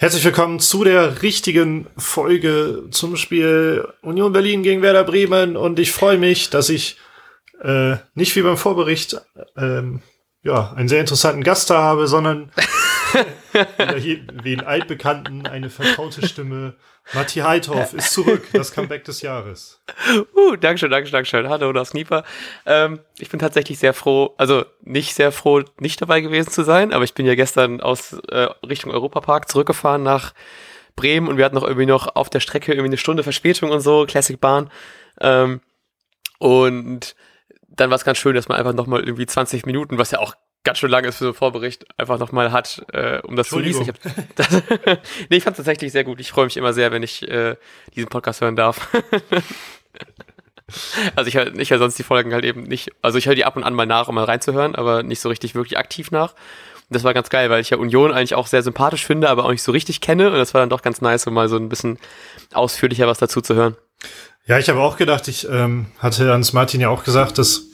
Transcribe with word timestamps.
Herzlich 0.00 0.24
willkommen 0.24 0.60
zu 0.60 0.84
der 0.84 1.22
richtigen 1.22 1.88
Folge 1.96 2.84
zum 2.92 3.16
Spiel 3.16 3.84
Union 4.00 4.32
Berlin 4.32 4.62
gegen 4.62 4.80
Werder 4.80 5.02
Bremen. 5.02 5.56
Und 5.56 5.80
ich 5.80 5.90
freue 5.90 6.18
mich, 6.18 6.50
dass 6.50 6.68
ich 6.68 6.98
äh, 7.64 7.96
nicht 8.14 8.36
wie 8.36 8.42
beim 8.42 8.56
Vorbericht 8.56 9.20
ähm, 9.56 10.00
ja 10.44 10.72
einen 10.74 10.86
sehr 10.86 11.00
interessanten 11.00 11.42
Gast 11.42 11.68
da 11.70 11.82
habe, 11.82 12.06
sondern 12.06 12.52
wie 14.02 14.52
in 14.52 14.60
altbekannten 14.60 15.46
eine 15.46 15.70
vertraute 15.70 16.26
Stimme. 16.26 16.76
Matti 17.14 17.40
Heithoff 17.40 17.94
ist 17.94 18.12
zurück, 18.12 18.46
das 18.52 18.72
Comeback 18.72 19.04
des 19.04 19.22
Jahres. 19.22 19.80
Uh, 20.36 20.56
Dankeschön, 20.56 20.90
Dankeschön, 20.90 21.12
Dankeschön. 21.12 21.48
Hallo, 21.48 21.72
das 21.72 21.90
Knieper. 21.90 22.22
Ähm, 22.66 23.00
ich 23.18 23.30
bin 23.30 23.40
tatsächlich 23.40 23.78
sehr 23.78 23.94
froh, 23.94 24.34
also 24.36 24.66
nicht 24.82 25.14
sehr 25.14 25.32
froh, 25.32 25.62
nicht 25.80 26.02
dabei 26.02 26.20
gewesen 26.20 26.50
zu 26.50 26.64
sein, 26.64 26.92
aber 26.92 27.04
ich 27.04 27.14
bin 27.14 27.24
ja 27.24 27.34
gestern 27.34 27.80
aus 27.80 28.12
äh, 28.28 28.48
Richtung 28.66 28.92
Europapark 28.92 29.48
zurückgefahren 29.48 30.02
nach 30.02 30.34
Bremen 30.96 31.28
und 31.28 31.38
wir 31.38 31.44
hatten 31.44 31.54
noch 31.54 31.64
irgendwie 31.64 31.86
noch 31.86 32.14
auf 32.14 32.28
der 32.28 32.40
Strecke 32.40 32.72
irgendwie 32.72 32.88
eine 32.88 32.98
Stunde 32.98 33.22
Verspätung 33.22 33.70
und 33.70 33.80
so, 33.80 34.04
Classic 34.06 34.38
Bahn. 34.38 34.70
Ähm, 35.20 35.60
und 36.38 37.16
dann 37.68 37.90
war 37.90 37.96
es 37.96 38.04
ganz 38.04 38.18
schön, 38.18 38.34
dass 38.34 38.48
man 38.48 38.58
einfach 38.58 38.74
nochmal 38.74 39.02
irgendwie 39.04 39.26
20 39.26 39.64
Minuten, 39.64 39.98
was 39.98 40.10
ja 40.10 40.18
auch 40.18 40.34
ganz 40.64 40.78
schön 40.78 40.90
lang 40.90 41.04
ist 41.04 41.16
für 41.16 41.24
so 41.24 41.30
einen 41.30 41.34
Vorbericht, 41.34 41.86
einfach 41.98 42.18
nochmal 42.18 42.52
hat, 42.52 42.84
äh, 42.92 43.20
um 43.20 43.36
das 43.36 43.48
zu 43.48 43.58
lesen. 43.58 43.82
Ich, 43.82 44.34
das, 44.34 44.48
nee, 45.30 45.36
ich 45.36 45.44
fand 45.44 45.54
es 45.54 45.58
tatsächlich 45.58 45.92
sehr 45.92 46.04
gut. 46.04 46.20
Ich 46.20 46.30
freue 46.30 46.44
mich 46.44 46.56
immer 46.56 46.72
sehr, 46.72 46.92
wenn 46.92 47.02
ich 47.02 47.26
äh, 47.28 47.56
diesen 47.94 48.08
Podcast 48.08 48.40
hören 48.40 48.56
darf. 48.56 48.88
also 51.16 51.28
ich 51.28 51.36
höre 51.36 51.54
ich 51.56 51.70
hör 51.70 51.78
sonst 51.78 51.98
die 51.98 52.02
Folgen 52.02 52.32
halt 52.32 52.44
eben 52.44 52.64
nicht, 52.64 52.90
also 53.02 53.18
ich 53.18 53.26
höre 53.26 53.34
die 53.34 53.44
ab 53.44 53.56
und 53.56 53.64
an 53.64 53.74
mal 53.74 53.86
nach, 53.86 54.08
um 54.08 54.14
mal 54.14 54.24
reinzuhören, 54.24 54.74
aber 54.74 55.02
nicht 55.02 55.20
so 55.20 55.28
richtig 55.28 55.54
wirklich 55.54 55.78
aktiv 55.78 56.10
nach. 56.10 56.32
Und 56.32 56.94
das 56.94 57.04
war 57.04 57.14
ganz 57.14 57.28
geil, 57.28 57.50
weil 57.50 57.60
ich 57.60 57.70
ja 57.70 57.76
Union 57.76 58.12
eigentlich 58.12 58.34
auch 58.34 58.46
sehr 58.46 58.62
sympathisch 58.62 59.04
finde, 59.04 59.28
aber 59.28 59.44
auch 59.44 59.50
nicht 59.50 59.62
so 59.62 59.72
richtig 59.72 60.00
kenne. 60.00 60.30
Und 60.30 60.38
das 60.38 60.54
war 60.54 60.60
dann 60.60 60.70
doch 60.70 60.82
ganz 60.82 61.02
nice, 61.02 61.26
um 61.26 61.34
mal 61.34 61.48
so 61.48 61.56
ein 61.56 61.68
bisschen 61.68 61.98
ausführlicher 62.52 63.06
was 63.06 63.18
dazu 63.18 63.42
zu 63.42 63.54
hören. 63.54 63.76
Ja, 64.46 64.58
ich 64.58 64.70
habe 64.70 64.80
auch 64.80 64.96
gedacht, 64.96 65.28
ich 65.28 65.46
ähm, 65.50 65.86
hatte 65.98 66.32
Hans 66.32 66.54
Martin 66.54 66.80
ja 66.80 66.88
auch 66.88 67.04
gesagt, 67.04 67.36
dass 67.36 67.67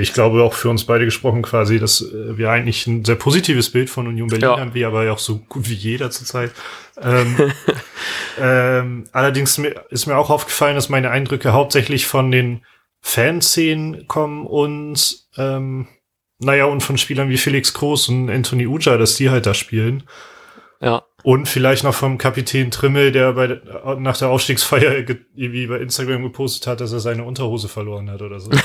ich 0.00 0.12
glaube 0.12 0.42
auch 0.42 0.54
für 0.54 0.68
uns 0.68 0.84
beide 0.84 1.04
gesprochen 1.04 1.42
quasi, 1.42 1.78
dass 1.78 2.00
äh, 2.00 2.36
wir 2.36 2.50
eigentlich 2.50 2.86
ein 2.86 3.04
sehr 3.04 3.14
positives 3.14 3.70
Bild 3.70 3.90
von 3.90 4.06
Union 4.06 4.28
Berlin 4.28 4.48
ja. 4.48 4.58
haben, 4.58 4.74
wie 4.74 4.84
aber 4.84 5.10
auch 5.12 5.18
so 5.18 5.38
gut 5.38 5.68
wie 5.68 5.74
jeder 5.74 6.10
zurzeit. 6.10 6.50
Ähm, 7.00 7.52
ähm, 8.40 9.04
allerdings 9.12 9.60
ist 9.90 10.06
mir 10.06 10.16
auch 10.16 10.30
aufgefallen, 10.30 10.74
dass 10.74 10.88
meine 10.88 11.10
Eindrücke 11.10 11.52
hauptsächlich 11.52 12.06
von 12.06 12.30
den 12.30 12.62
Fanszenen 13.00 14.06
kommen 14.08 14.46
und 14.46 15.26
ähm, 15.36 15.88
naja, 16.38 16.64
und 16.64 16.82
von 16.82 16.98
Spielern 16.98 17.28
wie 17.28 17.38
Felix 17.38 17.72
Groß 17.72 18.08
und 18.08 18.30
Anthony 18.30 18.66
Uja, 18.66 18.96
dass 18.96 19.16
die 19.16 19.30
halt 19.30 19.46
da 19.46 19.54
spielen. 19.54 20.02
Ja. 20.82 21.04
Und 21.22 21.46
vielleicht 21.46 21.84
noch 21.84 21.94
vom 21.94 22.18
Kapitän 22.18 22.72
Trimmel, 22.72 23.12
der 23.12 23.34
bei, 23.34 23.60
nach 23.98 24.16
der 24.16 24.28
Aufstiegsfeier 24.28 24.96
irgendwie 24.96 25.68
bei 25.68 25.78
Instagram 25.78 26.24
gepostet 26.24 26.66
hat, 26.66 26.80
dass 26.80 26.92
er 26.92 26.98
seine 26.98 27.22
Unterhose 27.22 27.68
verloren 27.68 28.10
hat 28.10 28.22
oder 28.22 28.40
so. 28.40 28.50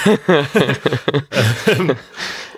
Ähm, 1.67 1.95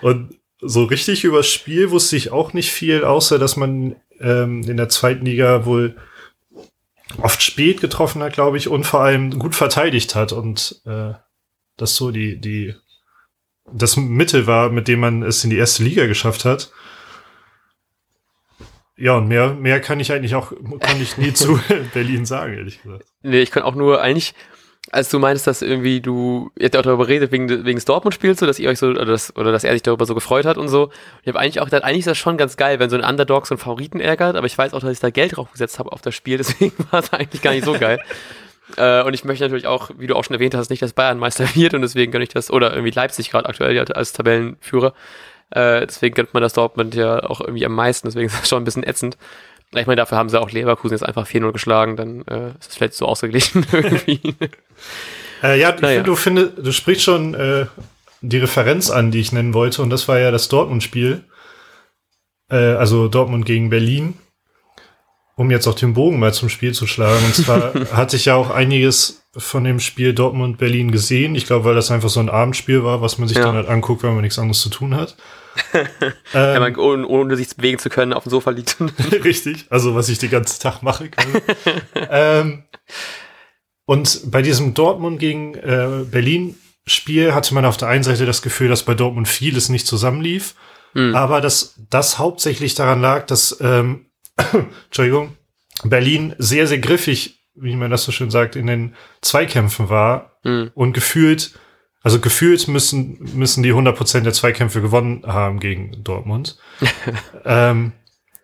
und 0.02 0.36
so 0.62 0.84
richtig 0.84 1.24
übers 1.24 1.48
Spiel 1.48 1.90
wusste 1.90 2.16
ich 2.16 2.32
auch 2.32 2.54
nicht 2.54 2.72
viel, 2.72 3.04
außer 3.04 3.40
dass 3.40 3.58
man 3.58 3.96
ähm, 4.20 4.62
in 4.64 4.78
der 4.78 4.90
zweiten 4.90 5.26
Liga 5.26 5.66
wohl 5.66 5.96
oft 7.22 7.42
spät 7.42 7.82
getroffen 7.82 8.22
hat, 8.22 8.34
glaube 8.34 8.58
ich, 8.58 8.68
und 8.68 8.86
vor 8.86 9.02
allem 9.02 9.40
gut 9.40 9.56
verteidigt 9.56 10.16
hat 10.16 10.32
und 10.32 10.82
äh, 10.86 11.14
das 11.78 11.96
so 11.96 12.12
die, 12.12 12.40
die 12.40 12.76
das 13.72 13.98
Mittel 13.98 14.48
war, 14.48 14.70
mit 14.70 14.88
dem 14.88 15.00
man 15.00 15.24
es 15.24 15.44
in 15.44 15.50
die 15.50 15.58
erste 15.58 15.84
Liga 15.84 16.06
geschafft 16.06 16.46
hat. 16.46 16.72
Ja, 19.00 19.14
und 19.14 19.30
mehr, 19.30 19.54
mehr 19.54 19.80
kann 19.80 20.02
ich 20.02 20.12
eigentlich 20.12 20.36
auch, 20.36 20.52
kann 20.82 21.02
ich 21.02 21.18
nie 21.18 21.34
zu 21.34 21.58
Berlin 21.94 22.26
sagen, 22.26 22.54
ehrlich 22.54 22.84
gesagt. 22.84 23.06
Nee, 23.24 23.40
ich 23.40 23.50
kann 23.50 23.64
auch 23.64 23.76
nur 23.76 24.02
eigentlich, 24.02 24.34
als 24.92 25.08
du 25.10 25.20
meinst, 25.20 25.48
dass 25.48 25.62
irgendwie 25.62 26.02
du, 26.02 26.52
ihr 26.58 26.66
habt 26.66 26.74
ja 26.74 26.82
auch 26.82 26.86
darüber 26.86 27.08
redet, 27.08 27.32
wegen, 27.32 27.48
wegen 27.50 27.78
des 27.78 27.86
Dortmund-Spiels, 27.86 28.40
so, 28.40 28.46
dass 28.46 28.60
ihr 28.60 28.70
euch 28.70 28.78
so, 28.78 28.88
oder, 28.88 29.06
das, 29.06 29.34
oder 29.38 29.54
dass 29.54 29.64
er 29.64 29.72
sich 29.72 29.84
darüber 29.84 30.06
so 30.06 30.16
gefreut 30.16 30.46
hat 30.46 30.58
und 30.58 30.68
so. 30.68 30.90
Ich 31.22 31.30
habe 31.30 31.40
eigentlich 31.40 31.62
auch 31.62 31.66
gedacht, 31.66 31.86
eigentlich 31.86 32.00
ist 32.00 32.08
das 32.08 32.18
schon 32.18 32.38
ganz 32.38 32.58
geil, 32.58 32.80
wenn 32.80 32.90
so 32.90 32.98
ein 32.98 33.10
Underdog 33.10 33.48
so 33.48 33.54
einen 33.54 33.60
Favoriten 33.60 34.02
ärgert, 34.02 34.36
aber 34.36 34.48
ich 34.48 34.58
weiß 34.58 34.74
auch, 34.74 34.82
dass 34.82 34.92
ich 34.92 35.00
da 35.00 35.12
Geld 35.12 35.38
draufgesetzt 35.38 35.80
habe 35.80 35.94
auf 35.94 36.02
das 36.02 36.14
Spiel, 36.14 36.38
deswegen 36.40 36.74
war 36.92 37.00
es 37.00 37.14
eigentlich 37.14 37.42
gar 37.42 37.54
nicht 37.54 37.64
so 37.64 37.80
geil. 37.80 38.00
äh, 38.76 39.02
und 39.04 39.14
ich 39.14 39.24
möchte 39.24 39.46
natürlich 39.46 39.68
auch, 39.68 39.92
wie 39.98 40.08
du 40.08 40.16
auch 40.16 40.26
schon 40.26 40.34
erwähnt 40.34 40.56
hast, 40.56 40.70
nicht, 40.70 40.82
dass 40.82 40.92
Bayern 40.92 41.20
Meister 41.20 41.48
wird 41.56 41.74
und 41.74 41.84
deswegen 41.84 42.12
gönne 42.12 42.24
ich 42.24 42.32
das, 42.32 42.52
oder 42.52 42.74
irgendwie 42.74 42.92
Leipzig 42.92 43.32
gerade 43.32 43.48
aktuell 43.48 43.80
als 43.80 44.12
Tabellenführer. 44.12 44.94
Äh, 45.52 45.86
deswegen 45.88 46.16
gönnt 46.16 46.34
man 46.34 46.44
das 46.44 46.54
Dortmund 46.54 46.96
ja 46.96 47.24
auch 47.24 47.42
irgendwie 47.42 47.66
am 47.66 47.74
meisten, 47.74 48.08
deswegen 48.08 48.28
ist 48.28 48.40
das 48.40 48.50
schon 48.50 48.62
ein 48.62 48.66
bisschen 48.66 48.84
ätzend. 48.84 49.18
Ich 49.76 49.86
meine, 49.86 49.98
dafür 49.98 50.18
haben 50.18 50.30
sie 50.30 50.40
auch 50.40 50.52
Leverkusen 50.52 50.96
jetzt 50.96 51.04
einfach 51.04 51.28
4-0 51.28 51.52
geschlagen, 51.52 51.96
dann 51.96 52.22
äh, 52.28 52.50
ist 52.60 52.70
es 52.70 52.76
vielleicht 52.76 52.96
so 52.96 53.06
ausgeglichen 53.06 53.66
irgendwie. 53.72 54.36
Äh, 55.44 55.60
ja, 55.60 55.76
naja. 55.80 56.02
du 56.02 56.16
findest, 56.16 56.54
du 56.58 56.72
sprichst 56.72 57.04
schon 57.04 57.34
äh, 57.36 57.66
die 58.22 58.40
Referenz 58.40 58.90
an, 58.90 59.12
die 59.12 59.20
ich 59.20 59.32
nennen 59.32 59.54
wollte, 59.54 59.82
und 59.82 59.90
das 59.90 60.08
war 60.08 60.20
ja 60.20 60.32
das 60.32 60.50
Dortmund-Spiel. 60.50 61.24
Äh, 62.50 62.56
also 62.56 63.08
Dortmund 63.08 63.46
gegen 63.46 63.70
Berlin. 63.70 64.16
Um 65.36 65.52
jetzt 65.52 65.68
auch 65.68 65.76
den 65.76 65.94
Bogen 65.94 66.20
mal 66.20 66.34
zum 66.34 66.50
Spiel 66.50 66.74
zu 66.74 66.86
schlagen. 66.86 67.24
Und 67.26 67.36
zwar 67.36 67.74
hatte 67.94 68.18
ich 68.18 68.26
ja 68.26 68.36
auch 68.36 68.50
einiges 68.50 69.24
von 69.38 69.64
dem 69.64 69.80
Spiel 69.80 70.14
Dortmund-Berlin 70.14 70.92
gesehen. 70.92 71.36
Ich 71.36 71.46
glaube, 71.46 71.66
weil 71.66 71.76
das 71.76 71.92
einfach 71.92 72.10
so 72.10 72.20
ein 72.20 72.30
Abendspiel 72.30 72.84
war, 72.84 73.02
was 73.02 73.18
man 73.20 73.30
sich 73.30 73.38
ja. 73.38 73.46
dann 73.46 73.56
halt 73.56 73.70
anguckt, 73.70 74.04
wenn 74.04 74.14
man 74.14 74.24
nichts 74.24 74.40
anderes 74.40 74.62
zu 74.62 74.70
tun 74.70 74.96
hat. 74.96 75.16
ähm, 76.34 76.60
man, 76.60 76.76
ohne, 76.76 77.08
ohne, 77.08 77.36
sich 77.36 77.56
bewegen 77.56 77.80
zu 77.80 77.90
können, 77.90 78.14
auf 78.14 78.24
dem 78.24 78.30
Sofa 78.30 78.52
liegt. 78.52 78.78
Richtig, 79.24 79.66
also 79.70 79.96
was 79.96 80.10
ich 80.10 80.20
den 80.20 80.30
ganzen 80.30 80.62
Tag 80.62 80.82
mache. 80.82 81.10
ähm, 81.96 82.64
und 83.86 84.32
bei 84.32 84.42
diesem 84.42 84.74
Dortmund 84.74 85.20
gegen 85.20 85.56
äh, 85.56 86.06
Berlin 86.10 86.56
Spiel 86.86 87.34
hatte 87.34 87.54
man 87.54 87.66
auf 87.66 87.78
der 87.78 87.88
einen 87.88 88.04
Seite 88.04 88.26
das 88.26 88.42
Gefühl, 88.42 88.68
dass 88.68 88.84
bei 88.84 88.96
Dortmund 88.96 89.28
vieles 89.28 89.70
nicht 89.70 89.86
zusammenlief, 89.86 90.56
mhm. 90.94 91.16
aber 91.16 91.40
dass 91.40 91.76
das 91.90 92.18
hauptsächlich 92.18 92.74
daran 92.74 93.02
lag, 93.02 93.28
dass 93.28 93.58
ähm, 93.62 94.08
Entschuldigung, 94.86 95.38
Berlin 95.84 96.36
sehr, 96.40 96.68
sehr 96.68 96.80
griffig 96.80 97.40
wie 97.62 97.76
man 97.76 97.92
das 97.92 98.04
so 98.04 98.12
schön 98.12 98.32
sagt, 98.32 98.56
in 98.56 98.68
den 98.68 98.96
Zweikämpfen 99.22 99.90
war 99.90 100.40
mhm. 100.44 100.72
und 100.74 100.94
gefühlt, 100.94 101.54
also 102.02 102.20
gefühlt 102.20 102.68
müssen, 102.68 103.18
müssen 103.36 103.64
die 103.64 103.74
100% 103.74 104.22
der 104.22 104.34
Zweikämpfe 104.34 104.82
gewonnen 104.82 105.24
haben 105.26 105.60
gegen 105.60 106.04
Dortmund. 106.04 106.58
ähm, 107.46 107.94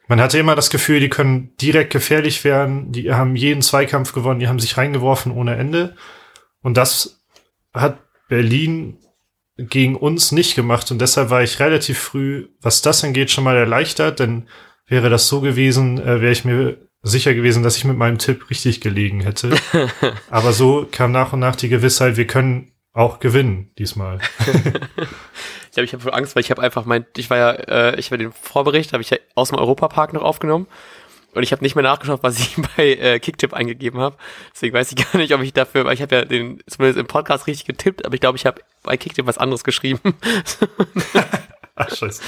man 0.08 0.22
hatte 0.22 0.38
immer 0.38 0.56
das 0.56 0.70
Gefühl, 0.70 1.00
die 1.00 1.10
können 1.10 1.56
direkt 1.58 1.92
gefährlich 1.92 2.44
werden, 2.44 2.92
die 2.92 3.12
haben 3.12 3.36
jeden 3.36 3.62
Zweikampf 3.62 4.14
gewonnen, 4.14 4.40
die 4.40 4.48
haben 4.48 4.60
sich 4.60 4.78
reingeworfen 4.78 5.32
ohne 5.32 5.56
Ende. 5.56 5.96
Und 6.62 6.78
das 6.78 7.24
hat 7.74 8.00
Berlin 8.28 8.98
gegen 9.58 9.96
uns 9.96 10.32
nicht 10.32 10.56
gemacht 10.56 10.92
und 10.92 11.00
deshalb 11.00 11.30
war 11.30 11.42
ich 11.42 11.60
relativ 11.60 11.98
früh, 11.98 12.50
was 12.62 12.82
das 12.82 13.04
angeht, 13.04 13.32
schon 13.32 13.46
mal 13.46 13.56
erleichtert, 13.56 14.20
denn 14.20 14.48
wäre 14.86 15.10
das 15.10 15.28
so 15.28 15.42
gewesen, 15.42 15.98
äh, 16.00 16.22
wäre 16.22 16.32
ich 16.34 16.46
mir 16.46 16.78
sicher 17.02 17.34
gewesen, 17.34 17.64
dass 17.64 17.78
ich 17.78 17.86
mit 17.86 17.98
meinem 17.98 18.18
Tipp 18.18 18.50
richtig 18.50 18.82
gelegen 18.82 19.22
hätte. 19.22 19.56
Aber 20.30 20.54
so 20.54 20.88
kam 20.92 21.12
nach 21.12 21.34
und 21.34 21.40
nach 21.40 21.56
die 21.56 21.70
Gewissheit, 21.70 22.18
wir 22.18 22.28
können 22.28 22.75
auch 22.96 23.20
gewinnen 23.20 23.72
diesmal. 23.78 24.20
ich 24.48 25.72
glaube, 25.72 25.86
ich 25.86 25.94
habe 25.94 26.14
Angst, 26.14 26.36
weil 26.36 26.42
ich 26.42 26.50
habe 26.50 26.62
einfach 26.62 26.86
mein, 26.86 27.06
ich 27.18 27.30
war 27.30 27.38
ja, 27.38 27.52
äh, 27.52 28.00
ich 28.00 28.10
war 28.10 28.18
den 28.18 28.32
Vorbericht, 28.32 28.94
habe 28.94 29.04
ich 29.04 29.12
ja 29.12 29.18
aus 29.36 29.50
dem 29.50 29.60
Europapark 29.60 30.14
noch 30.14 30.24
aufgenommen 30.24 30.68
und 31.34 31.44
ich 31.44 31.52
habe 31.52 31.64
nicht 31.64 31.76
mehr 31.76 31.84
nachgeschaut, 31.84 32.24
was 32.24 32.40
ich 32.40 32.56
bei 32.78 32.94
äh, 32.94 33.20
Kicktip 33.20 33.54
eingegeben 33.54 34.00
habe. 34.00 34.16
Deswegen 34.54 34.74
weiß 34.74 34.94
ich 34.94 35.12
gar 35.12 35.20
nicht, 35.20 35.34
ob 35.34 35.42
ich 35.42 35.54
dafür, 35.54 35.86
weil 35.86 35.94
ich 35.94 36.02
habe 36.02 36.16
ja 36.16 36.26
den 36.26 36.64
zumindest 36.68 36.98
im 36.98 37.08
Podcast 37.08 37.48
richtig 37.48 37.66
getippt, 37.66 38.06
aber 38.06 38.16
ich 38.16 38.22
glaube, 38.22 38.38
ich 38.38 38.46
habe 38.46 38.62
bei 38.82 38.98
Kicktip 38.98 39.28
was 39.28 39.38
anderes 39.38 39.64
geschrieben. 39.64 40.00
Ach, 41.78 41.90
scheiße. 41.96 42.22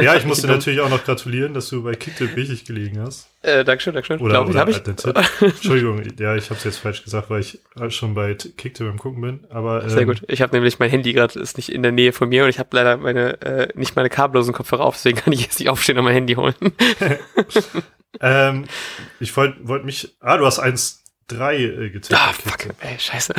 Ja, 0.00 0.14
ich 0.14 0.26
musste 0.26 0.46
natürlich 0.46 0.80
auch 0.80 0.90
noch 0.90 1.04
gratulieren, 1.04 1.54
dass 1.54 1.70
du 1.70 1.82
bei 1.82 1.94
Kicktip 1.94 2.36
richtig 2.36 2.66
gelegen 2.66 3.00
hast. 3.00 3.30
Äh, 3.40 3.64
Dankeschön, 3.64 3.94
Dankeschön. 3.94 4.20
Oder, 4.20 4.44
Glaub, 4.44 4.48
oder 4.48 4.68
ich, 4.68 4.76
ich. 4.76 5.40
Entschuldigung, 5.40 6.02
ja, 6.18 6.36
ich 6.36 6.50
habe 6.50 6.58
es 6.58 6.64
jetzt 6.64 6.78
falsch 6.78 7.02
gesagt, 7.02 7.30
weil 7.30 7.40
ich 7.40 7.58
schon 7.88 8.14
bei 8.14 8.34
Kicktip 8.34 8.86
im 8.86 8.98
Gucken 8.98 9.22
bin. 9.22 9.40
Aber, 9.48 9.82
ähm, 9.82 9.88
Sehr 9.88 10.04
gut. 10.04 10.22
Ich 10.28 10.42
habe 10.42 10.54
nämlich 10.54 10.78
mein 10.78 10.90
Handy 10.90 11.14
gerade 11.14 11.40
ist 11.40 11.56
nicht 11.56 11.72
in 11.72 11.82
der 11.82 11.92
Nähe 11.92 12.12
von 12.12 12.28
mir 12.28 12.44
und 12.44 12.50
ich 12.50 12.58
habe 12.58 12.68
leider 12.72 12.98
meine 12.98 13.40
äh, 13.40 13.68
nicht 13.74 13.96
meine 13.96 14.10
kabellosen 14.10 14.52
Kopfhörer 14.52 14.84
auf, 14.84 14.96
deswegen 14.96 15.18
kann 15.18 15.32
ich 15.32 15.40
jetzt 15.40 15.58
nicht 15.58 15.70
aufstehen 15.70 15.96
und 15.96 16.04
mein 16.04 16.14
Handy 16.14 16.34
holen. 16.34 16.54
ähm, 18.20 18.64
ich 19.18 19.34
wollte 19.34 19.56
wollt 19.62 19.86
mich. 19.86 20.14
Ah, 20.20 20.36
du 20.36 20.44
hast 20.44 20.58
eins 20.58 21.04
drei 21.26 21.56
äh, 21.56 21.88
getippt. 21.88 22.20
Ah, 22.20 22.34
fuck, 22.34 22.66
ey, 22.80 22.98
scheiße. 22.98 23.32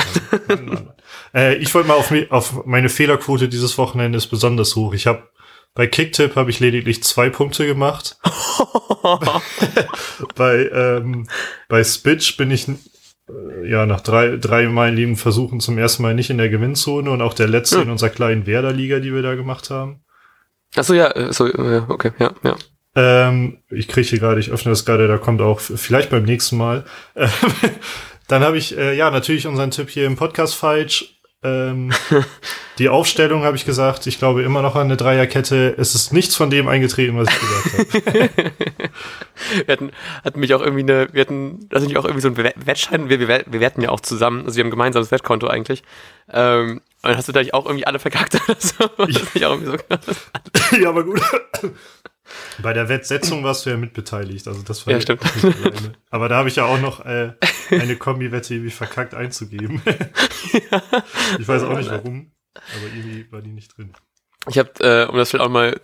äh, 1.35 1.55
ich 1.57 1.71
wollte 1.75 1.87
mal 1.87 1.95
auf, 1.95 2.11
auf 2.29 2.65
meine 2.65 2.89
Fehlerquote 2.89 3.47
dieses 3.47 3.77
Wochenende 3.77 4.17
ist 4.17 4.27
besonders 4.27 4.75
hoch. 4.75 4.93
Ich 4.95 5.05
habe 5.05 5.29
bei 5.73 5.87
Kicktip 5.87 6.35
habe 6.35 6.49
ich 6.49 6.59
lediglich 6.59 7.03
zwei 7.03 7.29
Punkte 7.29 7.65
gemacht. 7.65 8.17
bei, 10.35 10.69
ähm, 10.73 11.27
bei 11.69 11.83
Spitch 11.83 12.37
bin 12.37 12.51
ich 12.51 12.67
äh, 12.67 13.69
ja 13.69 13.85
nach 13.85 14.01
drei, 14.01 14.37
drei 14.37 14.67
meinen 14.67 14.97
lieben 14.97 15.15
Versuchen 15.15 15.59
zum 15.59 15.77
ersten 15.77 16.03
Mal 16.03 16.13
nicht 16.13 16.29
in 16.29 16.37
der 16.37 16.49
Gewinnzone 16.49 17.09
und 17.09 17.21
auch 17.21 17.33
der 17.33 17.47
letzte 17.47 17.77
hm. 17.77 17.83
in 17.83 17.89
unserer 17.91 18.09
kleinen 18.09 18.45
Werder-Liga, 18.45 18.99
die 18.99 19.13
wir 19.13 19.21
da 19.21 19.35
gemacht 19.35 19.69
haben. 19.69 20.01
Achso, 20.75 20.93
ja, 20.93 21.11
äh, 21.11 21.33
so, 21.33 21.47
ja, 21.47 21.85
okay, 21.89 22.11
ja, 22.19 22.31
ja. 22.43 22.55
Ähm, 22.93 23.59
ich 23.69 23.87
kriege 23.87 24.07
hier 24.07 24.19
gerade, 24.19 24.39
ich 24.39 24.51
öffne 24.51 24.71
das 24.71 24.85
gerade, 24.85 25.07
da 25.07 25.17
kommt 25.17 25.41
auch 25.41 25.61
vielleicht 25.61 26.09
beim 26.09 26.23
nächsten 26.23 26.57
Mal. 26.57 26.83
Dann 28.27 28.43
habe 28.43 28.57
ich 28.57 28.77
äh, 28.77 28.95
ja 28.95 29.11
natürlich 29.11 29.47
unseren 29.47 29.71
Tipp 29.71 29.89
hier 29.89 30.05
im 30.05 30.17
Podcast 30.17 30.55
falsch. 30.55 31.20
Ähm, 31.43 31.91
die 32.77 32.89
Aufstellung 32.89 33.43
habe 33.43 33.57
ich 33.57 33.65
gesagt, 33.65 34.05
ich 34.05 34.19
glaube 34.19 34.43
immer 34.43 34.61
noch 34.61 34.75
an 34.75 34.83
eine 34.83 34.97
Dreierkette. 34.97 35.75
Es 35.77 35.95
ist 35.95 36.13
nichts 36.13 36.35
von 36.35 36.49
dem 36.49 36.67
eingetreten, 36.67 37.17
was 37.17 37.27
ich 37.29 37.39
gesagt 37.39 38.35
habe. 38.35 38.51
wir 39.65 39.73
hatten, 39.73 39.91
hatten 40.23 40.39
mich 40.39 40.53
auch 40.53 40.61
irgendwie 40.61 40.83
eine, 40.83 41.07
wir 41.11 41.21
hatten, 41.21 41.67
das 41.69 41.81
sind 41.81 41.91
ja 41.91 41.99
auch 41.99 42.05
irgendwie 42.05 42.21
so 42.21 42.27
ein 42.27 42.37
Wettschein, 42.37 43.09
wir, 43.09 43.19
wir, 43.19 43.27
wir 43.27 43.59
wetten 43.59 43.81
ja 43.81 43.89
auch 43.89 44.01
zusammen, 44.01 44.45
also 44.45 44.55
wir 44.55 44.63
haben 44.63 44.67
ein 44.67 44.71
gemeinsames 44.71 45.11
Wettkonto 45.11 45.47
eigentlich. 45.47 45.83
Ähm, 46.31 46.81
und 47.03 47.09
dann 47.09 47.17
hast 47.17 47.27
du 47.27 47.31
da 47.31 47.41
auch 47.53 47.65
irgendwie 47.65 47.87
alle 47.87 47.97
verkackt 47.97 48.35
oder 48.47 48.57
so. 48.59 48.73
Ja. 49.39 49.57
ja, 50.79 50.89
aber 50.89 51.03
gut. 51.03 51.21
Bei 52.61 52.73
der 52.73 52.89
Wettsetzung 52.89 53.43
warst 53.43 53.65
du 53.65 53.69
ja 53.69 53.77
mitbeteiligt, 53.77 54.47
also 54.47 54.61
das 54.61 54.85
war 54.85 54.93
ja, 54.93 55.01
stimmt. 55.01 55.21
Aber 56.09 56.29
da 56.29 56.37
habe 56.37 56.49
ich 56.49 56.55
ja 56.55 56.65
auch 56.65 56.79
noch 56.79 57.05
äh, 57.05 57.33
eine 57.69 57.95
Kombi-Wette 57.95 58.55
irgendwie 58.55 58.71
verkackt 58.71 59.13
einzugeben. 59.13 59.81
ja. 59.85 60.81
Ich 61.39 61.47
weiß 61.47 61.63
auch 61.63 61.77
nicht 61.77 61.89
warum, 61.89 62.31
aber 62.53 62.95
irgendwie 62.95 63.31
war 63.31 63.41
die 63.41 63.51
nicht 63.51 63.77
drin. 63.77 63.93
Ich 64.49 64.57
habe, 64.57 64.71
äh, 64.79 65.07
um 65.07 65.17
das 65.17 65.29
vielleicht 65.29 65.45
auch 65.45 65.51
mal, 65.51 65.79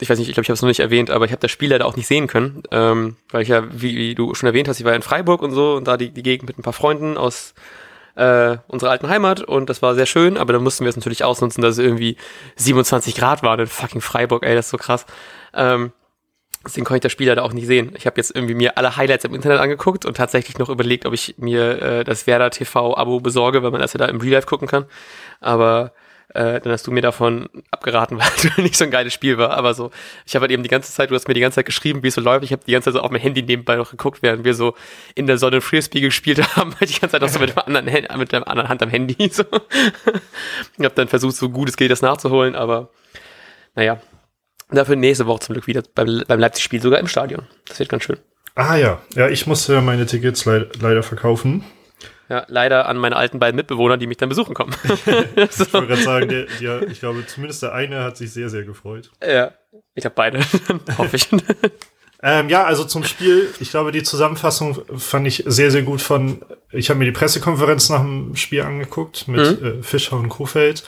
ich 0.00 0.08
weiß 0.08 0.18
nicht, 0.18 0.28
ich 0.28 0.34
glaube, 0.34 0.44
ich 0.44 0.48
habe 0.48 0.54
es 0.54 0.62
noch 0.62 0.68
nicht 0.68 0.80
erwähnt, 0.80 1.10
aber 1.10 1.24
ich 1.24 1.32
habe 1.32 1.40
das 1.40 1.50
Spiel 1.50 1.70
leider 1.70 1.86
auch 1.86 1.96
nicht 1.96 2.06
sehen 2.06 2.26
können, 2.26 2.62
ähm, 2.70 3.16
weil 3.30 3.42
ich 3.42 3.48
ja, 3.48 3.64
wie, 3.70 3.96
wie, 3.96 4.14
du 4.14 4.34
schon 4.34 4.46
erwähnt 4.46 4.68
hast, 4.68 4.78
ich 4.78 4.84
war 4.84 4.94
in 4.94 5.02
Freiburg 5.02 5.42
und 5.42 5.52
so 5.52 5.74
und 5.74 5.88
da 5.88 5.96
die, 5.96 6.10
die 6.10 6.22
Gegend 6.22 6.48
mit 6.48 6.58
ein 6.58 6.62
paar 6.62 6.72
Freunden 6.72 7.16
aus 7.16 7.54
äh, 8.14 8.58
unserer 8.68 8.90
alten 8.90 9.08
Heimat 9.08 9.42
und 9.42 9.70
das 9.70 9.82
war 9.82 9.94
sehr 9.94 10.06
schön, 10.06 10.36
aber 10.36 10.52
dann 10.52 10.62
mussten 10.62 10.84
wir 10.84 10.90
es 10.90 10.96
natürlich 10.96 11.24
ausnutzen, 11.24 11.62
dass 11.62 11.78
es 11.78 11.84
irgendwie 11.84 12.16
27 12.56 13.14
Grad 13.14 13.42
war 13.42 13.58
in 13.58 13.66
fucking 13.66 14.00
Freiburg, 14.00 14.44
ey, 14.44 14.54
das 14.54 14.66
ist 14.66 14.70
so 14.70 14.76
krass. 14.76 15.06
Ähm, 15.54 15.92
deswegen 16.64 16.84
konnte 16.84 16.98
ich 16.98 17.02
das 17.02 17.12
Spiel 17.12 17.28
leider 17.28 17.44
auch 17.44 17.52
nicht 17.52 17.66
sehen. 17.66 17.92
Ich 17.96 18.06
habe 18.06 18.16
jetzt 18.18 18.34
irgendwie 18.34 18.54
mir 18.54 18.76
alle 18.76 18.96
Highlights 18.96 19.24
im 19.24 19.34
Internet 19.34 19.60
angeguckt 19.60 20.04
und 20.04 20.16
tatsächlich 20.16 20.58
noch 20.58 20.68
überlegt, 20.68 21.06
ob 21.06 21.14
ich 21.14 21.36
mir 21.38 21.82
äh, 21.82 22.04
das 22.04 22.26
Werder 22.26 22.50
TV-Abo 22.50 23.20
besorge, 23.20 23.62
weil 23.62 23.70
man 23.70 23.80
das 23.80 23.92
ja 23.94 23.98
da 23.98 24.06
im 24.06 24.20
Real 24.20 24.34
Life 24.34 24.46
gucken 24.46 24.68
kann. 24.68 24.84
Aber 25.40 25.92
äh, 26.34 26.60
dann 26.60 26.72
hast 26.72 26.86
du 26.86 26.90
mir 26.90 27.02
davon 27.02 27.48
abgeraten, 27.70 28.18
weil 28.20 28.28
es 28.36 28.56
nicht 28.58 28.76
so 28.76 28.84
ein 28.84 28.90
geiles 28.90 29.12
Spiel 29.12 29.38
war. 29.38 29.50
Aber 29.50 29.74
so, 29.74 29.90
ich 30.26 30.34
habe 30.34 30.44
halt 30.44 30.52
eben 30.52 30.62
die 30.62 30.68
ganze 30.68 30.92
Zeit, 30.92 31.10
du 31.10 31.14
hast 31.14 31.28
mir 31.28 31.34
die 31.34 31.40
ganze 31.40 31.56
Zeit 31.56 31.66
geschrieben, 31.66 32.02
wie 32.02 32.08
es 32.08 32.14
so 32.14 32.20
läuft. 32.20 32.44
Ich 32.44 32.52
habe 32.52 32.62
die 32.66 32.72
ganze 32.72 32.86
Zeit 32.86 32.94
so 32.94 33.00
auf 33.00 33.10
mein 33.10 33.20
Handy 33.20 33.42
nebenbei 33.42 33.76
noch 33.76 33.90
geguckt, 33.90 34.22
während 34.22 34.44
wir 34.44 34.54
so 34.54 34.74
in 35.14 35.26
der 35.26 35.38
Sonne 35.38 35.60
Frisbee 35.60 36.00
gespielt 36.00 36.40
haben, 36.56 36.72
weil 36.72 36.88
ich 36.88 36.94
die 36.94 37.00
ganze 37.00 37.18
Zeit 37.18 37.22
auch 37.22 37.32
so 37.32 37.38
mit, 37.38 37.50
dem 37.50 37.58
anderen, 37.76 38.18
mit 38.18 38.32
der 38.32 38.46
anderen 38.48 38.68
Hand 38.68 38.82
am 38.82 38.90
Handy 38.90 39.30
so. 39.32 39.44
ich 40.78 40.84
habe 40.84 40.94
dann 40.94 41.08
versucht, 41.08 41.36
so 41.36 41.48
gut 41.48 41.68
es 41.68 41.76
geht, 41.76 41.90
das 41.90 42.02
nachzuholen, 42.02 42.54
aber 42.54 42.90
naja, 43.74 44.00
Dafür 44.72 44.96
nächste 44.96 45.26
Woche 45.26 45.40
zum 45.40 45.52
Glück 45.52 45.66
wieder 45.66 45.82
beim, 45.94 46.22
beim 46.26 46.40
Leipzig-Spiel, 46.40 46.80
sogar 46.80 46.98
im 46.98 47.06
Stadion. 47.06 47.46
Das 47.68 47.78
wird 47.78 47.90
ganz 47.90 48.04
schön. 48.04 48.18
Ah 48.54 48.76
ja, 48.76 49.00
ja, 49.14 49.28
ich 49.28 49.46
musste 49.46 49.80
meine 49.80 50.06
Tickets 50.06 50.44
le 50.46 50.70
leider 50.80 51.02
verkaufen. 51.02 51.64
Ja, 52.32 52.46
leider 52.48 52.88
an 52.88 52.96
meine 52.96 53.14
alten 53.16 53.38
beiden 53.38 53.56
Mitbewohner, 53.56 53.98
die 53.98 54.06
mich 54.06 54.16
dann 54.16 54.30
besuchen 54.30 54.54
kommen. 54.54 54.72
so. 55.50 55.64
Ich 55.64 55.72
wollte 55.74 55.86
gerade 55.88 56.02
sagen, 56.02 56.28
der, 56.30 56.46
der, 56.62 56.88
ich 56.88 56.98
glaube, 56.98 57.26
zumindest 57.26 57.62
der 57.62 57.74
eine 57.74 58.02
hat 58.02 58.16
sich 58.16 58.32
sehr, 58.32 58.48
sehr 58.48 58.62
gefreut. 58.62 59.10
Ja, 59.22 59.50
ich 59.94 60.06
habe 60.06 60.14
beide, 60.14 60.40
hoffe 60.96 61.16
ich. 61.16 61.28
Ähm, 62.22 62.48
ja, 62.48 62.64
also 62.64 62.84
zum 62.84 63.04
Spiel, 63.04 63.50
ich 63.60 63.68
glaube, 63.68 63.92
die 63.92 64.02
Zusammenfassung 64.02 64.80
fand 64.96 65.26
ich 65.26 65.44
sehr, 65.46 65.70
sehr 65.70 65.82
gut 65.82 66.00
von, 66.00 66.42
ich 66.70 66.88
habe 66.88 67.00
mir 67.00 67.04
die 67.04 67.12
Pressekonferenz 67.12 67.90
nach 67.90 68.00
dem 68.00 68.34
Spiel 68.34 68.62
angeguckt 68.62 69.28
mit 69.28 69.60
mhm. 69.60 69.80
äh, 69.80 69.82
Fischer 69.82 70.16
und 70.16 70.30
Kofeld. 70.30 70.84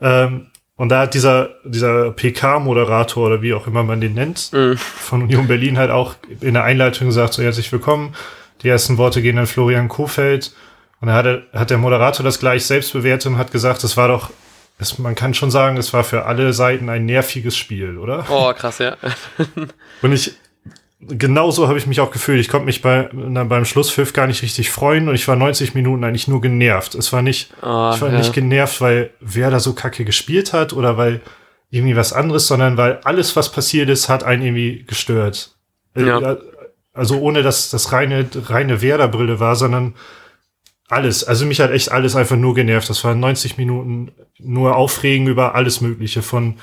Ähm, 0.00 0.48
und 0.74 0.88
da 0.88 1.02
hat 1.02 1.14
dieser, 1.14 1.50
dieser 1.64 2.10
PK-Moderator 2.10 3.26
oder 3.26 3.42
wie 3.42 3.54
auch 3.54 3.68
immer 3.68 3.84
man 3.84 4.00
den 4.00 4.14
nennt, 4.14 4.52
mhm. 4.52 4.76
von 4.76 5.22
Union 5.22 5.46
Berlin 5.46 5.78
halt 5.78 5.92
auch 5.92 6.16
in 6.40 6.54
der 6.54 6.64
Einleitung 6.64 7.06
gesagt, 7.06 7.34
so 7.34 7.44
herzlich 7.44 7.70
willkommen. 7.70 8.16
Die 8.62 8.68
ersten 8.68 8.98
Worte 8.98 9.22
gehen 9.22 9.38
an 9.38 9.46
Florian 9.46 9.88
Kofeld. 9.88 10.52
Und 11.00 11.08
da 11.08 11.14
hat, 11.14 11.42
hat 11.52 11.70
der 11.70 11.78
Moderator 11.78 12.24
das 12.24 12.38
gleich 12.38 12.66
selbst 12.66 12.92
bewertet 12.92 13.26
und 13.26 13.38
hat 13.38 13.52
gesagt, 13.52 13.84
es 13.84 13.96
war 13.96 14.08
doch, 14.08 14.30
es, 14.78 14.98
man 14.98 15.14
kann 15.14 15.34
schon 15.34 15.50
sagen, 15.50 15.76
es 15.76 15.92
war 15.92 16.04
für 16.04 16.26
alle 16.26 16.52
Seiten 16.52 16.88
ein 16.88 17.06
nerviges 17.06 17.56
Spiel, 17.56 17.98
oder? 17.98 18.26
Oh, 18.28 18.52
krass, 18.52 18.78
ja. 18.78 18.96
und 20.02 20.12
ich, 20.12 20.34
genauso 21.00 21.68
habe 21.68 21.78
ich 21.78 21.86
mich 21.86 22.00
auch 22.00 22.10
gefühlt. 22.10 22.40
Ich 22.40 22.48
konnte 22.48 22.66
mich 22.66 22.82
bei, 22.82 23.08
na, 23.12 23.44
beim 23.44 23.64
Schlusspfiff 23.64 24.12
gar 24.12 24.26
nicht 24.26 24.42
richtig 24.42 24.70
freuen 24.70 25.08
und 25.08 25.14
ich 25.14 25.26
war 25.26 25.36
90 25.36 25.74
Minuten 25.74 26.04
eigentlich 26.04 26.28
nur 26.28 26.40
genervt. 26.40 26.94
Es 26.94 27.12
war 27.12 27.22
nicht, 27.22 27.50
oh, 27.62 27.92
ich 27.94 28.00
war 28.00 28.10
ja. 28.10 28.18
nicht 28.18 28.34
genervt, 28.34 28.80
weil 28.80 29.10
wer 29.20 29.50
da 29.50 29.60
so 29.60 29.72
kacke 29.72 30.04
gespielt 30.04 30.52
hat 30.52 30.72
oder 30.72 30.96
weil 30.96 31.22
irgendwie 31.70 31.96
was 31.96 32.12
anderes, 32.12 32.46
sondern 32.46 32.76
weil 32.76 32.98
alles, 33.04 33.36
was 33.36 33.52
passiert 33.52 33.88
ist, 33.88 34.08
hat 34.08 34.24
einen 34.24 34.42
irgendwie 34.42 34.84
gestört. 34.86 35.54
Äh, 35.94 36.04
ja. 36.04 36.36
Also 36.92 37.18
ohne, 37.20 37.42
dass 37.42 37.70
das 37.70 37.92
reine, 37.92 38.28
reine 38.46 38.82
Werder-Brille 38.82 39.40
war, 39.40 39.56
sondern 39.56 39.94
alles. 40.90 41.24
Also 41.24 41.46
mich 41.46 41.60
hat 41.60 41.70
echt 41.70 41.92
alles 41.92 42.16
einfach 42.16 42.36
nur 42.36 42.54
genervt. 42.54 42.90
Das 42.90 43.04
waren 43.04 43.20
90 43.20 43.56
Minuten 43.58 44.12
nur 44.38 44.76
Aufregen 44.76 45.26
über 45.26 45.54
alles 45.54 45.80
Mögliche 45.80 46.22
von 46.22 46.56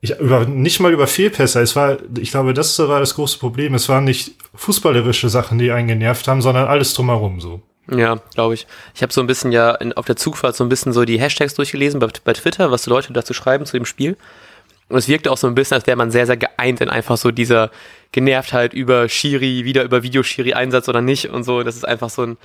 ich, 0.00 0.18
über, 0.18 0.44
nicht 0.44 0.80
mal 0.80 0.92
über 0.92 1.06
Fehlpässe. 1.06 1.60
Es 1.60 1.74
war, 1.74 1.96
ich 2.18 2.30
glaube, 2.30 2.52
das 2.52 2.78
war 2.78 3.00
das 3.00 3.14
große 3.14 3.38
Problem. 3.38 3.74
Es 3.74 3.88
waren 3.88 4.04
nicht 4.04 4.32
fußballerische 4.54 5.30
Sachen, 5.30 5.58
die 5.58 5.70
einen 5.70 5.88
genervt 5.88 6.28
haben, 6.28 6.42
sondern 6.42 6.68
alles 6.68 6.92
drumherum 6.92 7.40
so. 7.40 7.62
Ja, 7.90 8.16
glaube 8.34 8.54
ich. 8.54 8.66
Ich 8.94 9.02
habe 9.02 9.12
so 9.12 9.22
ein 9.22 9.26
bisschen 9.26 9.50
ja 9.50 9.72
in, 9.74 9.94
auf 9.94 10.04
der 10.04 10.16
Zugfahrt 10.16 10.56
so 10.56 10.64
ein 10.64 10.68
bisschen 10.68 10.92
so 10.92 11.06
die 11.06 11.18
Hashtags 11.18 11.54
durchgelesen 11.54 12.00
bei, 12.00 12.08
bei 12.22 12.32
Twitter, 12.34 12.70
was 12.70 12.84
so 12.84 12.90
Leute 12.90 13.14
dazu 13.14 13.32
schreiben 13.32 13.64
zu 13.64 13.78
dem 13.78 13.86
Spiel. 13.86 14.16
Und 14.90 14.98
es 14.98 15.08
wirkte 15.08 15.32
auch 15.32 15.38
so 15.38 15.46
ein 15.46 15.54
bisschen, 15.54 15.76
als 15.76 15.86
wäre 15.86 15.96
man 15.96 16.10
sehr, 16.10 16.26
sehr 16.26 16.36
geeint 16.36 16.82
in 16.82 16.90
einfach 16.90 17.16
so 17.16 17.30
dieser 17.30 17.70
Genervtheit 18.12 18.74
über 18.74 19.08
Shiri, 19.08 19.64
wieder 19.64 19.84
über 19.84 20.02
Videoschiri-Einsatz 20.02 20.88
oder 20.88 21.00
nicht 21.00 21.30
und 21.30 21.44
so. 21.44 21.62
Das 21.62 21.76
ist 21.76 21.88
einfach 21.88 22.10
so 22.10 22.22
ein, 22.22 22.36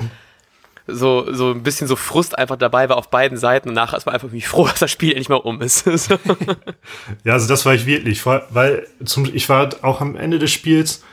so, 0.94 1.31
so 1.33 1.51
ein 1.51 1.63
bisschen 1.63 1.88
so 1.88 1.95
Frust 1.95 2.38
einfach 2.38 2.56
dabei 2.56 2.89
war 2.89 2.97
auf 2.97 3.09
beiden 3.09 3.38
Seiten 3.38 3.69
und 3.69 3.75
nachher 3.75 3.97
ist 3.97 4.06
man 4.06 4.13
einfach 4.15 4.27
irgendwie 4.27 4.45
froh, 4.45 4.65
dass 4.68 4.80
das 4.80 4.91
Spiel 4.91 5.12
endlich 5.12 5.30
mal 5.30 5.36
um 5.36 5.62
ist. 5.62 5.86
ja, 7.24 7.33
also 7.33 7.47
das 7.47 7.65
war 7.65 7.74
ich 7.74 7.86
wirklich, 7.86 8.25
weil 8.25 8.88
zum, 9.03 9.25
ich 9.25 9.50
war 9.50 9.69
auch 9.81 10.01
am 10.01 10.15
Ende 10.15 10.39
des 10.39 10.51
Spiels, 10.51 11.03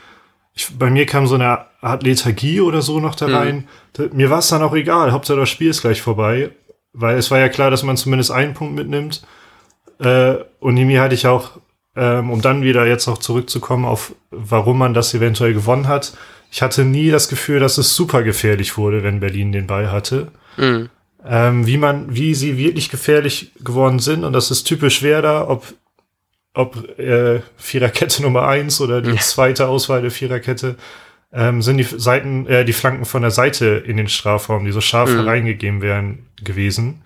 ich, 0.53 0.77
bei 0.77 0.89
mir 0.89 1.05
kam 1.05 1.27
so 1.27 1.35
eine 1.35 1.65
Art 1.81 2.03
Lethargie 2.03 2.61
oder 2.61 2.81
so 2.81 2.99
noch 2.99 3.15
da 3.15 3.27
mhm. 3.27 3.35
rein. 3.35 3.67
Mhm. 3.97 4.09
Mir 4.13 4.29
war 4.29 4.39
es 4.39 4.49
dann 4.49 4.63
auch 4.63 4.73
egal, 4.73 5.11
Hauptsache 5.11 5.39
das 5.39 5.49
Spiel 5.49 5.69
ist 5.69 5.81
gleich 5.81 6.01
vorbei, 6.01 6.51
weil 6.93 7.17
es 7.17 7.29
war 7.29 7.39
ja 7.39 7.49
klar, 7.49 7.69
dass 7.69 7.83
man 7.83 7.97
zumindest 7.97 8.31
einen 8.31 8.53
Punkt 8.53 8.75
mitnimmt. 8.75 9.21
Äh, 9.99 10.35
und 10.59 10.77
in 10.77 10.87
mir 10.87 11.01
hatte 11.01 11.15
ich 11.15 11.27
auch, 11.27 11.51
ähm, 11.95 12.31
um 12.31 12.41
dann 12.41 12.63
wieder 12.63 12.85
jetzt 12.85 13.07
auch 13.07 13.17
zurückzukommen 13.19 13.85
auf, 13.85 14.13
warum 14.31 14.79
man 14.79 14.93
das 14.93 15.13
eventuell 15.13 15.53
gewonnen 15.53 15.87
hat, 15.87 16.13
ich 16.51 16.61
hatte 16.61 16.85
nie 16.85 17.09
das 17.09 17.27
Gefühl, 17.27 17.59
dass 17.59 17.77
es 17.77 17.95
super 17.95 18.23
gefährlich 18.23 18.77
wurde, 18.77 19.03
wenn 19.03 19.19
Berlin 19.19 19.51
den 19.51 19.67
Ball 19.67 19.91
hatte. 19.91 20.31
Mhm. 20.57 20.89
Ähm, 21.25 21.67
wie 21.67 21.77
man, 21.77 22.15
wie 22.15 22.33
sie 22.35 22.57
wirklich 22.57 22.89
gefährlich 22.89 23.51
geworden 23.59 23.99
sind, 23.99 24.23
und 24.23 24.33
das 24.33 24.49
ist 24.49 24.63
typisch 24.63 25.03
Werder, 25.03 25.49
ob, 25.49 25.73
ob 26.53 26.99
äh, 26.99 27.41
Viererkette 27.57 28.21
Nummer 28.21 28.47
eins 28.47 28.79
oder 28.79 29.01
die 29.01 29.11
ja. 29.11 29.17
zweite 29.17 29.67
Auswahl 29.67 30.01
der 30.01 30.11
Viererkette, 30.11 30.75
ähm, 31.33 31.61
sind 31.61 31.77
die 31.77 31.83
Seiten, 31.83 32.47
äh, 32.47 32.63
die 32.63 32.73
Flanken 32.73 33.05
von 33.05 33.21
der 33.21 33.31
Seite 33.31 33.83
in 33.85 33.97
den 33.97 34.07
Strafraum, 34.07 34.63
die 34.63 34.71
so 34.71 34.79
scharf 34.79 35.11
mhm. 35.11 35.19
reingegeben 35.21 35.81
werden, 35.81 36.27
gewesen. 36.41 37.01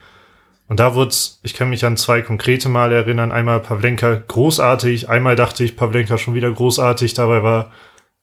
Und 0.68 0.80
da 0.80 0.96
wurde 0.96 1.14
ich 1.44 1.54
kann 1.54 1.70
mich 1.70 1.84
an 1.84 1.98
zwei 1.98 2.22
konkrete 2.22 2.70
Male 2.70 2.96
erinnern. 2.96 3.32
Einmal 3.32 3.60
Pavlenka 3.60 4.22
großartig, 4.26 5.10
einmal 5.10 5.36
dachte 5.36 5.64
ich 5.64 5.76
Pavlenka 5.76 6.18
schon 6.18 6.36
wieder 6.36 6.50
großartig, 6.50 7.14
dabei 7.14 7.44
war 7.44 7.72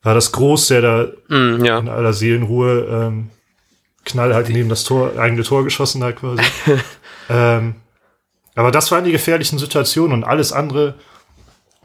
war 0.03 0.15
das 0.15 0.33
Groß, 0.33 0.69
der 0.69 0.81
da 0.81 1.07
mm, 1.29 1.65
ja. 1.65 1.79
in 1.79 1.89
aller 1.89 2.13
Seelenruhe 2.13 2.87
ähm, 2.91 3.31
knallhart 4.05 4.49
neben 4.49 4.69
das 4.69 4.85
Tor, 4.85 5.19
eigene 5.19 5.43
Tor 5.43 5.65
geschossen 5.65 6.03
hat 6.05 6.17
quasi. 6.17 6.43
ähm, 7.29 7.77
aber 8.55 8.71
das 8.71 8.91
waren 8.91 9.05
die 9.05 9.13
gefährlichen 9.13 9.59
Situationen 9.59 10.13
und 10.13 10.25
alles 10.25 10.53
andere, 10.53 10.95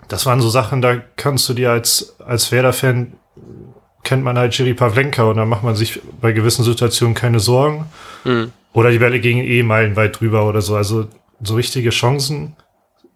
das 0.08 0.26
waren 0.26 0.42
so 0.42 0.50
Sachen, 0.50 0.82
da 0.82 0.98
kannst 1.16 1.48
du 1.50 1.54
dir 1.54 1.72
als, 1.72 2.20
als 2.20 2.52
Werder-Fan 2.52 3.14
kennt 4.04 4.24
man 4.24 4.38
halt 4.38 4.58
Jiri 4.58 4.74
Pavlenka 4.74 5.24
und 5.24 5.38
da 5.38 5.46
macht 5.46 5.64
man 5.64 5.76
sich 5.76 6.02
bei 6.20 6.32
gewissen 6.32 6.64
Situationen 6.64 7.16
keine 7.16 7.40
Sorgen. 7.40 7.86
Mm. 8.26 8.46
Oder 8.74 8.92
die 8.92 9.00
Bälle 9.00 9.20
gingen 9.20 9.46
eh 9.46 9.64
meilenweit 9.64 10.20
drüber 10.20 10.48
oder 10.48 10.62
so. 10.62 10.76
Also 10.76 11.08
so 11.42 11.56
richtige 11.56 11.92
Chancen. 11.92 12.56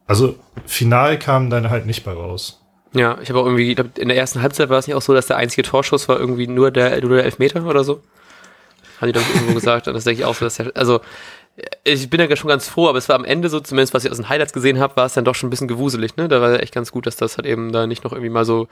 Also 0.06 0.36
final 0.66 1.20
kamen 1.20 1.50
dann 1.50 1.70
halt 1.70 1.86
nicht 1.86 2.06
bei 2.06 2.14
raus. 2.14 2.62
Ja, 2.94 3.18
ich 3.22 3.30
habe 3.30 3.40
auch 3.40 3.46
irgendwie, 3.46 3.76
glaub, 3.76 3.98
in 3.98 4.08
der 4.08 4.18
ersten 4.18 4.42
Halbzeit 4.42 4.70
war 4.70 4.80
es 4.80 4.88
nicht 4.88 4.96
auch 4.96 5.02
so, 5.02 5.14
dass 5.14 5.28
der 5.28 5.38
einzige 5.38 5.64
Torschuss 5.64 6.08
war 6.08 6.20
irgendwie 6.20 6.48
nur 6.48 6.72
der, 6.72 7.02
nur 7.02 7.18
der 7.18 7.26
Elfmeter 7.26 7.66
oder 7.66 7.84
so? 7.84 8.02
Haben 9.00 9.08
die 9.08 9.14
doch 9.14 9.36
irgendwo 9.36 9.54
gesagt. 9.54 9.88
Und 9.88 9.94
das 9.94 10.06
denke 10.06 10.22
ich 10.22 10.26
auch 10.26 10.36
so, 10.36 10.46
dass 10.46 10.56
der, 10.56 10.72
also 10.76 11.02
ich 11.84 12.10
bin 12.10 12.20
ja 12.20 12.36
schon 12.36 12.50
ganz 12.50 12.68
froh, 12.68 12.88
aber 12.88 12.98
es 12.98 13.10
war 13.10 13.16
am 13.16 13.26
Ende 13.26 13.50
so, 13.50 13.60
zumindest 13.60 13.94
was 13.94 14.06
ich 14.06 14.12
aus 14.12 14.18
den 14.18 14.30
Highlights 14.30 14.54
gesehen 14.54 14.80
habe, 14.80 14.96
war 14.96 15.06
es 15.06 15.14
dann 15.14 15.26
doch 15.26 15.36
schon 15.36 15.48
ein 15.48 15.50
bisschen 15.50 15.68
gewuselig, 15.68 16.16
ne? 16.16 16.28
Da 16.28 16.40
war 16.40 16.60
echt 16.60 16.74
ganz 16.74 16.92
gut, 16.92 17.08
dass 17.08 17.16
das 17.16 17.38
halt 17.38 17.48
eben 17.48 17.72
da 17.72 17.88
nicht 17.88 18.04
noch 18.04 18.12
irgendwie 18.12 18.30
mal 18.30 18.46
so, 18.46 18.68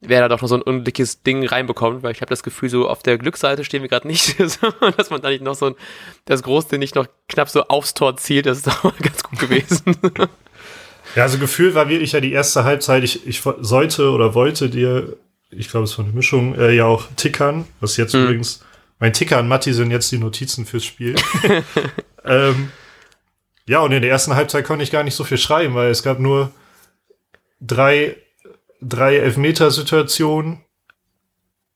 wer 0.00 0.20
da 0.20 0.28
doch 0.28 0.42
noch 0.42 0.48
so 0.48 0.56
ein 0.56 0.62
undickes 0.62 1.22
Ding 1.22 1.46
reinbekommt, 1.46 2.02
weil 2.02 2.12
ich 2.12 2.20
habe 2.20 2.30
das 2.30 2.42
Gefühl, 2.42 2.68
so 2.68 2.88
auf 2.88 3.02
der 3.02 3.18
Glücksseite 3.18 3.64
stehen 3.64 3.82
wir 3.82 3.88
gerade 3.88 4.08
nicht, 4.08 4.38
dass 4.96 5.10
man 5.10 5.22
da 5.22 5.28
nicht 5.30 5.42
noch 5.42 5.54
so 5.54 5.66
ein, 5.66 5.74
das 6.24 6.42
Große 6.42 6.76
nicht 6.78 6.96
noch 6.96 7.06
knapp 7.28 7.48
so 7.48 7.62
aufs 7.64 7.94
Tor 7.94 8.16
zielt, 8.16 8.46
das 8.46 8.58
ist 8.58 8.66
doch 8.66 8.82
mal 8.82 8.92
ganz 9.00 9.22
gut 9.22 9.38
gewesen. 9.38 9.96
Ja, 11.14 11.22
also 11.22 11.38
Gefühl 11.38 11.74
war 11.74 11.88
wirklich 11.88 12.12
ja 12.12 12.20
die 12.20 12.32
erste 12.32 12.64
Halbzeit. 12.64 13.04
Ich, 13.04 13.26
ich 13.26 13.42
sollte 13.60 14.10
oder 14.10 14.34
wollte 14.34 14.68
dir, 14.68 15.16
ich 15.50 15.68
glaube, 15.68 15.84
es 15.84 15.92
von 15.92 16.06
der 16.06 16.14
Mischung, 16.14 16.54
äh, 16.56 16.72
ja 16.72 16.86
auch 16.86 17.06
tickern, 17.16 17.66
was 17.80 17.96
jetzt 17.96 18.14
mhm. 18.14 18.24
übrigens, 18.24 18.64
mein 18.98 19.12
Ticker 19.12 19.38
an 19.38 19.48
Matti 19.48 19.72
sind 19.72 19.90
jetzt 19.90 20.10
die 20.12 20.18
Notizen 20.18 20.66
fürs 20.66 20.84
Spiel. 20.84 21.14
ähm, 22.24 22.70
ja, 23.66 23.80
und 23.80 23.92
in 23.92 24.02
der 24.02 24.10
ersten 24.10 24.34
Halbzeit 24.34 24.64
konnte 24.64 24.82
ich 24.82 24.90
gar 24.90 25.02
nicht 25.02 25.14
so 25.14 25.24
viel 25.24 25.38
schreiben, 25.38 25.74
weil 25.74 25.90
es 25.90 26.02
gab 26.02 26.18
nur 26.18 26.50
drei, 27.60 28.16
drei 28.80 29.16
Elfmeter-Situationen. 29.16 30.60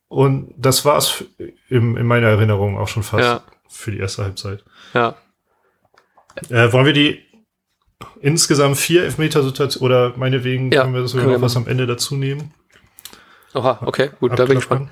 Und 0.09 0.55
das 0.57 0.85
war's 0.85 1.25
in, 1.69 1.97
in 1.97 2.07
meiner 2.07 2.29
Erinnerung 2.29 2.79
auch 2.79 2.89
schon 2.89 3.03
fast 3.03 3.25
ja. 3.25 3.43
für 3.69 3.91
die 3.91 3.99
erste 3.99 4.25
Halbzeit. 4.25 4.65
Ja. 4.95 5.17
Äh, 6.49 6.73
wollen 6.73 6.87
wir 6.87 6.93
die 6.93 7.28
insgesamt 8.21 8.77
vier 8.77 9.05
Elfmeter-Situationen 9.05 9.85
oder 9.85 10.17
meinetwegen 10.17 10.71
ja, 10.71 10.83
können 10.83 10.95
wir 10.95 11.07
sogar 11.09 11.27
noch 11.27 11.41
was 11.41 11.57
am 11.57 11.67
Ende 11.67 11.87
dazu 11.87 12.17
nehmen? 12.17 12.53
Oha, 13.55 13.81
okay, 13.85 14.11
gut, 14.21 14.39
da 14.39 14.45
bin 14.45 14.59
ich 14.59 14.61
gespannt. 14.61 14.91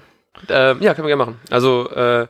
Äh, 0.48 0.76
ja, 0.82 0.94
können 0.94 1.06
wir 1.06 1.16
gerne 1.16 1.16
machen. 1.16 1.40
Also, 1.50 1.88
äh, 1.90 2.26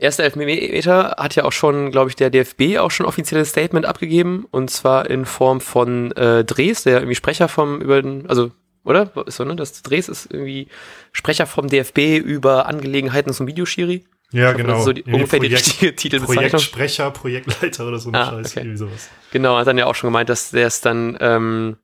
Erster 0.00 0.24
Elfmeter 0.24 1.16
hat 1.18 1.36
ja 1.36 1.44
auch 1.44 1.52
schon, 1.52 1.90
glaube 1.90 2.08
ich, 2.08 2.16
der 2.16 2.30
DFB 2.30 2.78
auch 2.78 2.90
schon 2.90 3.04
offizielles 3.04 3.50
Statement 3.50 3.84
abgegeben 3.84 4.46
und 4.50 4.70
zwar 4.70 5.10
in 5.10 5.26
Form 5.26 5.60
von 5.60 6.12
äh, 6.12 6.42
Dres, 6.42 6.84
der 6.84 7.00
irgendwie 7.00 7.14
Sprecher 7.14 7.48
vom 7.48 7.82
über 7.82 8.00
den, 8.00 8.26
also 8.26 8.50
oder 8.82 9.10
ist 9.26 9.36
so 9.36 9.44
ne, 9.44 9.56
das 9.56 9.82
Dres 9.82 10.08
ist 10.08 10.32
irgendwie 10.32 10.68
Sprecher 11.12 11.44
vom 11.44 11.68
DFB 11.68 12.16
über 12.16 12.64
Angelegenheiten 12.66 13.34
zum 13.34 13.46
Videoschiri. 13.46 14.04
Ja, 14.32 14.52
genau. 14.52 14.68
Das 14.68 14.78
ist 14.80 14.84
so 14.84 14.92
die, 14.92 15.02
ungefähr 15.04 15.40
Projekt, 15.40 15.66
die 15.66 15.70
richtige 15.70 15.96
Titelbezeichnung. 15.96 16.44
Projektsprecher, 16.50 17.10
Projektleiter 17.10 17.86
oder 17.86 17.98
so 17.98 18.10
eine 18.10 18.20
ah, 18.20 18.30
Scheiße, 18.30 18.60
okay. 18.60 18.76
sowas. 18.76 19.10
Genau, 19.32 19.56
hat 19.56 19.66
dann 19.66 19.78
ja 19.78 19.86
auch 19.86 19.94
schon 19.94 20.08
gemeint, 20.08 20.28
dass 20.28 20.50
der 20.50 20.66
es 20.66 20.80
dann 20.80 21.16
ähm, 21.20 21.76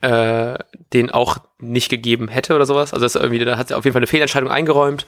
äh, 0.00 0.58
den 0.92 1.10
auch 1.10 1.38
nicht 1.58 1.88
gegeben 1.88 2.28
hätte 2.28 2.54
oder 2.54 2.66
sowas. 2.66 2.92
Also 2.92 3.04
das 3.04 3.14
irgendwie, 3.14 3.44
da 3.44 3.56
hat 3.56 3.70
er 3.70 3.78
auf 3.78 3.84
jeden 3.84 3.92
Fall 3.92 4.00
eine 4.00 4.06
Fehlentscheidung 4.06 4.50
eingeräumt 4.50 5.06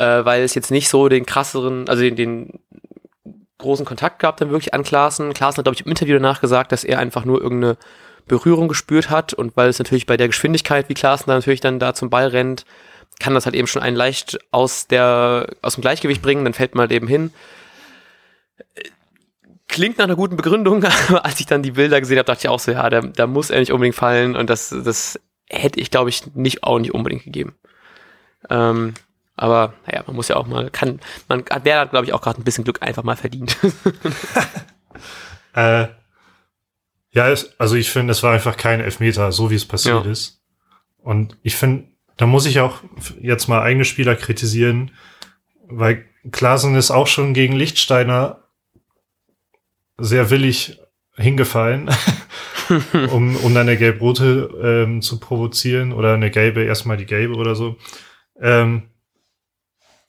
äh, 0.00 0.24
weil 0.24 0.42
es 0.42 0.54
jetzt 0.54 0.70
nicht 0.70 0.88
so 0.88 1.08
den 1.08 1.26
krasseren, 1.26 1.88
also 1.88 2.02
den, 2.02 2.16
den 2.16 2.60
großen 3.58 3.84
Kontakt 3.84 4.18
gab 4.18 4.38
dann 4.38 4.50
wirklich 4.50 4.72
an 4.72 4.82
Klaassen. 4.82 5.34
Klaassen 5.34 5.58
hat, 5.58 5.64
glaube 5.66 5.74
ich, 5.74 5.84
im 5.84 5.90
Interview 5.90 6.14
danach 6.14 6.40
gesagt, 6.40 6.72
dass 6.72 6.84
er 6.84 6.98
einfach 6.98 7.26
nur 7.26 7.40
irgendeine 7.40 7.76
Berührung 8.26 8.68
gespürt 8.68 9.10
hat 9.10 9.34
und 9.34 9.56
weil 9.56 9.68
es 9.68 9.78
natürlich 9.78 10.06
bei 10.06 10.16
der 10.16 10.28
Geschwindigkeit, 10.28 10.88
wie 10.88 10.94
Klaassen 10.94 11.26
da 11.26 11.34
natürlich 11.34 11.60
dann 11.60 11.78
da 11.78 11.94
zum 11.94 12.08
Ball 12.08 12.28
rennt, 12.28 12.64
kann 13.20 13.34
das 13.34 13.44
halt 13.44 13.54
eben 13.54 13.68
schon 13.68 13.82
einen 13.82 13.96
leicht 13.96 14.38
aus 14.50 14.88
der, 14.88 15.46
aus 15.62 15.74
dem 15.74 15.82
Gleichgewicht 15.82 16.22
bringen, 16.22 16.44
dann 16.44 16.54
fällt 16.54 16.74
man 16.74 16.82
halt 16.82 16.92
eben 16.92 17.06
hin. 17.06 17.32
Klingt 19.68 19.98
nach 19.98 20.06
einer 20.06 20.16
guten 20.16 20.36
Begründung, 20.36 20.82
aber 21.08 21.24
als 21.24 21.38
ich 21.38 21.46
dann 21.46 21.62
die 21.62 21.72
Bilder 21.72 22.00
gesehen 22.00 22.18
habe, 22.18 22.26
dachte 22.26 22.40
ich 22.46 22.48
auch 22.48 22.58
so, 22.58 22.72
ja, 22.72 22.90
da, 22.90 23.02
da 23.02 23.26
muss 23.28 23.50
er 23.50 23.60
nicht 23.60 23.70
unbedingt 23.70 23.94
fallen 23.94 24.34
und 24.34 24.50
das, 24.50 24.70
das 24.70 25.20
hätte 25.48 25.78
ich, 25.78 25.90
glaube 25.90 26.10
ich, 26.10 26.34
nicht 26.34 26.64
auch 26.64 26.78
nicht 26.78 26.94
unbedingt 26.94 27.24
gegeben. 27.24 27.54
Ähm, 28.48 28.94
aber 29.36 29.74
naja, 29.86 30.02
man 30.06 30.16
muss 30.16 30.28
ja 30.28 30.36
auch 30.36 30.46
mal, 30.46 30.70
kann, 30.70 31.00
man 31.28 31.44
hat 31.48 31.66
der 31.66 31.86
glaube 31.86 32.06
ich, 32.06 32.12
auch 32.12 32.20
gerade 32.20 32.40
ein 32.40 32.44
bisschen 32.44 32.64
Glück 32.64 32.82
einfach 32.82 33.02
mal 33.02 33.16
verdient. 33.16 33.56
äh, 35.54 35.86
ja, 37.12 37.34
also 37.58 37.74
ich 37.74 37.90
finde, 37.90 38.12
es 38.12 38.22
war 38.22 38.32
einfach 38.32 38.56
kein 38.56 38.80
Elfmeter, 38.80 39.32
so 39.32 39.50
wie 39.50 39.56
es 39.56 39.66
passiert 39.66 40.04
ja. 40.04 40.10
ist. 40.10 40.42
Und 40.98 41.36
ich 41.42 41.56
finde, 41.56 41.89
da 42.20 42.26
muss 42.26 42.44
ich 42.44 42.60
auch 42.60 42.82
jetzt 43.22 43.48
mal 43.48 43.62
eigene 43.62 43.86
Spieler 43.86 44.14
kritisieren, 44.14 44.90
weil 45.68 46.04
Klasen 46.30 46.74
ist 46.74 46.90
auch 46.90 47.06
schon 47.06 47.32
gegen 47.32 47.56
Lichtsteiner 47.56 48.42
sehr 49.96 50.28
willig 50.28 50.78
hingefallen, 51.16 51.88
um, 53.10 53.36
um 53.36 53.54
dann 53.54 53.68
eine 53.68 53.78
gelb-rote 53.78 54.50
ähm, 54.62 55.00
zu 55.00 55.18
provozieren 55.18 55.94
oder 55.94 56.12
eine 56.12 56.30
gelbe, 56.30 56.62
erstmal 56.62 56.98
die 56.98 57.06
gelbe 57.06 57.36
oder 57.36 57.54
so. 57.54 57.76
Ähm, 58.38 58.82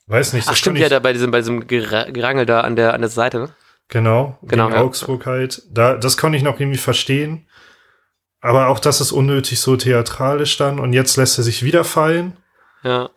Weiß 0.06 0.34
nicht. 0.34 0.46
Ach, 0.50 0.56
stimmt 0.56 0.78
ja 0.80 0.90
da 0.90 0.98
bei 0.98 1.14
diesem, 1.14 1.30
bei 1.30 1.38
diesem 1.38 1.66
Gerangel 1.66 2.44
da 2.44 2.60
an 2.60 2.76
der, 2.76 2.92
an 2.92 3.00
der 3.00 3.08
Seite, 3.08 3.38
ne? 3.38 3.48
Genau, 3.88 4.36
genau 4.42 4.68
ja. 4.68 4.82
Augsburg 4.82 5.24
halt. 5.24 5.62
Da, 5.70 5.96
das 5.96 6.18
konnte 6.18 6.36
ich 6.36 6.42
noch 6.42 6.60
irgendwie 6.60 6.78
verstehen. 6.78 7.46
Aber 8.42 8.68
auch 8.68 8.80
das 8.80 9.00
ist 9.00 9.12
unnötig 9.12 9.60
so 9.60 9.76
theatralisch 9.76 10.56
dann. 10.56 10.80
Und 10.80 10.92
jetzt 10.92 11.16
lässt 11.16 11.38
er 11.38 11.44
sich 11.44 11.62
wieder 11.62 11.84
fallen. 11.84 12.36
Ja. 12.82 13.08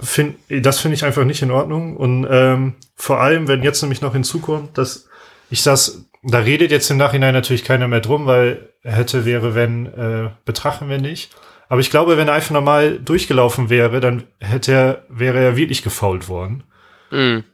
Find, 0.00 0.36
das 0.48 0.80
finde 0.80 0.94
ich 0.94 1.04
einfach 1.04 1.24
nicht 1.24 1.42
in 1.42 1.50
Ordnung. 1.50 1.96
Und 1.96 2.26
ähm, 2.28 2.74
vor 2.96 3.20
allem, 3.20 3.46
wenn 3.46 3.62
jetzt 3.62 3.82
nämlich 3.82 4.00
noch 4.00 4.14
hinzukommt, 4.14 4.78
dass 4.78 5.08
ich 5.50 5.62
das, 5.62 6.06
da 6.22 6.38
redet 6.38 6.70
jetzt 6.70 6.90
im 6.90 6.96
Nachhinein 6.96 7.34
natürlich 7.34 7.64
keiner 7.64 7.86
mehr 7.86 8.00
drum, 8.00 8.26
weil 8.26 8.70
hätte, 8.82 9.26
wäre, 9.26 9.54
wenn, 9.54 9.86
äh, 9.86 10.30
betrachten 10.46 10.88
wir 10.88 10.98
nicht. 10.98 11.30
Aber 11.68 11.80
ich 11.80 11.90
glaube, 11.90 12.16
wenn 12.16 12.28
er 12.28 12.34
einfach 12.34 12.50
normal 12.50 12.98
durchgelaufen 12.98 13.68
wäre, 13.68 14.00
dann 14.00 14.24
hätte 14.40 14.72
er, 14.72 15.02
wäre 15.08 15.38
er 15.38 15.56
wirklich 15.56 15.82
gefault 15.82 16.28
worden. 16.28 16.64
Mhm. 17.10 17.44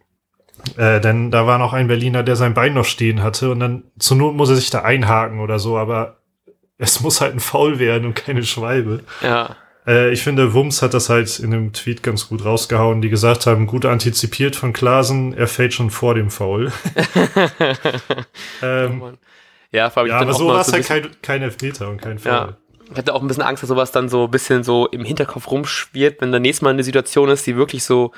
Äh, 0.76 1.00
denn 1.00 1.30
da 1.32 1.46
war 1.46 1.58
noch 1.58 1.72
ein 1.72 1.88
Berliner, 1.88 2.22
der 2.22 2.36
sein 2.36 2.54
Bein 2.54 2.74
noch 2.74 2.84
stehen 2.84 3.22
hatte 3.22 3.50
und 3.50 3.60
dann 3.60 3.84
zur 3.98 4.16
Not 4.16 4.34
muss 4.34 4.50
er 4.50 4.56
sich 4.56 4.70
da 4.70 4.82
einhaken 4.82 5.40
oder 5.40 5.58
so, 5.58 5.76
aber 5.78 6.18
es 6.78 7.00
muss 7.00 7.20
halt 7.20 7.34
ein 7.34 7.40
Foul 7.40 7.78
werden 7.78 8.06
und 8.06 8.14
keine 8.14 8.42
Schwalbe. 8.44 9.02
Ja. 9.22 9.56
Äh, 9.86 10.12
ich 10.12 10.22
finde, 10.22 10.54
Wums 10.54 10.80
hat 10.82 10.94
das 10.94 11.08
halt 11.08 11.38
in 11.38 11.52
einem 11.52 11.72
Tweet 11.72 12.02
ganz 12.02 12.28
gut 12.28 12.44
rausgehauen, 12.44 13.02
die 13.02 13.10
gesagt 13.10 13.46
haben, 13.46 13.66
gut 13.66 13.84
antizipiert 13.84 14.56
von 14.56 14.72
Klasen, 14.72 15.32
er 15.34 15.48
fällt 15.48 15.74
schon 15.74 15.90
vor 15.90 16.14
dem 16.14 16.30
Foul. 16.30 16.72
ähm, 18.62 19.02
oh 19.02 19.12
ja, 19.70 19.92
ja 20.06 20.18
aber 20.18 20.32
so 20.32 20.48
war 20.48 20.62
es 20.62 20.72
halt 20.72 20.86
kein, 20.86 21.08
kein 21.20 21.42
Elfmeter 21.42 21.90
und 21.90 22.00
kein 22.00 22.18
Foul. 22.18 22.32
Ja 22.32 22.56
ich 22.90 22.96
hatte 22.96 23.14
auch 23.14 23.20
ein 23.20 23.28
bisschen 23.28 23.42
Angst, 23.42 23.62
dass 23.62 23.68
sowas 23.68 23.92
dann 23.92 24.08
so 24.08 24.24
ein 24.24 24.30
bisschen 24.30 24.64
so 24.64 24.86
im 24.86 25.04
Hinterkopf 25.04 25.50
rumschwirrt, 25.50 26.20
wenn 26.20 26.32
dann 26.32 26.42
nächstes 26.42 26.62
Mal 26.62 26.70
eine 26.70 26.82
Situation 26.84 27.28
ist, 27.28 27.46
die 27.46 27.56
wirklich 27.56 27.84
so 27.84 28.12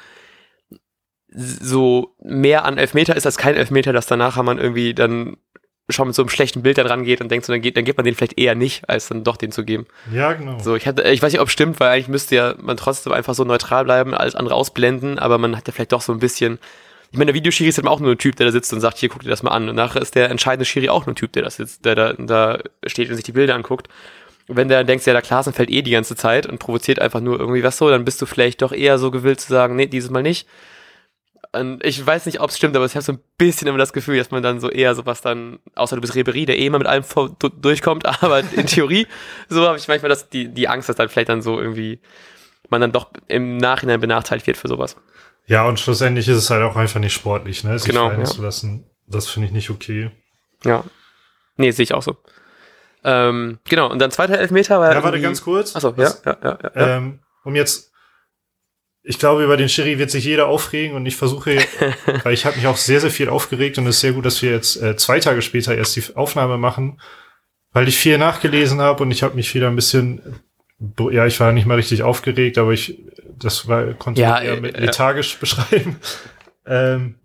so 1.33 2.17
mehr 2.23 2.65
an 2.65 2.77
Elfmeter 2.77 3.17
ist 3.17 3.25
als 3.25 3.39
kein 3.39 3.55
Elfmeter, 3.55 3.93
dass 3.93 4.07
danach 4.07 4.41
man 4.43 4.59
irgendwie 4.59 4.95
dann 4.95 5.37
schon 5.93 6.09
mit 6.09 6.15
so 6.15 6.23
einem 6.23 6.29
schlechten 6.29 6.63
Bild 6.63 6.79
dann 6.79 6.87
rangeht 6.87 7.21
und 7.21 7.31
denkt, 7.31 7.47
so, 7.47 7.53
dann, 7.53 7.63
geht, 7.63 7.77
dann 7.77 7.85
gibt 7.85 7.99
man 7.99 8.05
den 8.05 8.15
vielleicht 8.15 8.39
eher 8.39 8.55
nicht, 8.55 8.89
als 8.89 9.09
dann 9.09 9.25
doch 9.25 9.37
den 9.37 9.53
zu 9.53 9.65
geben. 9.65 9.87
Ja, 10.13 10.33
genau. 10.33 10.59
So, 10.59 10.77
ich 10.77 10.87
hatte, 10.87 11.03
ich 11.03 11.23
weiß 11.23 11.33
nicht, 11.33 11.41
ob 11.41 11.49
es 11.49 11.53
stimmt, 11.53 11.81
weil 11.81 11.91
eigentlich 11.91 12.09
müsste 12.09 12.37
ja 12.37 12.55
man 12.61 12.77
trotzdem 12.77 13.13
einfach 13.13 13.35
so 13.35 13.45
neutral 13.45 13.85
bleiben, 13.85 14.15
alles 14.15 14.35
andere 14.35 14.55
ausblenden, 14.55 15.19
aber 15.19 15.39
man 15.39 15.57
hat 15.57 15.67
ja 15.67 15.73
vielleicht 15.73 15.93
doch 15.93 16.03
so 16.03 16.13
ein 16.13 16.19
bisschen, 16.19 16.59
ich 17.13 17.19
meine, 17.19 17.27
der 17.27 17.35
Videoschiri 17.35 17.69
ist 17.69 17.79
eben 17.79 17.89
auch 17.89 18.01
nur 18.01 18.13
ein 18.13 18.19
Typ, 18.19 18.37
der 18.37 18.47
da 18.47 18.53
sitzt 18.53 18.73
und 18.73 18.81
sagt, 18.81 18.99
hier, 18.99 19.09
guck 19.09 19.23
dir 19.23 19.31
das 19.31 19.43
mal 19.43 19.51
an. 19.51 19.69
Und 19.69 19.75
nachher 19.75 20.01
ist 20.01 20.15
der 20.15 20.31
entscheidende 20.31 20.65
Schiri 20.65 20.89
auch 20.89 21.07
nur 21.07 21.15
ein 21.15 21.17
Typ, 21.17 21.33
der 21.33 21.43
da 21.43 21.51
sitzt, 21.51 21.85
der 21.85 21.95
da, 21.95 22.13
da 22.13 22.59
steht 22.87 23.09
und 23.09 23.17
sich 23.17 23.25
die 23.25 23.33
Bilder 23.33 23.55
anguckt 23.55 23.89
wenn 24.53 24.69
der 24.69 24.85
denkst, 24.85 25.07
ja, 25.07 25.13
der 25.13 25.23
Klaassen 25.23 25.53
fällt 25.53 25.71
eh 25.71 25.83
die 25.83 25.93
ganze 25.93 26.17
Zeit 26.17 26.47
und 26.47 26.59
provoziert 26.59 26.99
einfach 26.99 27.21
nur 27.21 27.39
irgendwie 27.39 27.63
was 27.63 27.79
so, 27.79 27.89
dann 27.89 28.05
bist 28.05 28.21
du 28.21 28.27
vielleicht 28.27 28.63
doch 28.63 28.73
eher 28.73 28.99
so 28.99 29.11
gewillt 29.11 29.41
zu 29.41 29.53
sagen, 29.53 29.77
nee, 29.77 29.87
dieses 29.87 30.11
Mal 30.11 30.23
nicht. 30.23 30.49
Und 31.53 31.85
ich 31.85 32.05
weiß 32.05 32.27
nicht, 32.27 32.41
ob 32.41 32.51
es 32.51 32.57
stimmt, 32.57 32.77
aber 32.77 32.85
ich 32.85 32.95
habe 32.95 33.03
so 33.03 33.13
ein 33.13 33.19
bisschen 33.37 33.67
immer 33.67 33.79
das 33.79 33.93
Gefühl, 33.93 34.17
dass 34.19 34.31
man 34.31 34.43
dann 34.43 34.61
so 34.61 34.71
eher 34.71 34.95
sowas 34.95 35.21
dann, 35.21 35.59
außer 35.75 35.97
du 35.97 36.01
bist 36.01 36.15
Reberie, 36.15 36.47
der 36.47 36.59
eh 36.59 36.67
immer 36.67 36.79
mit 36.79 36.87
allem 36.87 37.05
durchkommt, 37.61 38.07
aber 38.23 38.41
in 38.41 38.67
Theorie, 38.67 39.09
so 39.49 39.67
habe 39.67 39.77
ich 39.77 39.89
manchmal 39.89 40.11
das, 40.11 40.29
die, 40.29 40.49
die 40.49 40.69
Angst, 40.69 40.89
dass 40.89 40.97
dann 40.97 41.09
vielleicht 41.09 41.29
dann 41.29 41.43
so 41.43 41.61
irgendwie 41.61 42.01
man 42.69 42.81
dann 42.81 42.93
doch 42.93 43.11
im 43.27 43.57
Nachhinein 43.57 44.01
benachteiligt 44.01 44.47
wird 44.47 44.57
für 44.57 44.69
sowas. 44.69 44.97
Ja, 45.47 45.67
und 45.67 45.81
schlussendlich 45.81 46.29
ist 46.29 46.37
es 46.37 46.51
halt 46.51 46.63
auch 46.63 46.77
einfach 46.77 47.01
nicht 47.01 47.13
sportlich, 47.13 47.65
ne? 47.65 47.79
Sich 47.79 47.91
genau, 47.91 48.13
ja. 48.13 48.25
zu 48.25 48.43
lassen. 48.43 48.87
Das 49.09 49.29
finde 49.29 49.49
ich 49.49 49.53
nicht 49.53 49.71
okay. 49.71 50.13
Ja. 50.65 50.85
Nee, 51.57 51.73
sehe 51.73 51.83
ich 51.83 51.95
auch 51.95 52.03
so. 52.03 52.17
Ähm, 53.03 53.59
genau, 53.69 53.91
und 53.91 53.99
dann 53.99 54.11
zweiter 54.11 54.39
Elfmeter 54.39 54.79
war 54.79 54.95
Ja, 54.95 55.03
warte 55.03 55.21
ganz 55.21 55.43
kurz. 55.43 55.75
Achso, 55.75 55.95
ja, 55.97 56.15
ja, 56.25 56.37
ja, 56.43 56.59
ja. 56.63 56.97
Ähm, 56.97 57.21
um 57.45 57.57
jetzt, 57.57 57.90
ich 59.11 59.19
glaube, 59.19 59.43
über 59.43 59.57
den 59.57 59.69
Schiri 59.69 59.99
wird 59.99 60.13
sich 60.13 60.25
jeder 60.25 60.47
aufregen 60.47 60.95
und 60.95 61.05
ich 61.05 61.17
versuche, 61.17 61.59
weil 62.23 62.33
ich 62.33 62.47
habe 62.47 62.57
mich 62.57 62.69
auch 62.69 62.77
sehr, 62.77 63.01
sehr 63.01 63.11
viel 63.11 63.29
aufgeregt 63.29 63.77
und 63.77 63.87
es 63.89 63.97
ist 63.97 64.03
sehr 64.03 64.13
gut, 64.13 64.25
dass 64.25 64.41
wir 64.41 64.53
jetzt 64.53 64.81
äh, 64.81 64.97
zwei 64.97 65.19
Tage 65.19 65.43
später 65.43 65.77
erst 65.77 65.97
die 65.97 66.05
Aufnahme 66.15 66.59
machen, 66.59 67.01
weil 67.73 67.89
ich 67.89 67.99
viel 67.99 68.19
nachgelesen 68.19 68.81
habe 68.81 69.03
und 69.03 69.11
ich 69.11 69.25
habe 69.25 69.35
mich 69.35 69.53
wieder 69.53 69.67
ein 69.67 69.75
bisschen, 69.75 70.41
ja, 71.11 71.27
ich 71.27 71.41
war 71.41 71.51
nicht 71.51 71.67
mal 71.67 71.75
richtig 71.75 72.05
aufgeregt, 72.05 72.57
aber 72.57 72.71
ich, 72.71 73.03
das 73.37 73.67
war, 73.67 73.95
konnte 73.95 74.21
ja, 74.21 74.41
ich 74.41 74.49
eher 74.49 74.61
mit 74.61 74.79
lethargisch 74.79 75.37
beschreiben. 75.39 75.97
Ähm, 76.67 77.17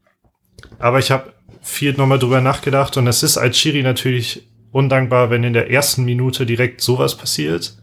aber 0.79 0.97
ich 0.97 1.11
habe 1.11 1.33
viel 1.61 1.93
nochmal 1.93 2.17
drüber 2.17 2.41
nachgedacht 2.41 2.97
und 2.97 3.05
es 3.05 3.21
ist 3.21 3.37
als 3.37 3.59
Schiri 3.59 3.83
natürlich 3.83 4.47
undankbar, 4.71 5.29
wenn 5.29 5.43
in 5.43 5.53
der 5.53 5.69
ersten 5.69 6.03
Minute 6.05 6.47
direkt 6.47 6.81
sowas 6.81 7.15
passiert. 7.15 7.77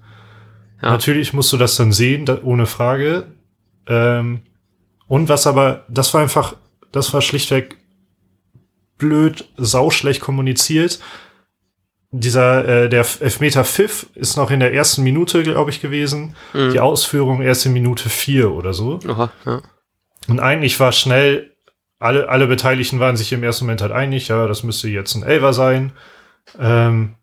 Ja. 0.80 0.90
Natürlich 0.90 1.34
musst 1.34 1.52
du 1.52 1.56
das 1.58 1.76
dann 1.76 1.92
sehen, 1.92 2.24
da, 2.26 2.40
ohne 2.42 2.66
Frage. 2.66 3.26
Ähm, 3.86 4.42
und 5.06 5.28
was 5.28 5.46
aber, 5.46 5.84
das 5.88 6.14
war 6.14 6.22
einfach, 6.22 6.56
das 6.90 7.12
war 7.12 7.22
schlichtweg 7.22 7.76
blöd, 8.98 9.48
sauschlecht 9.56 10.20
kommuniziert. 10.20 11.00
Dieser, 12.12 12.68
äh, 12.68 12.88
der 12.88 13.06
Elfmeter 13.20 13.64
Pfiff 13.64 14.06
ist 14.14 14.36
noch 14.36 14.50
in 14.50 14.60
der 14.60 14.74
ersten 14.74 15.02
Minute, 15.02 15.42
glaube 15.42 15.70
ich, 15.70 15.80
gewesen. 15.80 16.36
Mhm. 16.52 16.72
Die 16.72 16.80
Ausführung 16.80 17.42
erst 17.42 17.66
in 17.66 17.72
Minute 17.72 18.08
vier 18.08 18.52
oder 18.52 18.74
so. 18.74 19.00
Aha, 19.08 19.32
ja. 19.46 19.62
Und 20.28 20.40
eigentlich 20.40 20.78
war 20.78 20.92
schnell, 20.92 21.52
alle, 21.98 22.28
alle 22.28 22.46
Beteiligten 22.46 23.00
waren 23.00 23.16
sich 23.16 23.32
im 23.32 23.42
ersten 23.42 23.64
Moment 23.64 23.82
halt 23.82 23.92
einig, 23.92 24.28
ja, 24.28 24.46
das 24.46 24.62
müsste 24.62 24.88
jetzt 24.88 25.14
ein 25.14 25.22
Elver 25.22 25.52
sein. 25.52 25.92
Ähm, 26.58 27.16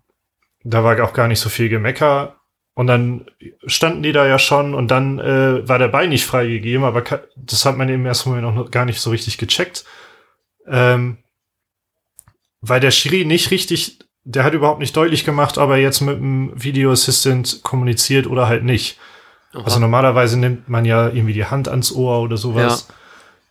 da 0.63 0.83
war 0.83 1.01
auch 1.03 1.13
gar 1.13 1.27
nicht 1.27 1.39
so 1.39 1.49
viel 1.49 1.69
Gemecker. 1.69 2.38
Und 2.79 2.87
dann 2.87 3.25
standen 3.65 4.03
die 4.03 4.13
da 4.13 4.25
ja 4.25 4.39
schon 4.39 4.73
und 4.73 4.89
dann 4.89 5.19
äh, 5.19 5.67
war 5.67 5.79
der 5.79 5.89
Ball 5.89 6.07
nicht 6.07 6.25
freigegeben, 6.25 6.85
aber 6.85 7.03
das 7.35 7.65
hat 7.65 7.75
man 7.75 7.89
im 7.89 8.05
ersten 8.05 8.29
Moment 8.29 8.55
noch 8.55 8.71
gar 8.71 8.85
nicht 8.85 9.01
so 9.01 9.09
richtig 9.09 9.37
gecheckt. 9.37 9.83
Ähm, 10.65 11.17
weil 12.61 12.79
der 12.79 12.91
Schiri 12.91 13.25
nicht 13.25 13.51
richtig, 13.51 13.99
der 14.23 14.45
hat 14.45 14.53
überhaupt 14.53 14.79
nicht 14.79 14.95
deutlich 14.95 15.25
gemacht, 15.25 15.57
ob 15.57 15.71
er 15.71 15.75
jetzt 15.75 15.99
mit 15.99 16.19
dem 16.19 16.53
Video 16.55 16.89
Assistant 16.93 17.63
kommuniziert 17.63 18.27
oder 18.27 18.47
halt 18.47 18.63
nicht. 18.63 18.97
Aha. 19.51 19.63
Also 19.65 19.81
normalerweise 19.81 20.39
nimmt 20.39 20.69
man 20.69 20.85
ja 20.85 21.09
irgendwie 21.09 21.33
die 21.33 21.47
Hand 21.47 21.67
ans 21.67 21.91
Ohr 21.91 22.21
oder 22.21 22.37
sowas. 22.37 22.85
Ja. 22.87 22.95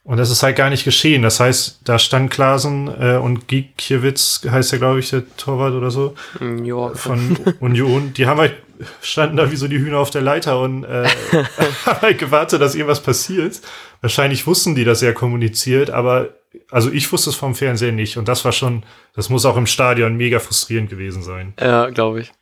Und 0.05 0.17
das 0.17 0.31
ist 0.31 0.43
halt 0.43 0.57
gar 0.57 0.71
nicht 0.71 0.85
geschehen. 0.85 1.21
Das 1.21 1.39
heißt, 1.39 1.81
da 1.85 1.99
stand 1.99 2.31
Klasen 2.31 2.89
äh, 2.99 3.19
und 3.19 3.47
Gikiewicz, 3.47 4.41
heißt 4.51 4.73
ja, 4.73 4.79
glaube 4.79 5.01
ich, 5.01 5.11
der 5.11 5.25
Torwart 5.37 5.75
oder 5.75 5.91
so, 5.91 6.15
mm, 6.41 6.65
ja. 6.65 6.95
von 6.95 7.37
Union. 7.61 8.15
Die 8.15 8.27
haben 8.27 8.41
halt, 8.41 8.55
standen 9.03 9.37
da 9.37 9.51
wie 9.51 9.57
so 9.57 9.69
die 9.69 9.79
Hühner 9.79 9.99
auf 9.99 10.11
der 10.11 10.23
Leiter 10.23 10.61
und 10.61 10.85
äh, 10.85 11.09
haben 11.87 12.01
halt 12.03 12.19
gewartet, 12.19 12.61
dass 12.61 12.75
irgendwas 12.75 13.03
passiert. 13.03 13.61
Wahrscheinlich 14.01 14.47
wussten 14.47 14.75
die 14.75 14.85
das 14.85 15.01
ja 15.01 15.13
kommuniziert, 15.13 15.91
aber 15.91 16.31
also 16.71 16.91
ich 16.91 17.11
wusste 17.13 17.31
es 17.31 17.37
vom 17.37 17.55
Fernsehen 17.55 17.97
nicht. 17.97 18.17
Und 18.17 18.29
das 18.29 18.45
war 18.45 18.53
schon, 18.53 18.85
das 19.15 19.29
muss 19.29 19.45
auch 19.45 19.57
im 19.57 19.67
Stadion 19.67 20.17
mega 20.17 20.39
frustrierend 20.39 20.91
gewesen 20.91 21.23
sein. 21.23 21.55
Ja, 21.61 21.91
glaube 21.91 22.21
ich. 22.21 22.33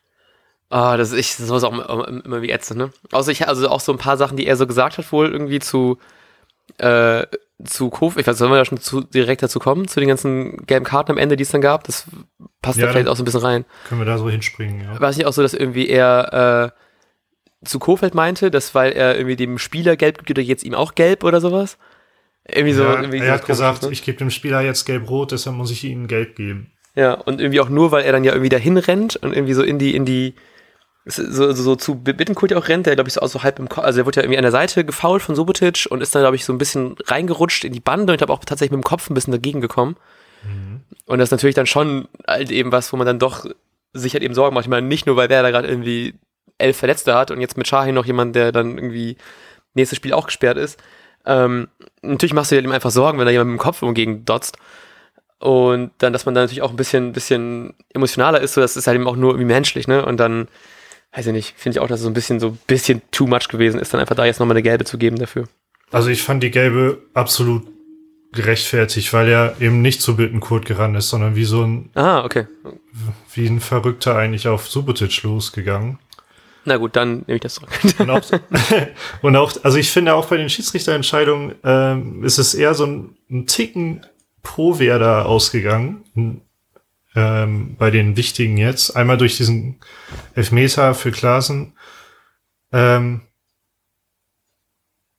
Ah, 0.69 0.97
das 0.97 1.13
ist, 1.13 1.39
das 1.39 1.49
ist 1.49 1.65
auch 1.65 2.07
immer 2.07 2.43
wie 2.43 2.51
ätzend, 2.51 2.79
ne? 2.79 2.93
Außer 3.13 3.31
ich, 3.31 3.47
also 3.47 3.69
auch 3.69 3.81
so 3.81 3.93
ein 3.93 3.99
paar 3.99 4.17
Sachen, 4.17 4.37
die 4.37 4.47
er 4.47 4.57
so 4.57 4.67
gesagt 4.67 4.99
hat, 4.99 5.13
wohl 5.13 5.31
irgendwie 5.31 5.61
zu, 5.61 5.99
äh, 6.79 7.25
zu 7.65 7.89
Kof, 7.89 8.17
ich 8.17 8.27
weiß, 8.27 8.37
sollen 8.37 8.51
wir 8.51 8.59
da 8.59 8.65
schon 8.65 8.81
zu, 8.81 9.01
direkt 9.01 9.43
dazu 9.45 9.61
kommen, 9.61 9.87
zu 9.87 10.01
den 10.01 10.09
ganzen 10.09 10.67
gelben 10.67 10.85
Karten 10.85 11.13
am 11.13 11.19
Ende, 11.19 11.37
die 11.37 11.45
es 11.45 11.51
dann 11.51 11.61
gab? 11.61 11.85
Das 11.85 12.07
passt 12.67 12.79
ja, 12.79 12.87
da 12.87 12.93
vielleicht 12.93 13.09
auch 13.09 13.17
so 13.17 13.23
ein 13.23 13.25
bisschen 13.25 13.41
rein. 13.41 13.65
Können 13.89 14.01
wir 14.01 14.07
da 14.07 14.19
so 14.19 14.29
hinspringen, 14.29 14.83
ja. 14.83 15.01
War 15.01 15.11
es 15.11 15.17
nicht 15.17 15.27
auch 15.27 15.33
so, 15.33 15.43
dass 15.43 15.55
irgendwie 15.55 15.89
er 15.89 16.73
äh, 17.63 17.67
zu 17.67 17.79
Kofeld 17.79 18.15
meinte, 18.15 18.51
dass 18.51 18.75
weil 18.75 18.93
er 18.93 19.17
irgendwie 19.17 19.37
dem 19.37 19.59
Spieler 19.59 19.97
gelb 19.97 20.19
gibt, 20.19 20.27
gibt 20.27 20.39
er 20.39 20.45
jetzt 20.45 20.65
ihm 20.65 20.75
auch 20.75 20.95
gelb 20.95 21.25
oder 21.25 21.41
sowas? 21.41 21.79
Irgendwie 22.49 22.75
so. 22.75 22.83
Ja, 22.83 23.01
irgendwie 23.01 23.19
er 23.19 23.33
hat 23.33 23.47
gesagt, 23.47 23.83
ne? 23.83 23.91
ich 23.91 24.03
gebe 24.03 24.19
dem 24.19 24.31
Spieler 24.31 24.61
jetzt 24.61 24.85
gelb-rot, 24.85 25.33
deshalb 25.33 25.57
muss 25.57 25.71
ich 25.71 25.85
ihm 25.85 26.07
gelb 26.07 26.37
geben. 26.37 26.73
Ja, 26.95 27.15
und 27.15 27.41
irgendwie 27.41 27.61
auch 27.61 27.69
nur, 27.69 27.93
weil 27.93 28.05
er 28.05 28.13
dann 28.13 28.25
ja 28.25 28.33
irgendwie 28.33 28.49
dahin 28.49 28.79
rennt 28.79 29.17
und 29.17 29.33
irgendwie 29.33 29.53
so 29.53 29.63
in 29.63 29.79
die, 29.79 29.95
in 29.95 30.05
die, 30.05 30.35
so, 31.05 31.31
so, 31.31 31.53
so 31.53 31.77
zu 31.77 31.97
Bittenkurt 31.97 32.51
ja 32.51 32.57
auch 32.57 32.69
rennt, 32.69 32.87
der 32.87 32.95
glaube 32.95 33.09
ich 33.09 33.15
so, 33.15 33.21
auch 33.21 33.29
so 33.29 33.43
halb 33.43 33.59
im 33.59 33.69
Kopf, 33.69 33.85
also 33.85 34.01
er 34.01 34.07
wurde 34.07 34.17
ja 34.17 34.23
irgendwie 34.25 34.39
an 34.39 34.43
der 34.43 34.53
Seite 34.53 34.85
gefault 34.85 35.23
von 35.23 35.37
Subotic 35.37 35.87
und 35.91 36.01
ist 36.01 36.15
dann 36.15 36.23
glaube 36.23 36.37
ich 36.37 36.45
so 36.45 36.53
ein 36.53 36.59
bisschen 36.59 36.97
reingerutscht 37.05 37.65
in 37.65 37.73
die 37.73 37.81
Bande 37.81 38.13
und 38.13 38.15
ich 38.15 38.19
glaube 38.19 38.33
auch 38.33 38.45
tatsächlich 38.45 38.73
mit 38.73 38.83
dem 38.83 38.89
Kopf 38.89 39.11
ein 39.11 39.15
bisschen 39.15 39.33
dagegen 39.33 39.61
gekommen. 39.61 39.97
Und 41.07 41.19
das 41.19 41.29
ist 41.29 41.33
natürlich 41.33 41.55
dann 41.55 41.67
schon 41.67 42.09
halt 42.27 42.51
eben 42.51 42.73
was, 42.73 42.93
wo 42.93 42.97
man 42.97 43.07
dann 43.07 43.19
doch 43.19 43.47
sich 43.93 44.13
halt 44.13 44.23
eben 44.23 44.35
Sorgen 44.35 44.55
macht. 44.55 44.65
Ich 44.65 44.71
meine, 44.71 44.87
nicht 44.87 45.07
nur, 45.07 45.17
weil 45.17 45.29
wer 45.29 45.43
da 45.43 45.51
gerade 45.51 45.69
irgendwie 45.69 46.15
elf 46.59 46.77
Verletzte 46.77 47.15
hat 47.15 47.31
und 47.31 47.41
jetzt 47.41 47.57
mit 47.57 47.69
Shahin 47.69 47.95
noch 47.95 48.07
jemand, 48.07 48.35
der 48.35 48.53
dann 48.53 48.79
irgendwie 48.79 49.17
nächstes 49.75 49.97
Spiel 49.97 50.13
auch 50.13 50.27
gesperrt 50.27 50.57
ist. 50.57 50.81
Ähm, 51.25 51.69
natürlich 52.03 52.33
machst 52.33 52.51
du 52.51 52.55
dir 52.55 52.59
halt 52.59 52.67
eben 52.67 52.75
einfach 52.75 52.91
Sorgen, 52.91 53.19
wenn 53.19 53.27
da 53.27 53.33
jemand 53.33 53.51
mit 53.51 53.59
dem 53.59 53.63
Kopf 53.63 53.83
umgegen 53.83 54.25
dotzt. 54.25 54.59
Und 55.39 55.91
dann, 55.99 56.13
dass 56.13 56.25
man 56.25 56.35
da 56.35 56.41
natürlich 56.41 56.63
auch 56.63 56.71
ein 56.71 56.77
bisschen, 56.77 57.13
bisschen 57.13 57.75
emotionaler 57.93 58.41
ist, 58.41 58.55
so 58.55 58.61
das 58.61 58.77
ist 58.77 58.87
halt 58.87 58.95
eben 58.95 59.07
auch 59.07 59.17
nur 59.17 59.33
irgendwie 59.33 59.53
menschlich, 59.53 59.87
ne? 59.87 60.05
Und 60.05 60.19
dann 60.19 60.49
weiß 61.13 61.27
ich 61.27 61.33
nicht, 61.33 61.55
finde 61.57 61.77
ich 61.77 61.81
auch, 61.81 61.89
dass 61.89 62.01
es 62.01 62.05
so 62.05 62.11
ein 62.11 62.15
bisschen 62.15 62.41
so 62.41 62.49
ein 62.49 62.59
bisschen 62.67 63.03
too 63.11 63.27
much 63.27 63.49
gewesen 63.49 63.79
ist, 63.81 63.93
dann 63.93 64.01
einfach 64.01 64.15
da 64.15 64.25
jetzt 64.25 64.41
nochmal 64.41 64.55
eine 64.57 64.63
gelbe 64.63 64.85
zu 64.85 64.97
geben 64.97 65.19
dafür. 65.19 65.47
Also 65.91 66.09
ich 66.09 66.23
fand 66.23 66.43
die 66.43 66.51
gelbe 66.51 67.03
absolut 67.15 67.67
gerechtfertigt, 68.33 69.13
weil 69.13 69.29
er 69.29 69.61
eben 69.61 69.83
nicht 69.83 70.03
zu 70.03 70.17
Bittenkurt 70.17 70.67
gerannt 70.67 70.97
ist, 70.97 71.09
sondern 71.09 71.37
wie 71.37 71.45
so 71.45 71.63
ein 71.63 71.91
Ah, 71.95 72.25
okay. 72.25 72.47
Wie 73.35 73.47
ein 73.47 73.61
Verrückter 73.61 74.17
eigentlich 74.17 74.49
auf 74.49 74.69
Subotic 74.69 75.23
losgegangen. 75.23 75.99
Na 76.65 76.79
gut, 76.79 76.97
dann 76.97 77.25
nehme 77.27 77.37
ich 77.37 77.41
das 77.41 77.55
zurück. 77.55 77.71
und, 77.99 78.11
auch, 78.11 78.23
und 79.23 79.37
auch, 79.37 79.53
also 79.63 79.79
ich 79.79 79.91
finde 79.91 80.15
auch 80.15 80.27
bei 80.27 80.37
den 80.37 80.51
Schiedsrichterentscheidungen 80.51 81.55
ähm, 81.63 82.25
ist 82.25 82.39
es 82.39 82.55
eher 82.55 82.75
so 82.75 82.85
ein, 82.87 83.17
ein 83.31 83.47
Ticken 83.47 84.05
pro 84.43 84.79
Werder 84.79 85.27
ausgegangen 85.27 86.05
ähm, 87.15 87.77
bei 87.79 87.91
den 87.91 88.17
wichtigen 88.17 88.57
jetzt. 88.59 88.97
Einmal 88.97 89.17
durch 89.17 89.37
diesen 89.37 89.81
Elfmeter 90.35 90.95
für 90.95 91.13
Klaasen. 91.13 91.75
Ähm, 92.73 93.23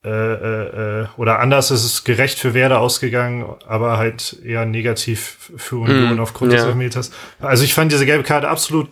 äh, 0.07 0.33
äh, 0.33 1.01
äh, 1.01 1.07
oder 1.17 1.39
anders 1.39 1.69
ist 1.69 1.83
es 1.83 2.05
gerecht 2.05 2.39
für 2.39 2.53
Werder 2.53 2.79
ausgegangen, 2.79 3.45
aber 3.67 3.97
halt 3.97 4.37
eher 4.41 4.65
negativ 4.65 5.51
für 5.57 5.77
Union 5.77 6.15
mm, 6.15 6.19
aufgrund 6.21 6.53
ja. 6.53 6.59
des 6.59 6.67
Elfmeters. 6.67 7.11
Also 7.39 7.65
ich 7.65 7.73
fand 7.73 7.91
diese 7.91 8.05
gelbe 8.05 8.23
Karte 8.23 8.47
absolut 8.47 8.89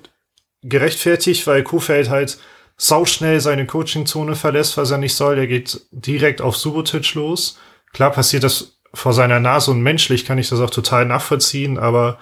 gerechtfertigt, 0.62 1.48
weil 1.48 1.64
Kofeld 1.64 2.10
halt 2.10 2.38
sauschnell 2.76 3.40
seine 3.40 3.66
Coachingzone 3.66 4.36
verlässt, 4.36 4.76
was 4.76 4.92
er 4.92 4.98
nicht 4.98 5.16
soll. 5.16 5.38
Der 5.38 5.48
geht 5.48 5.80
direkt 5.92 6.42
auf 6.42 6.58
Subotic 6.58 7.14
los. 7.14 7.58
Klar 7.94 8.12
passiert 8.12 8.44
das 8.44 8.78
vor 8.94 9.14
seiner 9.14 9.40
Nase 9.40 9.72
und 9.72 9.82
menschlich 9.82 10.26
kann 10.26 10.38
ich 10.38 10.50
das 10.50 10.60
auch 10.60 10.70
total 10.70 11.06
nachvollziehen, 11.06 11.78
aber 11.78 12.18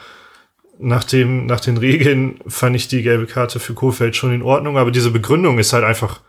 nach, 0.77 1.03
dem, 1.03 1.47
nach 1.47 1.61
den 1.61 1.77
Regeln 1.77 2.39
fand 2.47 2.75
ich 2.75 2.87
die 2.87 3.01
gelbe 3.01 3.25
Karte 3.25 3.59
für 3.59 3.73
Kofeld 3.73 4.15
schon 4.15 4.33
in 4.33 4.43
Ordnung, 4.43 4.77
aber 4.77 4.91
diese 4.91 5.11
Begründung 5.11 5.57
ist 5.57 5.73
halt 5.73 5.83
einfach, 5.83 6.19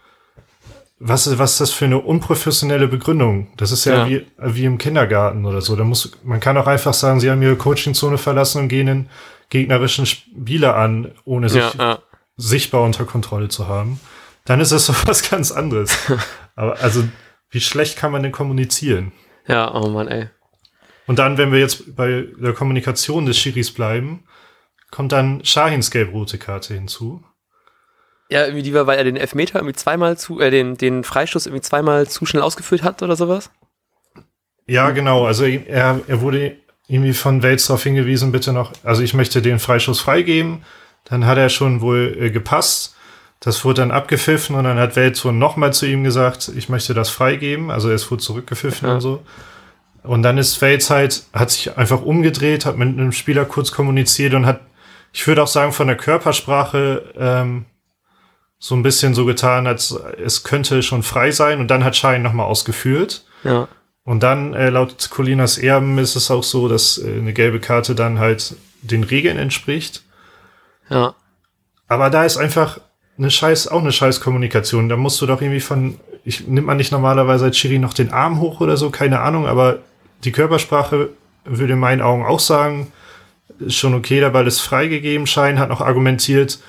was, 0.98 1.38
was 1.38 1.52
ist 1.52 1.60
das 1.60 1.70
für 1.70 1.84
eine 1.86 1.98
unprofessionelle 1.98 2.88
Begründung? 2.88 3.48
Das 3.56 3.72
ist 3.72 3.84
ja, 3.84 4.06
ja. 4.06 4.08
Wie, 4.08 4.26
wie 4.38 4.64
im 4.64 4.78
Kindergarten 4.78 5.44
oder 5.44 5.60
so. 5.60 5.76
Da 5.76 5.84
muss, 5.84 6.12
man 6.22 6.40
kann 6.40 6.56
auch 6.56 6.66
einfach 6.66 6.94
sagen, 6.94 7.20
sie 7.20 7.30
haben 7.30 7.42
ihre 7.42 7.56
Coachingzone 7.56 8.18
verlassen 8.18 8.62
und 8.62 8.68
gehen 8.68 8.86
den 8.86 9.08
gegnerischen 9.50 10.06
Spieler 10.06 10.76
an, 10.76 11.12
ohne 11.24 11.48
sich 11.48 11.62
ja, 11.62 11.72
ja. 11.78 11.98
sichtbar 12.36 12.82
unter 12.82 13.04
Kontrolle 13.04 13.48
zu 13.48 13.68
haben. 13.68 14.00
Dann 14.44 14.60
ist 14.60 14.72
das 14.72 14.86
so 14.86 14.94
was 15.04 15.28
ganz 15.28 15.50
anderes. 15.50 15.96
aber 16.54 16.80
also, 16.80 17.04
wie 17.50 17.60
schlecht 17.60 17.98
kann 17.98 18.12
man 18.12 18.22
denn 18.22 18.32
kommunizieren? 18.32 19.12
Ja, 19.46 19.74
oh 19.74 19.88
Mann, 19.88 20.08
ey. 20.08 20.28
Und 21.06 21.18
dann, 21.18 21.36
wenn 21.36 21.52
wir 21.52 21.58
jetzt 21.58 21.96
bei 21.96 22.26
der 22.40 22.54
Kommunikation 22.54 23.26
des 23.26 23.36
Schiris 23.36 23.72
bleiben, 23.72 24.24
kommt 24.90 25.12
dann 25.12 25.44
Shahins 25.44 25.90
gelb-rote 25.90 26.38
Karte 26.38 26.74
hinzu. 26.74 27.22
Ja, 28.30 28.44
irgendwie 28.44 28.62
die 28.62 28.74
war, 28.74 28.86
weil 28.86 28.98
er 28.98 29.04
den 29.04 29.16
Elfmeter 29.16 29.58
irgendwie 29.58 29.74
zweimal 29.74 30.16
zu, 30.16 30.40
äh, 30.40 30.50
den, 30.50 30.76
den 30.76 31.04
Freistoß 31.04 31.46
irgendwie 31.46 31.62
zweimal 31.62 32.08
zu 32.08 32.24
schnell 32.26 32.42
ausgeführt 32.42 32.82
hat 32.82 33.02
oder 33.02 33.16
sowas? 33.16 33.50
Ja, 34.66 34.90
genau. 34.90 35.26
Also 35.26 35.44
er, 35.44 36.00
er 36.06 36.20
wurde 36.20 36.56
irgendwie 36.88 37.12
von 37.12 37.42
Welz 37.42 37.66
darauf 37.66 37.82
hingewiesen, 37.82 38.32
bitte 38.32 38.52
noch, 38.52 38.72
also 38.82 39.02
ich 39.02 39.14
möchte 39.14 39.42
den 39.42 39.58
Freischuss 39.58 40.00
freigeben. 40.00 40.64
Dann 41.04 41.26
hat 41.26 41.36
er 41.36 41.50
schon 41.50 41.82
wohl 41.82 42.16
äh, 42.18 42.30
gepasst. 42.30 42.96
Das 43.40 43.62
wurde 43.64 43.82
dann 43.82 43.90
abgepfiffen 43.90 44.56
und 44.56 44.64
dann 44.64 44.78
hat 44.78 44.96
Welz 44.96 45.22
wohl 45.24 45.32
nochmal 45.32 45.74
zu 45.74 45.86
ihm 45.86 46.02
gesagt, 46.02 46.50
ich 46.56 46.70
möchte 46.70 46.94
das 46.94 47.10
freigeben. 47.10 47.70
Also 47.70 47.90
es 47.90 48.10
wurde 48.10 48.22
zurückgepfiffen 48.22 48.88
ja. 48.88 48.94
und 48.94 49.00
so. 49.02 49.22
Und 50.02 50.22
dann 50.22 50.38
ist 50.38 50.60
Welz 50.62 50.88
halt, 50.88 51.24
hat 51.34 51.50
sich 51.50 51.76
einfach 51.76 52.02
umgedreht, 52.02 52.64
hat 52.64 52.78
mit 52.78 52.88
einem 52.88 53.12
Spieler 53.12 53.44
kurz 53.44 53.70
kommuniziert 53.70 54.32
und 54.34 54.46
hat 54.46 54.60
ich 55.14 55.26
würde 55.28 55.44
auch 55.44 55.48
sagen, 55.48 55.72
von 55.72 55.86
der 55.86 55.96
Körpersprache 55.96 57.04
ähm, 57.16 57.66
so 58.64 58.74
ein 58.74 58.82
bisschen 58.82 59.12
so 59.12 59.26
getan, 59.26 59.66
als 59.66 59.94
es 60.24 60.42
könnte 60.42 60.82
schon 60.82 61.02
frei 61.02 61.32
sein 61.32 61.60
und 61.60 61.68
dann 61.68 61.84
hat 61.84 61.96
Schein 61.96 62.22
nochmal 62.22 62.46
ausgeführt. 62.46 63.26
Ja. 63.42 63.68
Und 64.04 64.22
dann, 64.22 64.54
äh, 64.54 64.70
laut 64.70 65.10
Colinas 65.10 65.58
Erben, 65.58 65.98
ist 65.98 66.16
es 66.16 66.30
auch 66.30 66.42
so, 66.42 66.66
dass 66.66 66.96
äh, 66.96 67.18
eine 67.18 67.34
gelbe 67.34 67.60
Karte 67.60 67.94
dann 67.94 68.18
halt 68.18 68.56
den 68.80 69.04
Regeln 69.04 69.36
entspricht. 69.36 70.02
Ja. 70.88 71.14
Aber 71.88 72.08
da 72.08 72.24
ist 72.24 72.38
einfach 72.38 72.80
eine 73.18 73.30
scheiß, 73.30 73.68
auch 73.68 73.82
eine 73.82 73.92
scheiß 73.92 74.22
Kommunikation. 74.22 74.88
Da 74.88 74.96
musst 74.96 75.20
du 75.20 75.26
doch 75.26 75.42
irgendwie 75.42 75.60
von, 75.60 76.00
ich 76.24 76.46
nimmt 76.46 76.66
man 76.66 76.78
nicht 76.78 76.90
normalerweise 76.90 77.44
als 77.44 77.58
Schiri 77.58 77.78
noch 77.78 77.92
den 77.92 78.14
Arm 78.14 78.40
hoch 78.40 78.62
oder 78.62 78.78
so, 78.78 78.88
keine 78.88 79.20
Ahnung, 79.20 79.46
aber 79.46 79.80
die 80.24 80.32
Körpersprache 80.32 81.10
würde 81.44 81.74
in 81.74 81.78
meinen 81.78 82.00
Augen 82.00 82.24
auch 82.24 82.40
sagen, 82.40 82.90
ist 83.58 83.76
schon 83.76 83.92
okay, 83.92 84.20
der 84.20 84.30
Ball 84.30 84.46
ist 84.46 84.60
freigegeben. 84.60 85.26
Schein 85.26 85.58
hat 85.58 85.68
noch 85.68 85.82
argumentiert, 85.82 86.60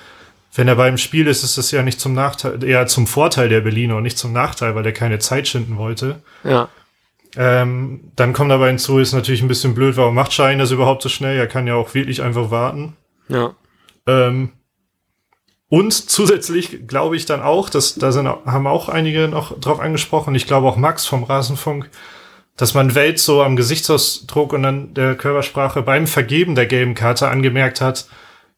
wenn 0.56 0.68
er 0.68 0.76
beim 0.76 0.98
Spiel 0.98 1.26
ist, 1.26 1.44
ist 1.44 1.58
das 1.58 1.70
ja 1.70 1.82
nicht 1.82 2.00
zum 2.00 2.14
Nachteil, 2.14 2.64
eher 2.64 2.86
zum 2.86 3.06
Vorteil 3.06 3.48
der 3.48 3.60
Berliner 3.60 3.96
und 3.96 4.02
nicht 4.02 4.18
zum 4.18 4.32
Nachteil, 4.32 4.74
weil 4.74 4.86
er 4.86 4.92
keine 4.92 5.18
Zeit 5.18 5.46
schinden 5.46 5.76
wollte. 5.76 6.22
Ja. 6.44 6.68
Ähm, 7.36 8.12
dann 8.16 8.32
kommt 8.32 8.50
aber 8.50 8.68
hinzu, 8.68 8.98
ist 8.98 9.12
natürlich 9.12 9.42
ein 9.42 9.48
bisschen 9.48 9.74
blöd, 9.74 9.98
warum 9.98 10.14
macht 10.14 10.32
Schein 10.32 10.58
das 10.58 10.70
überhaupt 10.70 11.02
so 11.02 11.10
schnell? 11.10 11.36
Er 11.36 11.46
kann 11.46 11.66
ja 11.66 11.74
auch 11.74 11.92
wirklich 11.94 12.22
einfach 12.22 12.50
warten. 12.50 12.96
Ja. 13.28 13.54
Ähm, 14.06 14.52
und 15.68 15.92
zusätzlich 15.92 16.86
glaube 16.86 17.16
ich 17.16 17.26
dann 17.26 17.42
auch, 17.42 17.68
dass 17.68 17.96
da 17.96 18.10
sind, 18.12 18.26
haben 18.26 18.66
auch 18.66 18.88
einige 18.88 19.28
noch 19.28 19.58
drauf 19.60 19.80
angesprochen. 19.80 20.34
Ich 20.34 20.46
glaube 20.46 20.68
auch 20.68 20.76
Max 20.76 21.04
vom 21.04 21.24
Rasenfunk, 21.24 21.90
dass 22.56 22.72
man 22.72 22.94
Welt 22.94 23.18
so 23.18 23.42
am 23.42 23.56
Gesichtsausdruck 23.56 24.54
und 24.54 24.62
dann 24.62 24.94
der 24.94 25.16
Körpersprache 25.16 25.82
beim 25.82 26.06
Vergeben 26.06 26.54
der 26.54 26.66
gelben 26.66 26.94
Karte 26.94 27.28
angemerkt 27.28 27.82
hat, 27.82 28.06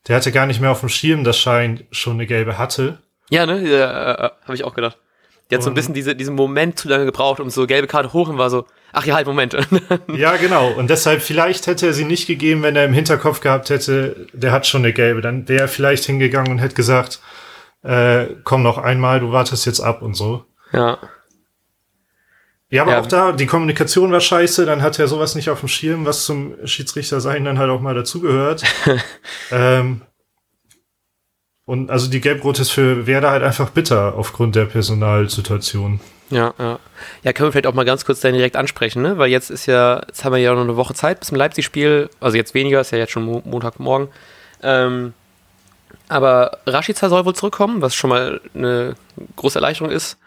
der 0.06 0.16
hatte 0.16 0.32
gar 0.32 0.46
nicht 0.46 0.60
mehr 0.60 0.70
auf 0.70 0.80
dem 0.80 0.88
Schirm, 0.88 1.24
dass 1.24 1.38
Schein 1.38 1.86
schon 1.90 2.14
eine 2.14 2.26
gelbe 2.26 2.58
hatte. 2.58 2.98
Ja, 3.30 3.46
ne? 3.46 3.60
Ja, 3.68 4.12
äh, 4.12 4.26
äh 4.26 4.30
habe 4.44 4.54
ich 4.54 4.64
auch 4.64 4.74
gedacht. 4.74 4.98
Die 5.50 5.54
hat 5.54 5.62
so 5.62 5.70
ein 5.70 5.74
bisschen 5.74 5.94
diese, 5.94 6.14
diesen 6.14 6.34
Moment 6.34 6.78
zu 6.78 6.88
lange 6.88 7.06
gebraucht, 7.06 7.40
um 7.40 7.48
so 7.48 7.66
gelbe 7.66 7.86
Karte 7.86 8.12
hoch 8.12 8.28
und 8.28 8.36
war 8.36 8.50
so, 8.50 8.66
ach 8.92 9.06
ja, 9.06 9.14
halt, 9.14 9.26
Moment. 9.26 9.56
ja, 10.14 10.36
genau. 10.36 10.72
Und 10.72 10.90
deshalb, 10.90 11.22
vielleicht 11.22 11.66
hätte 11.66 11.86
er 11.86 11.94
sie 11.94 12.04
nicht 12.04 12.26
gegeben, 12.26 12.62
wenn 12.62 12.76
er 12.76 12.84
im 12.84 12.92
Hinterkopf 12.92 13.40
gehabt 13.40 13.70
hätte, 13.70 14.26
der 14.34 14.52
hat 14.52 14.66
schon 14.66 14.82
eine 14.82 14.92
gelbe. 14.92 15.22
Dann 15.22 15.48
wäre 15.48 15.62
er 15.62 15.68
vielleicht 15.68 16.04
hingegangen 16.04 16.52
und 16.52 16.58
hätte 16.58 16.74
gesagt, 16.74 17.20
äh, 17.82 18.26
komm 18.44 18.62
noch 18.62 18.76
einmal, 18.76 19.20
du 19.20 19.32
wartest 19.32 19.64
jetzt 19.64 19.80
ab 19.80 20.02
und 20.02 20.14
so. 20.14 20.44
Ja. 20.72 20.98
Ja, 22.70 22.82
aber 22.82 22.92
ja. 22.92 23.00
auch 23.00 23.06
da, 23.06 23.32
die 23.32 23.46
Kommunikation 23.46 24.12
war 24.12 24.20
scheiße, 24.20 24.66
dann 24.66 24.82
hat 24.82 24.98
er 24.98 25.08
sowas 25.08 25.34
nicht 25.34 25.48
auf 25.48 25.60
dem 25.60 25.68
Schirm, 25.68 26.04
was 26.04 26.24
zum 26.24 26.54
Schiedsrichter 26.66 27.20
sein 27.20 27.44
dann 27.44 27.58
halt 27.58 27.70
auch 27.70 27.80
mal 27.80 27.94
dazugehört. 27.94 28.62
ähm, 29.50 30.02
und 31.64 31.90
also 31.90 32.10
die 32.10 32.20
Gelbrot 32.20 32.58
ist 32.58 32.70
für 32.70 33.06
Werder 33.06 33.30
halt 33.30 33.42
einfach 33.42 33.70
bitter 33.70 34.14
aufgrund 34.16 34.54
der 34.54 34.66
Personalsituation. 34.66 36.00
Ja, 36.30 36.52
ja. 36.58 36.78
Ja, 37.22 37.32
können 37.32 37.48
wir 37.48 37.52
vielleicht 37.52 37.66
auch 37.66 37.74
mal 37.74 37.84
ganz 37.84 38.04
kurz 38.04 38.20
dann 38.20 38.34
direkt 38.34 38.56
ansprechen, 38.56 39.02
ne? 39.02 39.16
Weil 39.16 39.30
jetzt 39.30 39.50
ist 39.50 39.66
ja, 39.66 40.02
jetzt 40.06 40.24
haben 40.24 40.32
wir 40.32 40.40
ja 40.40 40.54
noch 40.54 40.62
eine 40.62 40.76
Woche 40.76 40.94
Zeit 40.94 41.20
bis 41.20 41.28
zum 41.28 41.38
Leipzig-Spiel. 41.38 42.10
Also 42.20 42.36
jetzt 42.36 42.54
weniger, 42.54 42.80
ist 42.80 42.90
ja 42.90 42.98
jetzt 42.98 43.12
schon 43.12 43.24
Mo 43.24 43.42
Montagmorgen. 43.44 44.08
Ähm, 44.62 45.14
aber 46.08 46.58
Rashica 46.66 47.08
soll 47.08 47.24
wohl 47.24 47.34
zurückkommen, 47.34 47.80
was 47.80 47.94
schon 47.94 48.10
mal 48.10 48.40
eine 48.54 48.94
große 49.36 49.58
Erleichterung 49.58 49.90
ist. 49.90 50.18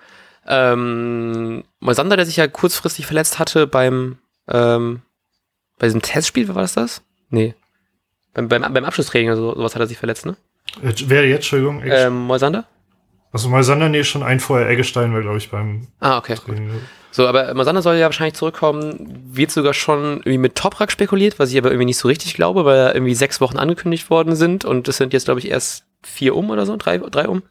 Ähm, 0.47 1.63
Moisander, 1.79 2.15
der 2.15 2.25
sich 2.25 2.37
ja 2.37 2.47
kurzfristig 2.47 3.05
verletzt 3.05 3.39
hatte 3.39 3.67
beim, 3.67 4.17
ähm, 4.47 5.01
bei 5.77 5.87
diesem 5.87 6.01
Testspiel, 6.01 6.47
war 6.47 6.61
das 6.61 6.73
das? 6.73 7.01
Nee. 7.29 7.55
Beim, 8.33 8.47
beim, 8.47 8.73
beim 8.73 8.85
Abschlusstraining 8.85 9.29
oder 9.29 9.37
so, 9.37 9.55
sowas 9.55 9.75
hat 9.75 9.81
er 9.81 9.87
sich 9.87 9.97
verletzt, 9.97 10.25
ne? 10.25 10.35
Wer 10.81 11.27
jetzt, 11.27 11.37
Entschuldigung? 11.37 11.81
Ähm, 11.85 12.15
Moisander? 12.15 12.65
Also 13.33 13.49
Moisander, 13.49 13.89
nee, 13.89 14.03
schon 14.03 14.23
ein 14.23 14.39
vorher. 14.39 14.69
Eggestein 14.69 15.13
war, 15.13 15.21
glaube 15.21 15.37
ich, 15.37 15.49
beim 15.49 15.87
Ah, 15.99 16.17
okay. 16.17 16.35
So, 17.11 17.27
aber 17.27 17.53
Moisander 17.53 17.81
soll 17.81 17.95
ja 17.95 18.05
wahrscheinlich 18.05 18.35
zurückkommen. 18.35 19.23
Wird 19.31 19.51
sogar 19.51 19.73
schon 19.73 20.17
irgendwie 20.17 20.37
mit 20.37 20.55
Toprak 20.55 20.91
spekuliert, 20.91 21.39
was 21.39 21.51
ich 21.51 21.57
aber 21.57 21.69
irgendwie 21.69 21.85
nicht 21.85 21.97
so 21.97 22.07
richtig 22.07 22.33
glaube, 22.33 22.65
weil 22.65 22.91
irgendwie 22.93 23.15
sechs 23.15 23.41
Wochen 23.41 23.57
angekündigt 23.57 24.09
worden 24.09 24.35
sind 24.35 24.65
und 24.65 24.87
es 24.87 24.97
sind 24.97 25.13
jetzt, 25.13 25.25
glaube 25.25 25.39
ich, 25.39 25.49
erst 25.49 25.85
vier 26.03 26.35
um 26.35 26.49
oder 26.49 26.65
so, 26.65 26.75
drei, 26.77 26.97
drei 26.97 27.27
um. 27.27 27.43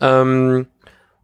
Ähm, 0.00 0.66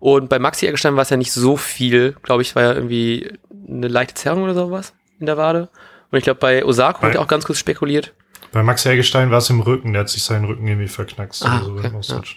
und 0.05 0.29
bei 0.29 0.39
Maxi 0.39 0.67
Eggestein 0.67 0.97
war 0.97 1.03
es 1.05 1.09
ja 1.09 1.17
nicht 1.17 1.33
so 1.33 1.57
viel, 1.57 2.15
glaube 2.21 2.43
ich, 2.43 2.55
war 2.55 2.63
ja 2.63 2.73
irgendwie 2.75 3.39
eine 3.67 3.89
leichte 3.89 4.13
Zerrung 4.13 4.43
oder 4.43 4.53
sowas 4.53 4.93
in 5.19 5.25
der 5.25 5.39
Wade. 5.39 5.71
Und 6.11 6.19
ich 6.19 6.25
glaube, 6.25 6.41
bei 6.41 6.63
Osako 6.63 7.01
bei, 7.01 7.09
hat 7.09 7.15
er 7.15 7.23
auch 7.23 7.27
ganz 7.27 7.47
kurz 7.47 7.59
spekuliert. 7.59 8.13
Bei 8.53 8.63
Maxi 8.63 8.91
Eggestein 8.91 9.31
war 9.31 9.39
es 9.39 9.49
im 9.49 9.63
Rücken, 9.63 9.95
der 9.95 10.01
hat 10.01 10.11
sich 10.11 10.23
seinen 10.23 10.45
Rücken 10.45 10.69
irgendwie 10.69 10.89
verknackst 10.89 11.47
ah, 11.47 11.63
oder 11.65 12.03
so. 12.03 12.17
Okay, 12.17 12.37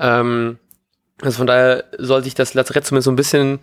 ja. 0.00 0.20
ähm, 0.20 0.58
also 1.22 1.38
von 1.38 1.46
daher 1.46 1.84
soll 1.98 2.24
sich 2.24 2.34
das 2.34 2.54
Lazarett 2.54 2.84
zumindest 2.84 3.04
so 3.04 3.12
ein 3.12 3.16
bisschen, 3.16 3.60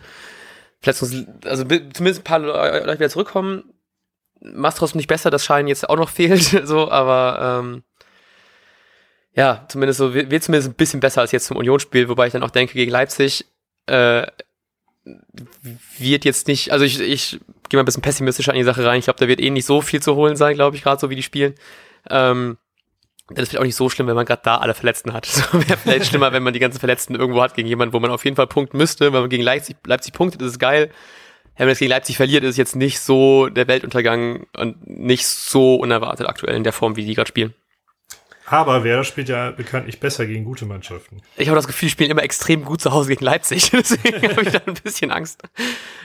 Verletzungs 0.80 1.26
also 1.44 1.66
zumindest 1.66 2.22
ein 2.22 2.24
paar 2.24 2.40
Leute 2.40 3.00
wieder 3.00 3.10
zurückkommen. 3.10 3.66
Mastros 4.40 4.96
nicht 4.96 5.08
besser, 5.08 5.30
das 5.30 5.44
Schein 5.44 5.68
jetzt 5.68 5.90
auch 5.90 5.98
noch 5.98 6.10
fehlt, 6.20 6.62
so, 6.64 6.90
aber 6.90 7.60
ähm, 7.62 7.84
ja, 9.36 9.66
zumindest 9.68 10.00
so, 10.00 10.14
wird 10.14 10.44
zumindest 10.44 10.70
ein 10.70 10.76
bisschen 10.76 11.00
besser 11.02 11.22
als 11.22 11.32
jetzt 11.32 11.48
zum 11.48 11.58
Unionsspiel, 11.58 12.08
wobei 12.08 12.28
ich 12.28 12.34
dann 12.34 12.44
auch 12.44 12.52
denke, 12.52 12.74
gegen 12.74 12.92
Leipzig 12.92 13.46
äh, 13.88 14.26
wird 16.00 16.26
jetzt 16.26 16.48
nicht, 16.48 16.72
also 16.72 16.86
ich, 16.86 17.00
ich 17.00 17.40
gehe 17.70 17.78
mal 17.78 17.84
ein 17.84 17.86
bisschen 17.86 18.02
pessimistischer 18.02 18.52
an 18.52 18.58
die 18.58 18.64
Sache 18.64 18.86
rein. 18.86 19.00
Ich 19.00 19.06
glaube, 19.06 19.20
da 19.20 19.28
wird 19.28 19.42
eh 19.42 19.50
nicht 19.50 19.66
so 19.66 19.82
viel 19.82 20.02
zu 20.02 20.16
holen 20.16 20.36
sein, 20.36 20.56
glaube 20.56 20.78
ich, 20.78 20.84
gerade 20.84 21.00
so 21.00 21.10
wie 21.10 21.16
die 21.16 21.24
spielen. 21.24 21.54
Ähm, 22.10 22.58
das 23.30 23.44
ist 23.44 23.50
vielleicht 23.50 23.62
auch 23.62 23.66
nicht 23.66 23.76
so 23.76 23.90
schlimm, 23.90 24.08
wenn 24.08 24.16
man 24.16 24.26
gerade 24.26 24.42
da 24.44 24.58
alle 24.58 24.74
Verletzten 24.74 25.14
hat. 25.14 25.26
So 25.52 25.68
wäre 25.68 25.78
vielleicht 25.78 26.06
schlimmer, 26.06 26.32
wenn 26.32 26.44
man 26.44 26.54
die 26.54 26.60
ganzen 26.60 26.80
Verletzten 26.80 27.16
irgendwo 27.16 27.42
hat 27.42 27.56
gegen 27.56 27.68
jemanden, 27.68 27.94
wo 27.94 28.00
man 28.00 28.12
auf 28.12 28.24
jeden 28.24 28.36
Fall 28.38 28.48
punkten 28.48 28.78
müsste. 28.78 29.06
Wenn 29.12 29.22
man 29.22 29.30
gegen 29.30 29.44
Leipzig, 29.44 29.78
Leipzig 29.86 30.14
punktet, 30.14 30.42
ist 30.42 30.52
es 30.52 30.60
geil. 30.60 30.92
Wenn 31.58 31.66
man 31.66 31.70
jetzt 31.70 31.80
gegen 31.80 31.90
Leipzig 31.90 32.18
verliert, 32.18 32.44
ist 32.44 32.52
es 32.52 32.58
jetzt 32.58 32.76
nicht 32.76 33.00
so 33.00 33.50
der 33.50 33.68
Weltuntergang 33.68 34.46
und 34.56 34.88
nicht 34.88 35.26
so 35.26 35.76
unerwartet 35.76 36.28
aktuell 36.28 36.56
in 36.56 36.64
der 36.64 36.74
Form, 36.74 36.96
wie 36.96 37.06
die 37.06 37.16
gerade 37.16 37.28
spielen. 37.28 37.54
Aber 38.48 38.84
Werder 38.84 39.04
spielt 39.04 39.28
ja 39.28 39.52
bekanntlich 39.52 40.00
besser 40.00 40.28
gegen 40.28 40.46
gute 40.46 40.66
Mannschaften. 40.66 41.22
Ich 41.36 41.48
habe 41.48 41.56
das 41.56 41.66
Gefühl, 41.66 41.88
die 41.88 41.92
spielen 41.92 42.12
immer 42.12 42.24
extrem 42.24 42.64
gut 42.64 42.80
zu 42.80 42.92
Hause 42.92 43.10
gegen 43.10 43.26
Leipzig. 43.26 43.72
Deswegen 43.74 44.30
habe 44.30 44.44
ich 44.44 44.52
da 44.52 44.62
ein 44.66 44.76
bisschen 44.76 45.12
Angst. 45.12 45.42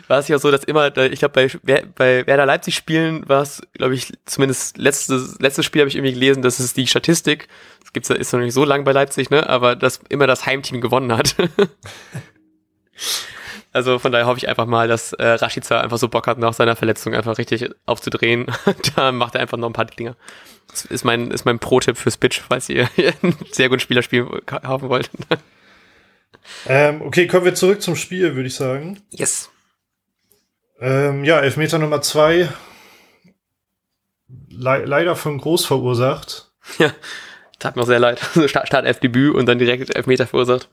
War 0.09 0.18
es 0.18 0.29
ja 0.29 0.38
so, 0.38 0.50
dass 0.50 0.64
immer, 0.64 0.96
ich 0.96 1.18
glaube, 1.18 1.50
bei, 1.62 1.85
bei 1.94 2.26
Werder 2.26 2.46
Leipzig 2.46 2.76
spielen 2.76 3.29
war 3.29 3.42
es, 3.42 3.61
glaube 3.74 3.94
ich, 3.94 4.12
zumindest 4.24 4.79
letztes, 4.79 5.38
letztes 5.38 5.66
Spiel 5.66 5.83
habe 5.83 5.88
ich 5.88 5.96
irgendwie 5.96 6.14
gelesen, 6.14 6.42
dass 6.42 6.61
es 6.61 6.72
die 6.72 6.87
Statistik, 6.87 7.48
das 7.81 7.92
gibt's, 7.92 8.11
ist 8.11 8.33
noch 8.33 8.40
nicht 8.40 8.55
so 8.55 8.64
lang 8.64 8.85
bei 8.85 8.92
Leipzig, 8.92 9.31
ne, 9.31 9.48
aber 9.48 9.76
dass 9.76 10.00
immer 10.09 10.26
das 10.26 10.46
Heimteam 10.46 10.81
gewonnen 10.81 11.12
hat. 11.12 11.37
also 13.72 13.98
von 13.98 14.11
daher 14.11 14.26
hoffe 14.26 14.38
ich 14.38 14.48
einfach 14.48 14.66
mal, 14.66 14.88
dass 14.88 15.12
äh, 15.12 15.24
Rashica 15.24 15.80
einfach 15.80 15.98
so 15.98 16.09
Bock 16.09 16.26
hat, 16.26 16.38
nach 16.38 16.54
seiner 16.54 16.76
Verletzung 16.76 17.14
einfach 17.14 17.38
richtig 17.38 17.70
aufzudrehen. 17.87 18.46
da 18.96 19.12
macht 19.12 19.35
er 19.35 19.40
einfach 19.40 19.59
noch 19.59 19.68
ein 19.68 19.72
paar 19.72 19.85
Dinger. 19.85 20.16
Das 20.68 20.85
ist 20.85 21.04
mein, 21.04 21.30
ist 21.30 21.44
mein 21.44 21.59
Pro-Tipp 21.59 21.96
fürs 21.96 22.16
Pitch, 22.16 22.40
falls 22.40 22.68
ihr 22.68 22.88
einen 23.22 23.37
sehr 23.52 23.68
guten 23.68 23.80
Spielerspiel 23.80 24.26
kaufen 24.46 24.88
wollt. 24.88 25.11
Ähm, 26.66 27.02
okay, 27.02 27.26
kommen 27.26 27.44
wir 27.44 27.54
zurück 27.54 27.83
zum 27.83 27.96
Spiel, 27.96 28.35
würde 28.35 28.48
ich 28.48 28.54
sagen. 28.54 29.00
Yes. 29.11 29.50
Ähm, 30.80 31.24
ja, 31.24 31.38
Elfmeter 31.38 31.78
Nummer 31.78 32.00
zwei. 32.02 32.48
Le 34.48 34.85
leider 34.85 35.16
von 35.16 35.38
Groß 35.38 35.66
verursacht. 35.66 36.50
Ja, 36.78 36.92
tat 37.59 37.76
mir 37.76 37.83
auch 37.83 37.87
sehr 37.87 37.98
leid. 37.98 38.20
Start, 38.46 38.68
Start 38.68 39.02
Debüt 39.02 39.35
und 39.35 39.46
dann 39.46 39.59
direkt 39.59 39.94
Elfmeter 39.94 40.26
verursacht. 40.26 40.68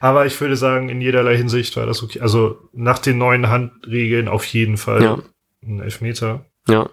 Aber 0.00 0.26
ich 0.26 0.40
würde 0.40 0.56
sagen, 0.56 0.88
in 0.88 1.00
jederlei 1.00 1.36
Hinsicht 1.36 1.76
war 1.76 1.86
das 1.86 2.02
okay. 2.02 2.20
Also 2.20 2.58
nach 2.72 2.98
den 2.98 3.18
neuen 3.18 3.48
Handregeln 3.48 4.26
auf 4.26 4.44
jeden 4.46 4.76
Fall 4.76 5.02
ja. 5.02 5.18
ein 5.62 5.80
Elfmeter. 5.80 6.46
Ja 6.66 6.88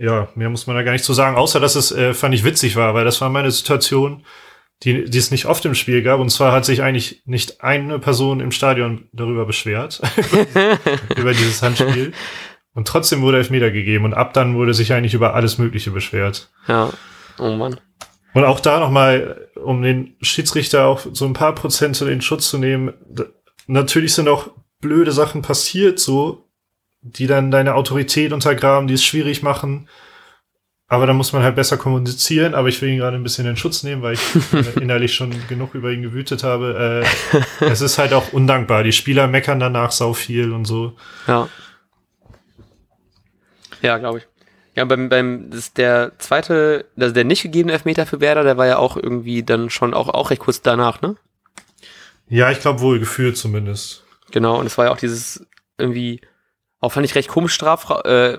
ja, 0.00 0.28
mehr 0.34 0.48
muss 0.48 0.66
man 0.66 0.76
da 0.76 0.82
gar 0.82 0.92
nicht 0.92 1.04
zu 1.04 1.12
sagen, 1.12 1.36
außer 1.36 1.60
dass 1.60 1.74
es, 1.74 1.92
äh, 1.92 2.14
fand 2.14 2.34
ich 2.34 2.42
witzig 2.42 2.74
war, 2.74 2.94
weil 2.94 3.04
das 3.04 3.20
war 3.20 3.28
meine 3.28 3.50
Situation, 3.50 4.24
die, 4.82 5.04
die 5.04 5.18
es 5.18 5.30
nicht 5.30 5.44
oft 5.44 5.62
im 5.66 5.74
Spiel 5.74 6.02
gab. 6.02 6.20
Und 6.20 6.30
zwar 6.30 6.52
hat 6.52 6.64
sich 6.64 6.82
eigentlich 6.82 7.22
nicht 7.26 7.62
eine 7.62 7.98
Person 7.98 8.40
im 8.40 8.50
Stadion 8.50 9.08
darüber 9.12 9.44
beschwert, 9.44 10.00
über 11.16 11.32
dieses 11.32 11.62
Handspiel. 11.62 12.12
Und 12.72 12.88
trotzdem 12.88 13.20
wurde 13.20 13.36
Elfmeter 13.38 13.70
gegeben 13.70 14.06
und 14.06 14.14
ab 14.14 14.32
dann 14.32 14.54
wurde 14.54 14.72
sich 14.72 14.94
eigentlich 14.94 15.12
über 15.12 15.34
alles 15.34 15.58
Mögliche 15.58 15.90
beschwert. 15.90 16.50
Ja, 16.66 16.90
oh 17.38 17.50
Mann. 17.50 17.78
Und 18.32 18.44
auch 18.44 18.60
da 18.60 18.78
nochmal, 18.78 19.48
um 19.56 19.82
den 19.82 20.14
Schiedsrichter 20.20 20.86
auch 20.86 21.00
so 21.12 21.24
ein 21.24 21.32
paar 21.32 21.54
Prozent 21.54 22.00
in 22.00 22.08
den 22.08 22.22
Schutz 22.22 22.48
zu 22.48 22.58
nehmen, 22.58 22.92
natürlich 23.66 24.14
sind 24.14 24.28
auch 24.28 24.50
blöde 24.80 25.12
Sachen 25.12 25.42
passiert, 25.42 25.98
so, 25.98 26.46
die 27.02 27.26
dann 27.26 27.50
deine 27.50 27.74
Autorität 27.74 28.32
untergraben, 28.32 28.86
die 28.86 28.94
es 28.94 29.04
schwierig 29.04 29.42
machen. 29.42 29.88
Aber 30.86 31.06
da 31.06 31.12
muss 31.12 31.32
man 31.32 31.44
halt 31.44 31.54
besser 31.54 31.76
kommunizieren. 31.76 32.54
Aber 32.54 32.68
ich 32.68 32.82
will 32.82 32.88
ihn 32.88 32.98
gerade 32.98 33.16
ein 33.16 33.22
bisschen 33.22 33.46
in 33.46 33.56
Schutz 33.56 33.84
nehmen, 33.84 34.02
weil 34.02 34.14
ich 34.14 34.20
innerlich 34.76 35.14
schon 35.14 35.32
genug 35.46 35.74
über 35.74 35.92
ihn 35.92 36.02
gewütet 36.02 36.42
habe. 36.42 37.04
Äh, 37.62 37.66
es 37.66 37.80
ist 37.80 37.98
halt 37.98 38.12
auch 38.12 38.32
undankbar. 38.32 38.82
Die 38.82 38.90
Spieler 38.90 39.28
meckern 39.28 39.60
danach 39.60 39.92
sau 39.92 40.14
viel 40.14 40.52
und 40.52 40.64
so. 40.64 40.96
Ja. 41.28 41.48
Ja, 43.82 43.98
glaube 43.98 44.18
ich. 44.18 44.29
Ja, 44.80 44.86
beim, 44.86 45.10
beim, 45.10 45.50
das 45.50 45.74
der 45.74 46.12
zweite, 46.16 46.86
also 46.98 47.12
der 47.12 47.24
nicht 47.24 47.42
gegebene 47.42 47.74
Elfmeter 47.74 48.06
für 48.06 48.20
Werder, 48.20 48.44
der 48.44 48.56
war 48.56 48.66
ja 48.66 48.78
auch 48.78 48.96
irgendwie 48.96 49.42
dann 49.42 49.68
schon 49.68 49.92
auch, 49.92 50.08
auch 50.08 50.30
recht 50.30 50.40
kurz 50.40 50.62
danach, 50.62 51.02
ne? 51.02 51.16
Ja, 52.30 52.50
ich 52.50 52.60
glaube 52.60 52.80
wohl 52.80 52.98
gefühlt 52.98 53.36
zumindest. 53.36 54.04
Genau, 54.30 54.58
und 54.58 54.64
es 54.64 54.78
war 54.78 54.86
ja 54.86 54.92
auch 54.92 54.96
dieses 54.96 55.46
irgendwie, 55.76 56.22
auch 56.80 56.92
fand 56.92 57.04
ich 57.04 57.14
recht 57.14 57.28
komisch 57.28 57.52
Strafra 57.52 58.00
äh, 58.06 58.38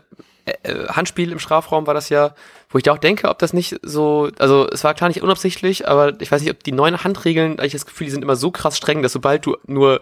äh, 0.63 0.87
Handspiel 0.87 1.31
im 1.31 1.37
Strafraum 1.37 1.85
war 1.85 1.93
das 1.93 2.09
ja, 2.09 2.33
wo 2.71 2.79
ich 2.79 2.83
da 2.85 2.93
auch 2.93 2.97
denke, 2.97 3.29
ob 3.29 3.37
das 3.37 3.53
nicht 3.53 3.79
so, 3.83 4.31
also 4.39 4.67
es 4.67 4.83
war 4.83 4.95
klar 4.95 5.09
nicht 5.09 5.21
unabsichtlich, 5.21 5.87
aber 5.87 6.19
ich 6.21 6.31
weiß 6.31 6.41
nicht, 6.41 6.49
ob 6.49 6.63
die 6.63 6.71
neuen 6.71 7.03
Handregeln, 7.03 7.59
ich 7.61 7.73
das 7.73 7.85
Gefühl, 7.85 8.05
die 8.05 8.11
sind 8.11 8.23
immer 8.23 8.35
so 8.35 8.49
krass 8.49 8.77
streng, 8.77 9.03
dass 9.03 9.13
sobald 9.13 9.45
du 9.45 9.57
nur 9.67 10.01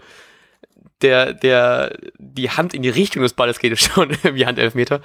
der, 1.02 1.34
der, 1.34 1.98
die 2.18 2.50
Hand 2.50 2.74
in 2.74 2.82
die 2.82 2.90
Richtung 2.90 3.24
des 3.24 3.34
Balles 3.34 3.60
geht, 3.60 3.74
ist 3.74 3.84
schon 3.94 4.16
wie 4.24 4.46
Handelfmeter. 4.46 5.02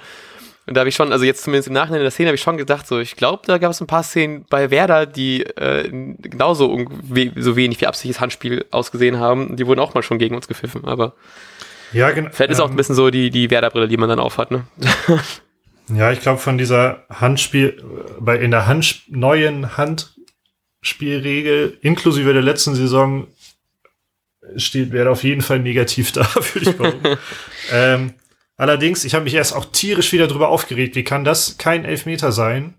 Und 0.67 0.75
da 0.75 0.79
habe 0.79 0.89
ich 0.89 0.95
schon, 0.95 1.11
also 1.11 1.25
jetzt 1.25 1.43
zumindest 1.43 1.67
im 1.67 1.73
Nachhinein 1.73 1.99
in 1.99 2.05
der 2.05 2.11
Szene 2.11 2.29
habe 2.29 2.35
ich 2.35 2.41
schon 2.41 2.57
gedacht, 2.57 2.87
so 2.87 2.99
ich 2.99 3.15
glaube, 3.15 3.43
da 3.45 3.59
gab 3.59 3.71
es 3.71 3.81
ein 3.81 3.87
paar 3.87 4.03
Szenen 4.03 4.45
bei 4.49 4.71
Werder, 4.71 5.05
die 5.05 5.43
äh, 5.43 5.89
genauso 5.89 6.85
so 7.35 7.55
wenig 7.55 7.81
wie 7.81 7.87
absichtliches 7.87 8.19
Handspiel 8.19 8.65
ausgesehen 8.71 9.19
haben. 9.19 9.57
Die 9.57 9.67
wurden 9.67 9.79
auch 9.79 9.93
mal 9.93 10.01
schon 10.01 10.17
gegen 10.17 10.35
uns 10.35 10.47
gepfiffen, 10.47 10.85
aber 10.85 11.13
ja, 11.93 12.11
genau. 12.11 12.29
Vielleicht 12.31 12.51
ist 12.51 12.59
auch 12.59 12.65
ein 12.65 12.71
ähm, 12.71 12.77
bisschen 12.77 12.95
so 12.95 13.09
die, 13.09 13.29
die 13.29 13.49
Werder-Brille, 13.49 13.87
die 13.87 13.97
man 13.97 14.09
dann 14.09 14.19
aufhat, 14.19 14.51
ne? 14.51 14.65
ja, 15.93 16.11
ich 16.11 16.19
glaube, 16.19 16.39
von 16.39 16.57
dieser 16.57 17.05
Handspiel, 17.09 17.81
bei 18.19 18.37
in 18.37 18.51
der 18.51 18.67
Hand, 18.67 19.03
neuen 19.07 19.77
Handspielregel, 19.77 21.77
inklusive 21.81 22.33
der 22.33 22.41
letzten 22.41 22.75
Saison, 22.75 23.27
steht 24.57 24.91
Werder 24.91 25.11
auf 25.11 25.23
jeden 25.23 25.41
Fall 25.41 25.59
negativ 25.59 26.11
da, 26.11 26.27
würde 26.35 26.69
ich 26.69 26.77
behaupten. 26.77 27.17
ähm, 27.71 28.13
allerdings, 28.57 29.03
ich 29.03 29.13
habe 29.13 29.25
mich 29.25 29.33
erst 29.33 29.55
auch 29.55 29.65
tierisch 29.65 30.11
wieder 30.11 30.27
drüber 30.27 30.49
aufgeregt. 30.49 30.95
Wie 30.95 31.03
kann 31.03 31.23
das 31.23 31.57
kein 31.57 31.85
Elfmeter 31.85 32.31
sein? 32.31 32.75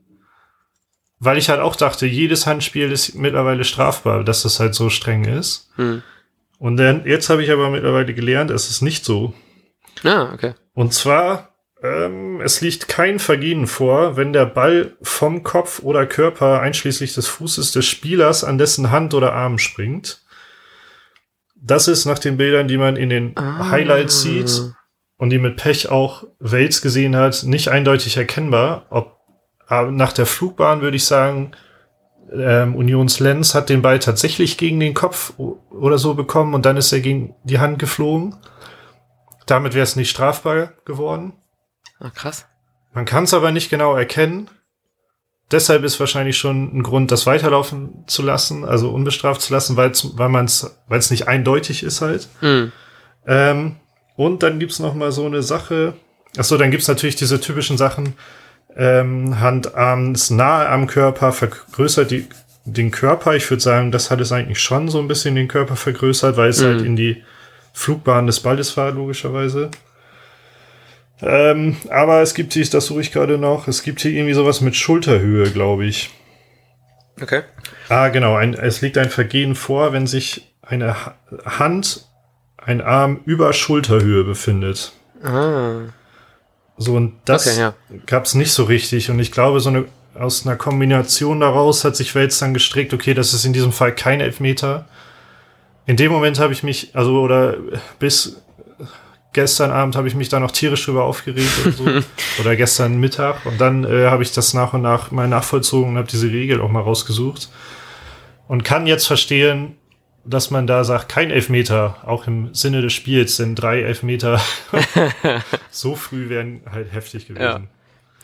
weil 1.18 1.38
ich 1.38 1.48
halt 1.48 1.60
auch 1.60 1.76
dachte, 1.76 2.06
jedes 2.06 2.46
Handspiel 2.46 2.92
ist 2.92 3.14
mittlerweile 3.14 3.64
strafbar, 3.64 4.22
dass 4.24 4.42
das 4.42 4.60
halt 4.60 4.74
so 4.74 4.90
streng 4.90 5.24
ist. 5.24 5.70
Hm. 5.76 6.02
Und 6.58 6.76
dann, 6.76 7.06
jetzt 7.06 7.30
habe 7.30 7.42
ich 7.42 7.50
aber 7.50 7.70
mittlerweile 7.70 8.14
gelernt, 8.14 8.50
es 8.50 8.70
ist 8.70 8.82
nicht 8.82 9.04
so. 9.04 9.34
Ah, 10.04 10.30
okay. 10.34 10.54
Und 10.74 10.92
zwar, 10.92 11.54
ähm, 11.82 12.40
es 12.42 12.60
liegt 12.60 12.88
kein 12.88 13.18
Vergehen 13.18 13.66
vor, 13.66 14.16
wenn 14.16 14.32
der 14.32 14.46
Ball 14.46 14.94
vom 15.02 15.42
Kopf 15.42 15.80
oder 15.82 16.06
Körper 16.06 16.60
einschließlich 16.60 17.14
des 17.14 17.28
Fußes 17.28 17.72
des 17.72 17.86
Spielers 17.86 18.44
an 18.44 18.58
dessen 18.58 18.90
Hand 18.90 19.14
oder 19.14 19.32
Arm 19.32 19.58
springt. 19.58 20.22
Das 21.54 21.88
ist 21.88 22.04
nach 22.04 22.18
den 22.18 22.36
Bildern, 22.36 22.68
die 22.68 22.76
man 22.76 22.96
in 22.96 23.08
den 23.08 23.36
Ah. 23.36 23.70
Highlights 23.70 24.20
sieht 24.20 24.74
und 25.18 25.30
die 25.30 25.38
mit 25.38 25.56
Pech 25.56 25.90
auch 25.90 26.24
Wales 26.38 26.82
gesehen 26.82 27.16
hat, 27.16 27.42
nicht 27.44 27.68
eindeutig 27.68 28.16
erkennbar. 28.16 28.86
Ob, 28.90 29.16
aber 29.66 29.90
nach 29.90 30.12
der 30.12 30.26
Flugbahn 30.26 30.80
würde 30.80 30.96
ich 30.96 31.04
sagen, 31.04 31.52
ähm, 32.32 32.74
Unions 32.74 33.20
Lenz 33.20 33.54
hat 33.54 33.68
den 33.68 33.82
Ball 33.82 33.98
tatsächlich 33.98 34.58
gegen 34.58 34.80
den 34.80 34.94
Kopf 34.94 35.32
oder 35.38 35.98
so 35.98 36.14
bekommen 36.14 36.54
und 36.54 36.66
dann 36.66 36.76
ist 36.76 36.92
er 36.92 37.00
gegen 37.00 37.34
die 37.44 37.58
Hand 37.58 37.78
geflogen. 37.78 38.36
Damit 39.46 39.74
wäre 39.74 39.84
es 39.84 39.96
nicht 39.96 40.10
strafbar 40.10 40.72
geworden. 40.84 41.34
Ah, 42.00 42.10
krass. 42.10 42.46
Man 42.92 43.04
kann 43.04 43.24
es 43.24 43.34
aber 43.34 43.52
nicht 43.52 43.70
genau 43.70 43.94
erkennen. 43.94 44.50
Deshalb 45.52 45.84
ist 45.84 46.00
wahrscheinlich 46.00 46.36
schon 46.36 46.76
ein 46.76 46.82
Grund, 46.82 47.12
das 47.12 47.26
weiterlaufen 47.26 48.04
zu 48.08 48.22
lassen, 48.22 48.64
also 48.64 48.90
unbestraft 48.90 49.40
zu 49.40 49.52
lassen, 49.52 49.76
weil's, 49.76 50.18
weil 50.18 50.28
man 50.28 50.46
es, 50.46 50.76
weil 50.88 50.98
es 50.98 51.12
nicht 51.12 51.28
eindeutig 51.28 51.84
ist 51.84 52.00
halt. 52.00 52.28
Hm. 52.40 52.72
Ähm, 53.26 53.76
und 54.16 54.42
dann 54.42 54.58
gibt's 54.58 54.78
noch 54.78 54.94
mal 54.94 55.12
so 55.12 55.26
eine 55.26 55.42
Sache. 55.42 55.94
Ach 56.38 56.44
so, 56.44 56.56
dann 56.58 56.70
gibt's 56.70 56.88
natürlich 56.88 57.16
diese 57.16 57.40
typischen 57.40 57.76
Sachen. 57.78 58.14
Ähm, 58.76 59.40
Hand, 59.40 59.70
ist 60.14 60.30
nahe 60.30 60.68
am 60.68 60.86
Körper, 60.86 61.32
vergrößert 61.32 62.10
die, 62.10 62.26
den 62.66 62.90
Körper. 62.90 63.34
Ich 63.34 63.48
würde 63.50 63.62
sagen, 63.62 63.90
das 63.90 64.10
hat 64.10 64.20
es 64.20 64.32
eigentlich 64.32 64.60
schon 64.60 64.88
so 64.88 64.98
ein 64.98 65.08
bisschen 65.08 65.34
den 65.34 65.48
Körper 65.48 65.76
vergrößert, 65.76 66.36
weil 66.36 66.50
es 66.50 66.60
Mhm. 66.60 66.66
halt 66.66 66.82
in 66.82 66.96
die 66.96 67.22
Flugbahn 67.72 68.26
des 68.26 68.40
Balles 68.40 68.76
war, 68.76 68.90
logischerweise. 68.90 69.70
Ähm, 71.22 71.76
aber 71.88 72.20
es 72.20 72.34
gibt 72.34 72.52
hier, 72.52 72.64
das 72.66 72.86
suche 72.86 73.00
ich 73.00 73.12
gerade 73.12 73.38
noch, 73.38 73.68
es 73.68 73.82
gibt 73.82 74.00
hier 74.02 74.10
irgendwie 74.12 74.34
sowas 74.34 74.60
mit 74.60 74.76
Schulterhöhe, 74.76 75.50
glaube 75.50 75.86
ich. 75.86 76.10
Okay. 77.22 77.42
Ah, 77.88 78.08
genau. 78.08 78.34
Ein, 78.36 78.52
es 78.52 78.82
liegt 78.82 78.98
ein 78.98 79.08
Vergehen 79.08 79.54
vor, 79.54 79.94
wenn 79.94 80.06
sich 80.06 80.52
eine 80.60 81.06
Ha- 81.06 81.14
Hand, 81.46 82.04
ein 82.66 82.82
Arm 82.82 83.20
über 83.24 83.52
Schulterhöhe 83.52 84.24
befindet. 84.24 84.92
Ah. 85.22 85.82
So, 86.76 86.94
und 86.94 87.14
das 87.24 87.46
Okay, 87.46 87.60
ja. 87.60 87.74
gab's 88.04 88.34
nicht 88.34 88.52
so 88.52 88.64
richtig. 88.64 89.08
Und 89.08 89.20
ich 89.20 89.32
glaube, 89.32 89.60
so 89.60 89.70
eine, 89.70 89.84
aus 90.18 90.44
einer 90.44 90.56
Kombination 90.56 91.40
daraus 91.40 91.84
hat 91.84 91.96
sich 91.96 92.14
Wels 92.14 92.38
dann 92.40 92.52
gestrickt, 92.52 92.92
okay, 92.92 93.14
das 93.14 93.32
ist 93.32 93.44
in 93.44 93.52
diesem 93.52 93.72
Fall 93.72 93.94
kein 93.94 94.20
Elfmeter. 94.20 94.84
In 95.86 95.96
dem 95.96 96.10
Moment 96.10 96.40
habe 96.40 96.52
ich 96.52 96.64
mich, 96.64 96.90
also, 96.94 97.20
oder 97.20 97.56
bis 98.00 98.42
gestern 99.32 99.70
Abend 99.70 99.94
habe 99.94 100.08
ich 100.08 100.16
mich 100.16 100.28
da 100.28 100.40
noch 100.40 100.50
tierisch 100.50 100.86
drüber 100.86 101.04
aufgeregt 101.04 101.50
oder 101.62 101.72
so. 101.72 101.84
oder 102.40 102.56
gestern 102.56 102.98
Mittag. 102.98 103.46
Und 103.46 103.60
dann 103.60 103.84
äh, 103.84 104.06
habe 104.06 104.24
ich 104.24 104.32
das 104.32 104.54
nach 104.54 104.72
und 104.72 104.82
nach 104.82 105.12
mal 105.12 105.28
nachvollzogen 105.28 105.90
und 105.90 105.98
habe 105.98 106.08
diese 106.08 106.28
Regel 106.28 106.60
auch 106.60 106.70
mal 106.70 106.82
rausgesucht. 106.82 107.48
Und 108.48 108.64
kann 108.64 108.86
jetzt 108.86 109.06
verstehen, 109.06 109.76
dass 110.26 110.50
man 110.50 110.66
da 110.66 110.84
sagt, 110.84 111.08
kein 111.08 111.30
Elfmeter, 111.30 111.98
auch 112.04 112.26
im 112.26 112.52
Sinne 112.54 112.82
des 112.82 112.92
Spiels, 112.92 113.36
denn 113.36 113.54
drei 113.54 113.82
Elfmeter 113.82 114.40
so 115.70 115.94
früh 115.94 116.28
wären 116.28 116.60
halt 116.70 116.92
heftig 116.92 117.28
gewesen. 117.28 117.42
Ja. 117.42 117.60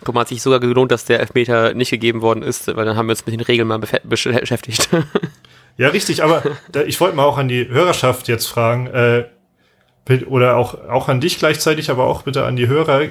Guck 0.05 0.15
mal, 0.15 0.23
hat 0.23 0.29
sich 0.29 0.43
sogar 0.43 0.59
gelohnt, 0.59 0.91
dass 0.91 1.05
der 1.05 1.21
Elfmeter 1.21 1.75
nicht 1.75 1.91
gegeben 1.91 2.23
worden 2.23 2.43
ist, 2.43 2.67
weil 2.67 2.85
dann 2.85 2.97
haben 2.97 3.07
wir 3.07 3.13
uns 3.13 3.25
mit 3.25 3.35
den 3.35 3.41
Regeln 3.41 3.69
mal 3.69 3.81
beschäftigt. 4.05 4.89
Ja, 5.79 5.89
richtig, 5.89 6.23
aber 6.23 6.43
da, 6.71 6.83
ich 6.83 7.01
wollte 7.01 7.17
mal 7.17 7.25
auch 7.25 7.39
an 7.39 7.49
die 7.49 7.67
Hörerschaft 7.67 8.29
jetzt 8.29 8.47
fragen, 8.47 8.89
äh, 8.89 9.25
oder 10.27 10.57
auch, 10.57 10.75
auch 10.89 11.09
an 11.09 11.21
dich 11.21 11.39
gleichzeitig, 11.39 11.91
aber 11.91 12.05
auch 12.05 12.23
bitte 12.23 12.45
an 12.45 12.57
die 12.57 12.69
Hörer, 12.69 13.09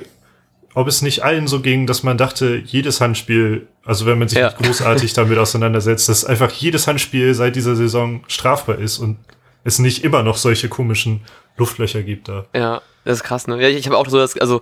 ob 0.73 0.87
es 0.87 1.01
nicht 1.01 1.23
allen 1.23 1.47
so 1.47 1.59
ging, 1.61 1.85
dass 1.87 2.03
man 2.03 2.17
dachte, 2.17 2.61
jedes 2.65 3.01
Handspiel, 3.01 3.67
also 3.83 4.05
wenn 4.05 4.19
man 4.19 4.27
sich 4.29 4.37
Ja. 4.39 4.47
nicht 4.47 4.57
großartig 4.57 5.13
damit 5.13 5.37
auseinandersetzt, 5.37 6.07
dass 6.09 6.23
einfach 6.25 6.51
jedes 6.51 6.87
Handspiel 6.87 7.33
seit 7.33 7.55
dieser 7.55 7.75
Saison 7.75 8.23
strafbar 8.27 8.77
ist 8.79 8.97
und 8.99 9.17
es 9.63 9.79
nicht 9.79 10.03
immer 10.03 10.23
noch 10.23 10.37
solche 10.37 10.69
komischen 10.69 11.21
Luftlöcher 11.57 12.03
gibt 12.03 12.29
da. 12.29 12.45
ja, 12.55 12.81
das 13.03 13.17
ist 13.19 13.23
krass, 13.23 13.47
ne? 13.47 13.61
Ja, 13.61 13.67
ich, 13.67 13.77
ich 13.77 13.85
habe 13.87 13.97
auch 13.97 14.07
so 14.07 14.17
das, 14.17 14.37
also 14.37 14.61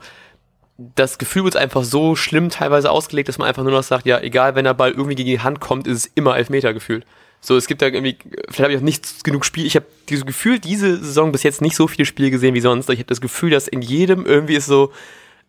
das 0.78 1.18
Gefühl 1.18 1.44
wird 1.44 1.58
einfach 1.58 1.84
so 1.84 2.16
schlimm 2.16 2.50
teilweise 2.50 2.90
ausgelegt, 2.90 3.28
dass 3.28 3.38
man 3.38 3.48
einfach 3.48 3.64
nur 3.64 3.74
noch 3.74 3.84
sagt, 3.84 4.06
ja, 4.06 4.20
egal, 4.22 4.56
wenn 4.56 4.64
der 4.64 4.74
Ball 4.74 4.92
irgendwie 4.92 5.16
gegen 5.16 5.30
die 5.30 5.40
Hand 5.42 5.60
kommt, 5.60 5.88
ist 5.88 5.98
es 5.98 6.06
immer 6.16 6.38
Elfmeter 6.38 6.74
gefühlt. 6.74 7.06
So, 7.42 7.56
es 7.58 7.68
gibt 7.68 7.82
da 7.82 7.88
irgendwie, 7.88 8.18
vielleicht 8.48 8.60
habe 8.62 8.72
ich 8.74 8.80
auch 8.80 8.84
nicht 8.84 9.24
genug 9.24 9.46
Spiel. 9.46 9.66
Ich 9.66 9.76
habe 9.76 9.86
dieses 10.10 10.26
Gefühl, 10.26 10.60
diese 10.60 10.98
Saison 10.98 11.32
bis 11.32 11.44
jetzt 11.44 11.62
nicht 11.62 11.76
so 11.76 11.88
viele 11.88 12.06
Spiele 12.06 12.32
gesehen 12.32 12.54
wie 12.56 12.62
sonst. 12.62 12.90
Ich 12.90 13.00
habe 13.00 13.08
das 13.08 13.22
Gefühl, 13.22 13.50
dass 13.52 13.68
in 13.68 13.82
jedem 13.82 14.26
irgendwie 14.26 14.56
es 14.56 14.66
so 14.66 14.92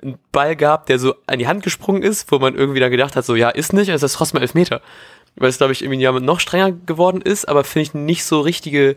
ein 0.03 0.19
Ball 0.33 0.57
gab, 0.57 0.87
der 0.87 0.99
so 0.99 1.15
an 1.27 1.39
die 1.39 1.47
Hand 1.47 1.63
gesprungen 1.63 2.03
ist, 2.03 2.31
wo 2.31 2.39
man 2.39 2.55
irgendwie 2.55 2.81
dann 2.81 2.91
gedacht 2.91 3.17
hat, 3.17 3.25
so, 3.25 3.35
ja, 3.35 3.51
ist 3.51 3.73
nicht, 3.73 3.91
also 3.91 4.05
das 4.05 4.13
ist 4.13 4.19
trotzdem 4.19 4.41
Elfmeter. 4.41 4.81
Weil 5.37 5.49
es, 5.49 5.59
glaube 5.59 5.73
ich, 5.73 5.83
irgendwie 5.83 6.05
noch 6.21 6.41
strenger 6.41 6.73
geworden 6.73 7.23
ist, 7.23 7.49
aber 7.49 7.65
finde 7.65 7.83
ich 7.83 7.95
nicht 7.95 8.25
so 8.25 8.41
richtige 8.41 8.97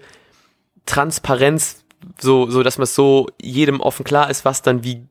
Transparenz, 0.85 1.83
so, 2.19 2.49
so 2.49 2.63
dass 2.63 2.77
man 2.77 2.83
es 2.83 2.95
so 2.95 3.27
jedem 3.41 3.79
offen 3.79 4.03
klar 4.03 4.29
ist, 4.29 4.45
was 4.45 4.61
dann 4.61 4.83
wie, 4.83 5.05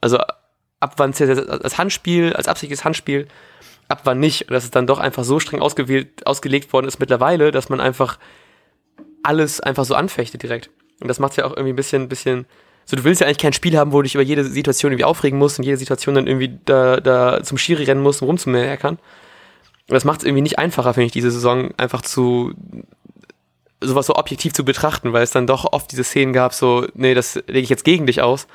also 0.00 0.18
ab 0.80 0.94
wann 0.96 1.14
zählt 1.14 1.30
das 1.30 1.48
als 1.48 1.78
Handspiel, 1.78 2.34
als 2.34 2.48
absichtliches 2.48 2.84
Handspiel, 2.84 3.28
ab 3.88 4.02
wann 4.04 4.20
nicht. 4.20 4.42
Und 4.42 4.52
dass 4.52 4.64
es 4.64 4.70
dann 4.70 4.86
doch 4.86 4.98
einfach 4.98 5.24
so 5.24 5.40
streng 5.40 5.60
ausgewählt, 5.60 6.26
ausgelegt 6.26 6.72
worden 6.72 6.86
ist 6.86 6.98
mittlerweile, 6.98 7.50
dass 7.50 7.68
man 7.68 7.80
einfach 7.80 8.18
alles 9.22 9.60
einfach 9.60 9.84
so 9.84 9.94
anfechtet 9.94 10.42
direkt. 10.42 10.70
Und 11.00 11.08
das 11.08 11.18
macht 11.18 11.36
ja 11.36 11.44
auch 11.44 11.52
irgendwie 11.52 11.72
ein 11.72 11.76
bisschen, 11.76 12.08
bisschen, 12.08 12.46
so 12.86 12.96
du 12.96 13.04
willst 13.04 13.20
ja 13.20 13.26
eigentlich 13.26 13.38
kein 13.38 13.52
Spiel 13.52 13.76
haben, 13.76 13.92
wo 13.92 13.98
du 13.98 14.02
dich 14.02 14.14
über 14.14 14.22
jede 14.22 14.44
Situation 14.44 14.92
irgendwie 14.92 15.04
aufregen 15.04 15.38
musst 15.38 15.58
und 15.58 15.64
jede 15.64 15.76
Situation 15.76 16.14
dann 16.14 16.26
irgendwie 16.26 16.58
da, 16.64 17.00
da 17.00 17.42
zum 17.42 17.58
Schiri 17.58 17.84
rennen 17.84 18.02
musst, 18.02 18.22
um 18.22 18.28
rumzumeckern. 18.28 18.98
Und 19.88 19.94
das 19.94 20.04
macht 20.04 20.20
es 20.20 20.24
irgendwie 20.24 20.42
nicht 20.42 20.58
einfacher, 20.58 20.94
finde 20.94 21.06
ich, 21.06 21.12
diese 21.12 21.30
Saison 21.30 21.70
einfach 21.76 22.02
zu 22.02 22.54
sowas 23.80 24.06
so 24.06 24.14
objektiv 24.16 24.52
zu 24.52 24.64
betrachten, 24.64 25.12
weil 25.12 25.22
es 25.22 25.30
dann 25.30 25.46
doch 25.46 25.72
oft 25.72 25.90
diese 25.92 26.04
Szenen 26.04 26.32
gab, 26.32 26.54
so, 26.54 26.86
nee, 26.94 27.14
das 27.14 27.34
lege 27.34 27.60
ich 27.60 27.68
jetzt 27.68 27.84
gegen 27.84 28.06
dich 28.06 28.22
aus. 28.22 28.46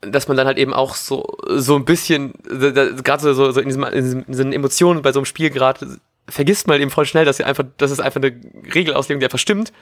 Dass 0.00 0.28
man 0.28 0.36
dann 0.36 0.46
halt 0.46 0.58
eben 0.58 0.72
auch 0.72 0.94
so, 0.94 1.36
so 1.48 1.76
ein 1.76 1.84
bisschen, 1.84 2.32
gerade 2.44 3.34
so, 3.34 3.52
so, 3.52 3.60
in, 3.60 3.68
diesem, 3.68 3.82
in, 3.84 4.24
diesen 4.26 4.52
Emotionen 4.52 5.02
bei 5.02 5.12
so 5.12 5.18
einem 5.18 5.26
Spiel 5.26 5.50
gerade, 5.50 5.98
vergisst 6.28 6.68
man 6.68 6.80
eben 6.80 6.90
voll 6.90 7.04
schnell, 7.04 7.24
dass, 7.24 7.40
einfach, 7.40 7.64
dass 7.76 7.90
es 7.90 8.00
einfach 8.00 8.22
eine 8.22 8.34
Regelauslegung, 8.74 9.20
die 9.20 9.26
einfach 9.26 9.38
stimmt. 9.38 9.72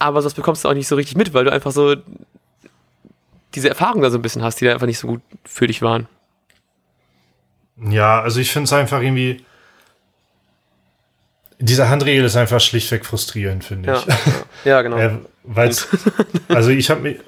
Aber 0.00 0.22
das 0.22 0.34
bekommst 0.34 0.64
du 0.64 0.68
auch 0.68 0.74
nicht 0.74 0.88
so 0.88 0.96
richtig 0.96 1.16
mit, 1.16 1.34
weil 1.34 1.44
du 1.44 1.52
einfach 1.52 1.70
so 1.70 1.94
diese 3.54 3.68
Erfahrung 3.68 4.02
da 4.02 4.10
so 4.10 4.18
ein 4.18 4.22
bisschen 4.22 4.42
hast, 4.42 4.60
die 4.60 4.64
da 4.64 4.72
einfach 4.72 4.86
nicht 4.86 4.98
so 4.98 5.06
gut 5.06 5.20
für 5.44 5.66
dich 5.66 5.82
waren. 5.82 6.08
Ja, 7.88 8.20
also 8.20 8.40
ich 8.40 8.50
finde 8.50 8.64
es 8.64 8.72
einfach 8.72 9.00
irgendwie. 9.00 9.44
Diese 11.58 11.90
Handregel 11.90 12.24
ist 12.24 12.36
einfach 12.36 12.60
schlichtweg 12.60 13.04
frustrierend, 13.04 13.62
finde 13.62 13.92
ich. 13.92 14.06
Ja, 14.06 14.16
ja 14.64 14.82
genau. 14.82 14.96
Äh, 14.98 15.10
weil's, 15.44 15.88
also 16.48 16.70
ich 16.70 16.88
habe 16.88 17.00
mich, 17.02 17.18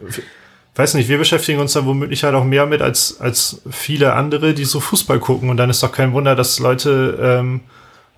weiß 0.75 0.95
nicht, 0.95 1.09
wir 1.11 1.19
beschäftigen 1.19 1.61
uns 1.61 1.75
da 1.75 1.85
womöglich 1.85 2.25
halt 2.25 2.35
auch 2.35 2.45
mehr 2.45 2.65
mit 2.65 2.81
als, 2.81 3.21
als 3.21 3.61
viele 3.71 4.15
andere, 4.15 4.55
die 4.55 4.65
so 4.65 4.81
Fußball 4.81 5.19
gucken. 5.19 5.51
Und 5.51 5.59
dann 5.59 5.69
ist 5.69 5.83
doch 5.83 5.93
kein 5.93 6.15
Wunder, 6.15 6.35
dass 6.35 6.59
Leute 6.59 7.19
ähm, 7.21 7.61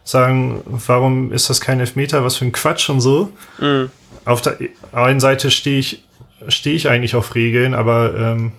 sagen, 0.04 0.62
warum 0.66 1.32
ist 1.32 1.50
das 1.50 1.60
kein 1.60 1.80
Elfmeter, 1.80 2.24
was 2.24 2.36
für 2.36 2.44
ein 2.44 2.52
Quatsch 2.52 2.90
und 2.90 3.00
so. 3.00 3.32
Mhm. 3.58 3.90
Auf 4.24 4.42
der 4.42 4.56
einen 4.92 5.20
Seite 5.20 5.50
stehe 5.50 5.78
ich, 5.78 6.04
stehe 6.48 6.76
ich 6.76 6.88
eigentlich 6.88 7.14
auf 7.14 7.34
Regeln, 7.34 7.74
aber 7.74 8.14
ähm, 8.16 8.52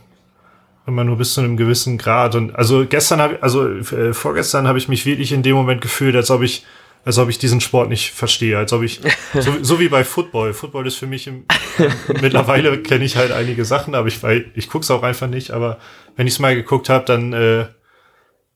immer 0.88 1.04
nur 1.04 1.18
bis 1.18 1.34
zu 1.34 1.42
einem 1.42 1.58
gewissen 1.58 1.98
Grad. 1.98 2.36
Und 2.36 2.56
also 2.56 2.86
gestern 2.86 3.20
habe 3.20 3.42
also 3.42 3.68
äh, 3.68 4.14
vorgestern 4.14 4.68
habe 4.68 4.78
ich 4.78 4.88
mich 4.88 5.06
wirklich 5.06 5.32
in 5.32 5.44
dem 5.44 5.56
Moment 5.56 5.82
gefühlt, 5.82 6.16
als 6.16 6.30
ob 6.32 6.42
ich 6.42 6.66
als 7.06 7.20
ob 7.20 7.30
ich 7.30 7.38
diesen 7.38 7.62
Sport 7.62 7.88
nicht 7.90 8.12
verstehe, 8.12 8.58
als 8.58 8.74
ob 8.74 8.82
ich, 8.82 9.00
so, 9.40 9.54
so 9.62 9.80
wie 9.80 9.90
bei 9.90 10.04
Football. 10.04 10.54
Football 10.54 10.88
ist 10.88 10.96
für 10.96 11.06
mich 11.06 11.28
im, 11.28 11.46
äh, 11.78 11.90
mittlerweile 12.20 12.80
kenne 12.80 13.06
ich 13.06 13.16
halt 13.16 13.32
einige 13.32 13.64
Sachen, 13.64 13.94
aber 13.94 14.08
ich, 14.08 14.24
weil, 14.24 14.46
ich 14.56 14.70
guck's 14.70 14.90
auch 14.90 15.04
einfach 15.04 15.28
nicht. 15.28 15.52
Aber 15.52 15.78
wenn 16.16 16.26
ich 16.26 16.34
es 16.34 16.40
mal 16.40 16.56
geguckt 16.56 16.90
habe, 16.90 17.06
dann 17.06 17.32
äh, 17.32 17.66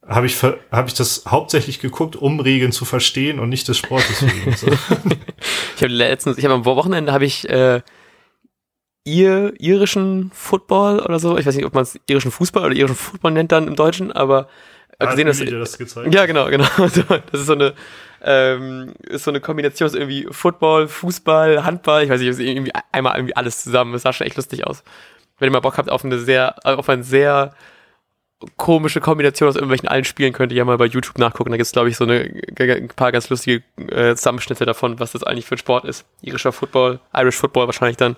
habe 0.10 0.26
ich, 0.26 0.42
hab 0.44 0.88
ich 0.88 0.94
das 0.96 1.24
hauptsächlich 1.28 1.80
geguckt, 1.80 2.16
um 2.16 2.40
Regeln 2.40 2.72
zu 2.72 2.84
verstehen 2.84 3.40
und 3.40 3.50
nicht 3.50 3.68
des 3.68 3.78
Sportes 3.78 4.24
wegen. 4.24 4.56
So. 4.56 4.68
Ich 5.76 5.84
habe 5.84 5.94
letztens, 5.94 6.38
ich 6.38 6.44
habe 6.44 6.56
am 6.56 6.66
Wochenende 6.66 7.14
habe 7.14 7.24
ich 7.24 7.48
äh, 7.48 7.82
ir, 9.06 9.54
irischen 9.58 10.30
Football 10.34 11.00
oder 11.00 11.20
so, 11.20 11.38
ich 11.38 11.46
weiß 11.46 11.56
nicht, 11.56 11.66
ob 11.66 11.74
man 11.74 11.84
es 11.84 11.98
irischen 12.08 12.32
Fußball 12.32 12.66
oder 12.66 12.76
irischen 12.76 12.98
Football 12.98 13.32
nennt 13.32 13.54
dann 13.54 13.66
im 13.66 13.78
Deutschen, 13.78 14.12
aber 14.12 14.50
Hat 15.00 15.12
gesehen, 15.12 15.28
dass, 15.28 15.40
das 15.40 15.78
gezeigt? 15.78 16.14
ja 16.14 16.26
genau, 16.26 16.50
genau, 16.50 16.66
So, 16.90 17.04
das 17.04 17.42
ist 17.42 17.46
so 17.46 17.54
eine 17.54 17.74
ähm, 18.22 18.94
ist 19.08 19.24
so 19.24 19.32
eine 19.32 19.40
Kombination 19.40 19.88
aus 19.88 19.96
irgendwie 19.96 20.28
Football, 20.30 20.90
Fußball, 20.90 21.64
Handball, 21.64 22.04
ich 22.04 22.10
weiß 22.10 22.20
nicht, 22.20 22.40
irgendwie 22.40 22.74
einmal 22.92 23.16
irgendwie 23.16 23.38
alles 23.38 23.64
zusammen, 23.64 23.94
das 23.94 24.02
sah 24.02 24.12
schon 24.12 24.28
echt 24.28 24.36
lustig 24.36 24.68
aus. 24.68 24.84
Wenn 25.38 25.48
ihr 25.48 25.54
mal 25.54 25.62
Bock 25.62 25.78
habt 25.78 25.90
auf 25.90 26.04
eine 26.04 26.20
sehr, 26.20 26.56
auf 26.66 26.90
ein 26.90 27.04
sehr 27.04 27.54
komische 28.56 29.02
Kombination 29.02 29.50
aus 29.50 29.56
irgendwelchen 29.56 29.90
allen 29.90 30.06
Spielen 30.06 30.34
könnt 30.34 30.52
ihr 30.52 30.60
ja 30.60 30.66
mal 30.66 30.78
bei 30.78 30.86
YouTube 30.86 31.18
nachgucken. 31.18 31.52
Da 31.52 31.58
gibt 31.58 31.66
es, 31.66 31.72
glaube 31.74 31.90
ich, 31.90 31.98
so 31.98 32.06
eine, 32.06 32.32
ein 32.58 32.88
paar 32.88 33.12
ganz 33.12 33.30
lustige 33.30 33.64
äh, 33.90 34.16
Zusammenschnitte 34.16 34.66
davon, 34.66 35.00
was 35.00 35.12
das 35.12 35.24
eigentlich 35.24 35.46
für 35.46 35.56
ein 35.56 35.60
Sport 35.60 35.86
ist. 35.86 36.06
Irischer 36.22 36.52
Football, 36.52 37.00
Irish 37.14 37.36
Football 37.36 37.68
wahrscheinlich 37.68 37.98
dann. 37.98 38.16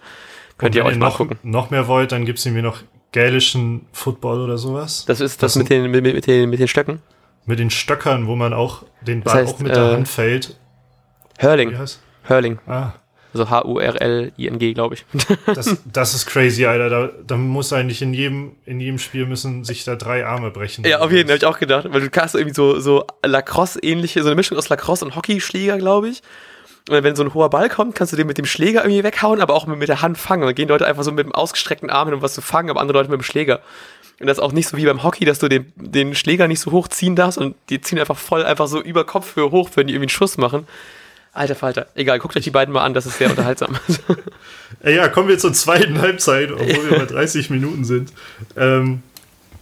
Könnt 0.58 0.76
ihr 0.76 0.86
euch 0.86 0.98
mal 0.98 1.08
noch, 1.08 1.18
gucken. 1.18 1.40
noch 1.42 1.72
mehr 1.72 1.88
wollt, 1.88 2.12
dann 2.12 2.26
gibt's 2.26 2.46
irgendwie 2.46 2.62
noch 2.62 2.84
gälischen 3.12 3.88
Football 3.94 4.42
oder 4.42 4.58
sowas. 4.58 5.06
Das 5.06 5.20
ist 5.20 5.42
das, 5.42 5.54
Das 5.54 5.56
mit, 5.56 5.70
den, 5.70 5.90
mit, 5.90 6.04
mit, 6.04 6.28
den, 6.28 6.50
mit 6.50 6.60
den 6.60 6.68
Stöcken. 6.68 7.02
Mit 7.46 7.58
den 7.58 7.72
Stöckern, 7.72 8.28
wo 8.28 8.36
man 8.36 8.54
auch 8.54 8.84
den 9.02 9.24
Das 9.24 9.34
Ball 9.34 9.44
heißt, 9.44 9.56
auch 9.56 9.60
mit 9.60 9.76
der 9.76 9.90
äh, 9.90 9.94
Hand 9.96 10.08
fällt. 10.08 10.56
Hurling. 11.42 11.76
Hurling. 12.30 12.60
Ah, 12.68 12.94
Also 13.34 13.50
H-U-R-L-I-N-G, 13.50 14.74
glaube 14.74 14.96
ich. 14.96 15.06
das, 15.46 15.78
das 15.86 16.14
ist 16.14 16.26
crazy, 16.26 16.66
Alter. 16.66 16.90
Da, 16.90 17.10
da 17.26 17.38
muss 17.38 17.72
eigentlich 17.72 18.02
in 18.02 18.14
jedem, 18.14 18.54
in 18.66 18.80
jedem 18.80 19.00
Spiel 19.00 19.26
müssen 19.26 19.64
sich 19.64 19.86
da 19.86 19.96
drei 19.96 20.26
Arme 20.26 20.52
brechen. 20.52 20.86
Ja, 20.86 21.00
auf 21.00 21.12
jeden 21.12 21.28
Fall, 21.28 21.38
habe 21.38 21.38
ich 21.38 21.46
auch 21.46 21.60
gedacht. 21.60 21.88
Weil 21.90 22.02
du 22.02 22.22
hast 22.22 22.36
irgendwie 22.36 22.56
so, 22.56 22.80
so 22.80 23.06
Lacrosse-ähnliche, 23.24 24.22
so 24.22 24.28
eine 24.28 24.36
Mischung 24.36 24.58
aus 24.58 24.70
Lacrosse 24.70 25.06
und 25.06 25.16
Hockeyschläger, 25.16 25.78
glaube 25.78 26.10
ich. 26.10 26.22
Und 26.90 27.04
wenn 27.04 27.16
so 27.16 27.24
ein 27.24 27.34
hoher 27.34 27.50
Ball 27.50 27.70
kommt, 27.70 27.96
kannst 27.96 28.12
du 28.12 28.18
den 28.18 28.28
mit 28.28 28.38
dem 28.38 28.46
Schläger 28.46 28.84
irgendwie 28.84 29.04
weghauen, 29.04 29.40
aber 29.40 29.54
auch 29.54 29.68
mit 29.68 29.88
der 29.88 30.02
Hand 30.02 30.18
fangen. 30.18 30.44
Und 30.44 30.48
dann 30.48 30.56
gehen 30.56 30.68
Leute 30.68 30.88
einfach 30.88 31.04
so 31.04 31.12
mit 31.12 31.26
dem 31.26 31.34
ausgestreckten 31.34 31.90
Arm 31.90 32.08
hin, 32.08 32.16
um 32.16 32.22
was 32.22 32.34
zu 32.34 32.42
fangen, 32.42 32.70
aber 32.70 32.82
andere 32.82 32.98
Leute 32.98 33.12
mit 33.12 33.20
dem 33.20 33.24
Schläger. 33.24 33.62
Und 34.20 34.28
das 34.28 34.38
ist 34.38 34.44
auch 34.44 34.52
nicht 34.52 34.68
so 34.68 34.78
wie 34.78 34.86
beim 34.86 35.04
Hockey, 35.04 35.26
dass 35.26 35.40
du 35.40 35.48
den, 35.48 35.72
den 35.76 36.16
Schläger 36.16 36.48
nicht 36.48 36.60
so 36.60 36.72
hoch 36.72 36.88
ziehen 36.88 37.16
darfst 37.16 37.38
und 37.38 37.56
die 37.70 37.82
ziehen 37.82 38.00
einfach 38.00 38.18
voll 38.18 38.44
einfach 38.44 38.68
so 38.68 38.82
über 38.82 39.04
Kopfhöhe 39.04 39.52
hoch, 39.52 39.70
wenn 39.76 39.88
die 39.88 39.94
irgendwie 39.94 40.06
einen 40.06 40.10
Schuss 40.10 40.38
machen. 40.38 40.68
Alter 41.34 41.56
Falter. 41.56 41.88
Egal, 41.96 42.20
guckt 42.20 42.36
euch 42.36 42.44
die 42.44 42.52
beiden 42.52 42.74
mal 42.74 42.84
an, 42.84 42.94
das 42.94 43.06
ist 43.06 43.18
sehr 43.18 43.30
unterhaltsam. 43.30 43.78
Ja, 44.84 45.10
kommen 45.10 45.28
wir 45.28 45.38
zur 45.38 45.54
zweiten 45.54 46.02
Halbzeit, 46.02 46.52
obwohl 46.52 46.90
wir 46.90 46.98
bei 47.00 47.06
30 47.06 47.52
Minuten 47.52 47.84
sind. 47.84 48.12
Ähm, 48.58 49.04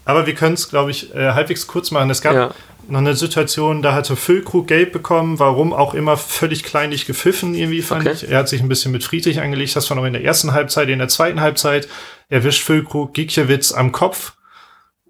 aber 0.05 0.25
wir 0.27 0.33
können 0.33 0.53
es, 0.53 0.69
glaube 0.69 0.91
ich, 0.91 1.13
äh, 1.13 1.31
halbwegs 1.33 1.67
kurz 1.67 1.91
machen. 1.91 2.09
Es 2.09 2.21
gab 2.21 2.33
Ja. 2.35 2.51
noch 2.87 2.99
eine 2.99 3.15
Situation, 3.15 3.81
da 3.81 3.93
hatte 3.93 4.15
Füllkrug 4.15 4.67
gelb 4.67 4.93
bekommen, 4.93 5.37
warum 5.39 5.73
auch 5.73 5.93
immer 5.93 6.15
völlig 6.15 6.63
kleinlich 6.63 7.05
gepfiffen, 7.05 7.53
irgendwie 7.53 7.81
fand 7.81 8.07
Okay. 8.07 8.13
ich. 8.15 8.29
Er 8.31 8.37
hat 8.39 8.47
sich 8.49 8.61
ein 8.61 8.69
bisschen 8.69 8.93
mit 8.93 9.03
Friedrich 9.03 9.41
angelegt, 9.41 9.75
das 9.75 9.89
war 9.89 9.97
noch 9.97 10.05
in 10.05 10.13
der 10.13 10.23
ersten 10.23 10.53
Halbzeit. 10.53 10.87
In 10.87 10.99
der 10.99 11.09
zweiten 11.09 11.41
Halbzeit 11.41 11.89
erwischt 12.29 12.63
Füllkrug 12.63 13.13
Gikiewicz 13.13 13.73
am 13.73 13.91
Kopf 13.91 14.33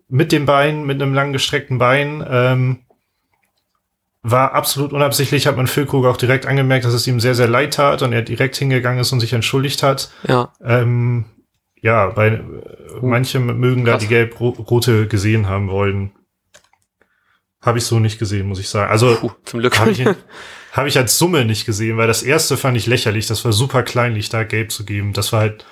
mit 0.07 0.31
dem 0.31 0.47
Bein, 0.47 0.85
mit 0.87 0.99
einem 0.99 1.13
lang 1.13 1.33
gestreckten 1.33 1.77
Bein. 1.77 2.25
Ähm, 2.27 2.79
war 4.21 4.53
absolut 4.53 4.91
unabsichtlich, 4.93 5.47
hat 5.47 5.55
man 5.57 5.67
Füllkrug 5.67 6.05
auch 6.05 6.17
direkt 6.17 6.45
angemerkt, 6.45 6.85
dass 6.85 6.93
es 6.93 7.07
ihm 7.07 7.19
sehr, 7.19 7.35
sehr 7.35 7.47
leid 7.47 7.73
tat 7.75 8.01
und 8.01 8.11
er 8.11 8.21
direkt 8.21 8.55
hingegangen 8.57 8.99
ist 8.99 9.11
und 9.11 9.19
sich 9.19 9.33
entschuldigt 9.33 9.83
hat. 9.83 10.11
ja. 10.27 10.53
Ähm, 10.63 11.25
ja, 11.81 12.15
weil 12.17 12.33
äh, 12.33 12.99
manche 13.01 13.39
mögen 13.39 13.85
da 13.85 13.93
Krass. 13.93 14.01
die 14.01 14.09
gelb-rote 14.09 15.07
gesehen 15.07 15.47
haben 15.47 15.69
wollen. 15.69 16.11
Habe 17.61 17.77
ich 17.77 17.85
so 17.85 17.99
nicht 17.99 18.19
gesehen, 18.19 18.47
muss 18.47 18.59
ich 18.59 18.69
sagen. 18.69 18.91
Also 18.91 19.15
Puh, 19.15 19.31
zum 19.45 19.61
Glück. 19.61 19.79
habe 19.79 19.91
ich, 19.91 20.05
hab 20.73 20.87
ich 20.87 20.97
als 20.97 21.17
Summe 21.17 21.45
nicht 21.45 21.65
gesehen, 21.65 21.95
weil 21.95 22.07
das 22.07 22.21
erste 22.23 22.57
fand 22.57 22.75
ich 22.75 22.85
lächerlich. 22.85 23.27
Das 23.27 23.45
war 23.45 23.53
super 23.53 23.83
kleinlich, 23.83 24.27
da 24.27 24.43
gelb 24.43 24.71
zu 24.71 24.83
geben. 24.85 25.13
Das 25.13 25.31
war 25.31 25.39
halt 25.41 25.65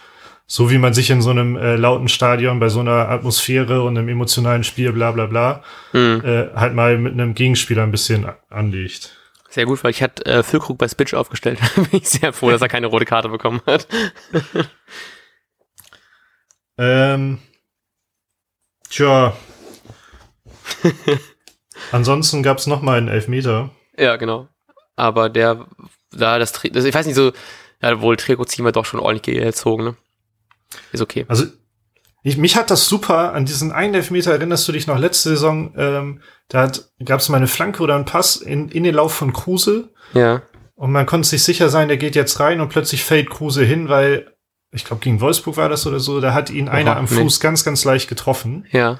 so, 0.49 0.71
wie 0.71 0.77
man 0.77 0.93
sich 0.93 1.09
in 1.09 1.21
so 1.21 1.29
einem 1.29 1.57
äh, 1.57 1.75
lauten 1.75 2.07
Stadion 2.07 2.59
bei 2.59 2.69
so 2.69 2.79
einer 2.79 3.09
Atmosphäre 3.09 3.83
und 3.83 3.97
einem 3.97 4.07
emotionalen 4.07 4.63
Spiel, 4.63 4.93
bla 4.93 5.11
bla 5.11 5.25
bla, 5.25 5.61
Hm. 5.91 6.21
äh, 6.23 6.47
halt 6.55 6.73
mal 6.73 6.97
mit 6.97 7.13
einem 7.13 7.35
Gegenspieler 7.35 7.83
ein 7.83 7.91
bisschen 7.91 8.25
anlegt. 8.49 9.13
Sehr 9.49 9.65
gut, 9.65 9.83
weil 9.83 9.91
ich 9.91 10.01
hatte 10.01 10.25
äh, 10.25 10.43
Füllkrug 10.43 10.77
bei 10.77 10.87
Spitch 10.87 11.13
aufgestellt. 11.13 11.59
Bin 11.75 11.87
ich 11.91 12.09
sehr 12.09 12.31
froh, 12.31 12.49
dass 12.49 12.61
er 12.61 12.69
keine 12.69 12.87
rote 12.87 13.05
Karte 13.05 13.29
bekommen 13.29 13.61
hat. 13.65 13.87
Ähm, 16.79 17.39
tja. 18.89 19.35
Ansonsten 21.91 22.43
gab 22.43 22.57
es 22.59 22.67
noch 22.67 22.81
mal 22.81 22.97
einen 22.97 23.07
Elfmeter. 23.07 23.71
Ja, 23.97 24.15
genau. 24.15 24.47
Aber 24.95 25.29
der, 25.29 25.65
da 26.11 26.37
das, 26.39 26.51
das 26.51 26.85
ich 26.85 26.93
weiß 26.93 27.05
nicht 27.05 27.15
so, 27.15 27.31
ja, 27.81 27.99
wohl 28.01 28.17
Trikot 28.17 28.45
ziehen 28.45 28.65
wir 28.65 28.71
doch 28.71 28.85
schon 28.85 28.99
ordentlich 28.99 29.23
gezogen, 29.43 29.83
ne? 29.83 29.95
Ist 30.91 31.01
okay. 31.01 31.25
Also 31.27 31.45
ich, 32.23 32.37
mich 32.37 32.57
hat 32.57 32.69
das 32.71 32.87
super 32.87 33.33
an 33.33 33.45
diesen 33.45 33.71
einen 33.71 33.93
Elfmeter, 33.93 34.31
erinnerst 34.31 34.67
du 34.67 34.71
dich 34.71 34.87
noch 34.87 34.97
letzte 34.97 35.29
Saison, 35.29 35.73
ähm, 35.77 36.21
da 36.49 36.69
gab 37.03 37.19
es 37.19 37.29
mal 37.29 37.37
eine 37.37 37.47
Flanke 37.47 37.81
oder 37.83 37.95
einen 37.95 38.05
Pass 38.05 38.35
in, 38.35 38.69
in 38.69 38.83
den 38.83 38.95
Lauf 38.95 39.13
von 39.13 39.31
Kruse 39.33 39.89
Ja. 40.13 40.41
und 40.75 40.91
man 40.91 41.05
konnte 41.05 41.27
sich 41.27 41.43
sicher 41.43 41.69
sein, 41.69 41.87
der 41.87 41.97
geht 41.97 42.15
jetzt 42.15 42.39
rein 42.39 42.59
und 42.59 42.69
plötzlich 42.69 43.03
fällt 43.03 43.29
Kruse 43.29 43.63
hin, 43.63 43.87
weil 43.87 44.33
ich 44.71 44.83
glaube 44.83 45.01
gegen 45.01 45.21
Wolfsburg 45.21 45.55
war 45.55 45.69
das 45.69 45.87
oder 45.87 45.99
so, 45.99 46.19
da 46.19 46.33
hat 46.33 46.49
ihn 46.49 46.67
einer 46.67 46.97
am 46.97 47.05
nee. 47.05 47.21
Fuß 47.21 47.39
ganz, 47.39 47.63
ganz 47.63 47.85
leicht 47.85 48.09
getroffen. 48.09 48.65
Ja. 48.71 48.99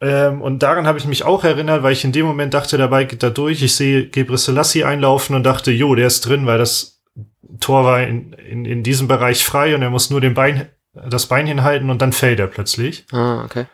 Ähm, 0.00 0.42
und 0.42 0.62
daran 0.62 0.86
habe 0.86 0.98
ich 0.98 1.06
mich 1.06 1.24
auch 1.24 1.44
erinnert, 1.44 1.82
weil 1.82 1.92
ich 1.92 2.04
in 2.04 2.12
dem 2.12 2.26
Moment 2.26 2.52
dachte, 2.54 2.76
dabei 2.76 3.04
geht 3.04 3.22
da 3.22 3.30
durch. 3.30 3.62
Ich 3.62 3.74
sehe 3.74 4.08
Gebre 4.08 4.36
Selassie 4.36 4.84
einlaufen 4.84 5.34
und 5.34 5.42
dachte, 5.42 5.70
jo, 5.70 5.94
der 5.94 6.06
ist 6.06 6.20
drin, 6.22 6.46
weil 6.46 6.58
das 6.58 6.95
Tor 7.60 7.84
war 7.84 8.02
in, 8.02 8.32
in, 8.34 8.64
in 8.64 8.82
diesem 8.82 9.08
Bereich 9.08 9.44
frei 9.44 9.74
und 9.74 9.82
er 9.82 9.90
muss 9.90 10.10
nur 10.10 10.20
den 10.20 10.34
Bein, 10.34 10.68
das 10.92 11.26
Bein 11.26 11.46
hinhalten 11.46 11.90
und 11.90 12.02
dann 12.02 12.12
fällt 12.12 12.38
er 12.40 12.46
plötzlich. 12.48 13.06
Ah, 13.12 13.44
okay. 13.44 13.66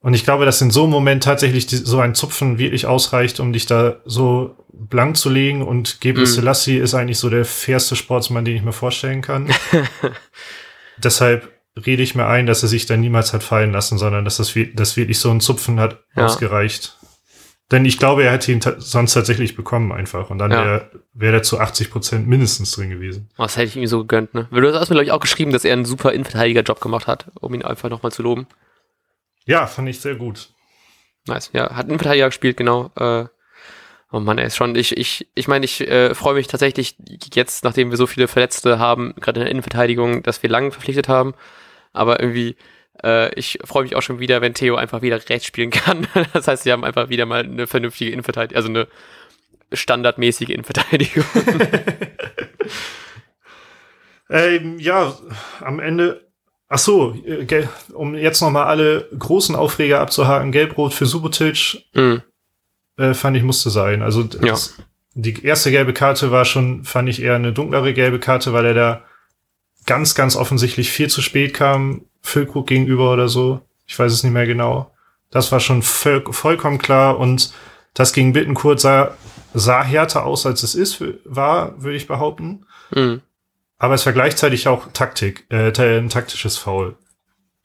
Und 0.00 0.14
ich 0.14 0.22
glaube, 0.24 0.44
dass 0.44 0.60
in 0.62 0.70
so 0.70 0.84
einem 0.84 0.92
Moment 0.92 1.24
tatsächlich 1.24 1.66
die, 1.66 1.76
so 1.76 1.98
ein 1.98 2.14
Zupfen 2.14 2.58
wirklich 2.58 2.86
ausreicht, 2.86 3.40
um 3.40 3.52
dich 3.52 3.66
da 3.66 3.96
so 4.04 4.54
blank 4.72 5.16
zu 5.16 5.28
legen. 5.28 5.62
Und 5.62 6.00
Gebre 6.00 6.20
Mhm. 6.20 6.26
Selassie 6.26 6.76
ist 6.78 6.94
eigentlich 6.94 7.18
so 7.18 7.28
der 7.28 7.44
fairste 7.44 7.96
Sportsmann, 7.96 8.44
den 8.44 8.56
ich 8.56 8.62
mir 8.62 8.72
vorstellen 8.72 9.22
kann. 9.22 9.52
Deshalb 10.98 11.50
rede 11.86 12.02
ich 12.02 12.14
mir 12.14 12.26
ein, 12.26 12.46
dass 12.46 12.62
er 12.62 12.68
sich 12.68 12.86
da 12.86 12.96
niemals 12.96 13.32
hat 13.32 13.42
fallen 13.42 13.72
lassen, 13.72 13.98
sondern 13.98 14.24
dass 14.24 14.36
das, 14.38 14.54
dass 14.74 14.96
wirklich 14.96 15.18
so 15.18 15.30
ein 15.30 15.40
Zupfen 15.40 15.80
hat 15.80 16.02
Ja. 16.16 16.26
ausgereicht. 16.26 16.97
Denn 17.70 17.84
ich 17.84 17.98
glaube, 17.98 18.24
er 18.24 18.32
hätte 18.32 18.50
ihn 18.50 18.60
ta 18.60 18.76
sonst 18.80 19.12
tatsächlich 19.12 19.54
bekommen 19.54 19.92
einfach. 19.92 20.30
Und 20.30 20.38
dann 20.38 20.50
Ja. 20.50 20.64
wäre 20.64 20.90
wär 21.12 21.32
er 21.34 21.42
zu 21.42 21.58
80 21.60 21.90
Prozent 21.90 22.26
mindestens 22.26 22.72
drin 22.72 22.88
gewesen. 22.88 23.28
Das 23.36 23.56
hätte 23.56 23.66
ich 23.68 23.76
ihm 23.76 23.86
so 23.86 23.98
gegönnt, 24.00 24.32
ne? 24.32 24.46
Weil 24.50 24.62
du 24.62 24.72
hast 24.72 24.88
mir, 24.88 24.94
glaube 24.94 25.04
ich, 25.04 25.12
auch 25.12 25.20
geschrieben, 25.20 25.52
dass 25.52 25.64
er 25.66 25.74
einen 25.74 25.84
super 25.84 26.12
Innenverteidiger-Job 26.12 26.80
gemacht 26.80 27.06
hat, 27.06 27.26
um 27.40 27.52
ihn 27.52 27.62
einfach 27.62 27.90
nochmal 27.90 28.10
zu 28.12 28.22
loben. 28.22 28.46
Ja, 29.44 29.66
fand 29.66 29.88
ich 29.88 30.00
sehr 30.00 30.14
gut. 30.14 30.48
Nice. 31.26 31.50
Ja, 31.52 31.74
hat 31.74 31.86
Innenverteidiger 31.86 32.26
gespielt, 32.28 32.56
genau. 32.56 32.90
Äh, 32.96 33.26
oh 34.12 34.20
Mann, 34.20 34.38
er 34.38 34.46
ist 34.46 34.56
schon, 34.56 34.74
ich, 34.74 34.96
ich, 34.96 35.28
ich 35.34 35.46
meine, 35.48 35.66
ich 35.66 35.82
äh, 35.86 36.14
freue 36.14 36.34
mich 36.34 36.46
tatsächlich 36.46 36.96
jetzt, 37.34 37.64
nachdem 37.64 37.90
wir 37.90 37.98
so 37.98 38.06
viele 38.06 38.28
Verletzte 38.28 38.78
haben, 38.78 39.14
gerade 39.20 39.40
in 39.40 39.44
der 39.44 39.50
Innenverteidigung, 39.50 40.22
dass 40.22 40.42
wir 40.42 40.48
lang 40.48 40.72
verpflichtet 40.72 41.08
haben. 41.08 41.34
Aber 41.92 42.20
irgendwie, 42.20 42.56
äh, 43.04 43.32
ich 43.34 43.58
freue 43.64 43.82
mich 43.84 43.96
auch 43.96 44.02
schon 44.02 44.18
wieder, 44.20 44.40
wenn 44.40 44.54
Theo 44.54 44.76
einfach 44.76 45.02
wieder 45.02 45.20
rechts 45.28 45.46
spielen 45.46 45.70
kann. 45.70 46.06
Das 46.32 46.48
heißt, 46.48 46.64
wir 46.64 46.72
haben 46.72 46.84
einfach 46.84 47.08
wieder 47.08 47.26
mal 47.26 47.40
eine 47.44 47.66
vernünftige 47.66 48.10
Innenverteidigung, 48.10 48.56
also 48.56 48.68
eine 48.68 48.88
standardmäßige 49.72 50.48
Innenverteidigung. 50.50 51.24
Ähm, 54.30 54.78
ja, 54.78 55.16
am 55.60 55.80
Ende. 55.80 56.26
Ach 56.68 56.78
so, 56.78 57.16
äh, 57.24 57.66
um 57.94 58.14
jetzt 58.14 58.42
noch 58.42 58.50
mal 58.50 58.66
alle 58.66 59.08
großen 59.18 59.56
Aufreger 59.56 60.00
abzuhaken, 60.00 60.52
Gelb-Rot 60.52 60.92
für 60.92 61.06
Subotic 61.06 61.78
Mhm. 61.94 62.20
äh, 62.98 63.14
fand 63.14 63.38
ich 63.38 63.42
musste 63.42 63.70
sein. 63.70 64.02
Also 64.02 64.22
das, 64.22 64.74
die 65.14 65.42
erste 65.42 65.70
gelbe 65.70 65.94
Karte 65.94 66.30
war 66.30 66.44
schon, 66.44 66.84
fand 66.84 67.08
ich 67.08 67.22
eher 67.22 67.36
eine 67.36 67.54
dunklere 67.54 67.94
gelbe 67.94 68.18
Karte, 68.18 68.52
weil 68.52 68.66
er 68.66 68.74
da 68.74 69.02
ganz, 69.86 70.14
ganz 70.14 70.36
offensichtlich 70.36 70.90
viel 70.90 71.08
zu 71.08 71.22
spät 71.22 71.54
kam, 71.54 72.02
Füllkrug 72.28 72.66
gegenüber 72.66 73.12
oder 73.12 73.28
so. 73.28 73.60
Ich 73.86 73.98
weiß 73.98 74.12
es 74.12 74.22
nicht 74.22 74.32
mehr 74.32 74.46
genau. 74.46 74.92
Das 75.30 75.50
war 75.52 75.60
schon 75.60 75.82
voll, 75.82 76.24
vollkommen 76.32 76.78
klar 76.78 77.18
und 77.18 77.52
das 77.94 78.12
gegen 78.12 78.32
Bittenkurt 78.32 78.80
sah, 78.80 79.16
sah 79.54 79.82
härter 79.82 80.24
aus, 80.24 80.46
als 80.46 80.62
es 80.62 80.74
ist, 80.74 81.02
war, 81.24 81.82
würde 81.82 81.96
ich 81.96 82.06
behaupten. 82.06 82.66
Mhm. 82.94 83.22
Aber 83.78 83.94
es 83.94 84.04
war 84.06 84.12
gleichzeitig 84.12 84.68
auch 84.68 84.88
Taktik, 84.92 85.46
äh, 85.50 85.72
ein 85.98 86.08
taktisches 86.08 86.56
Foul, 86.56 86.96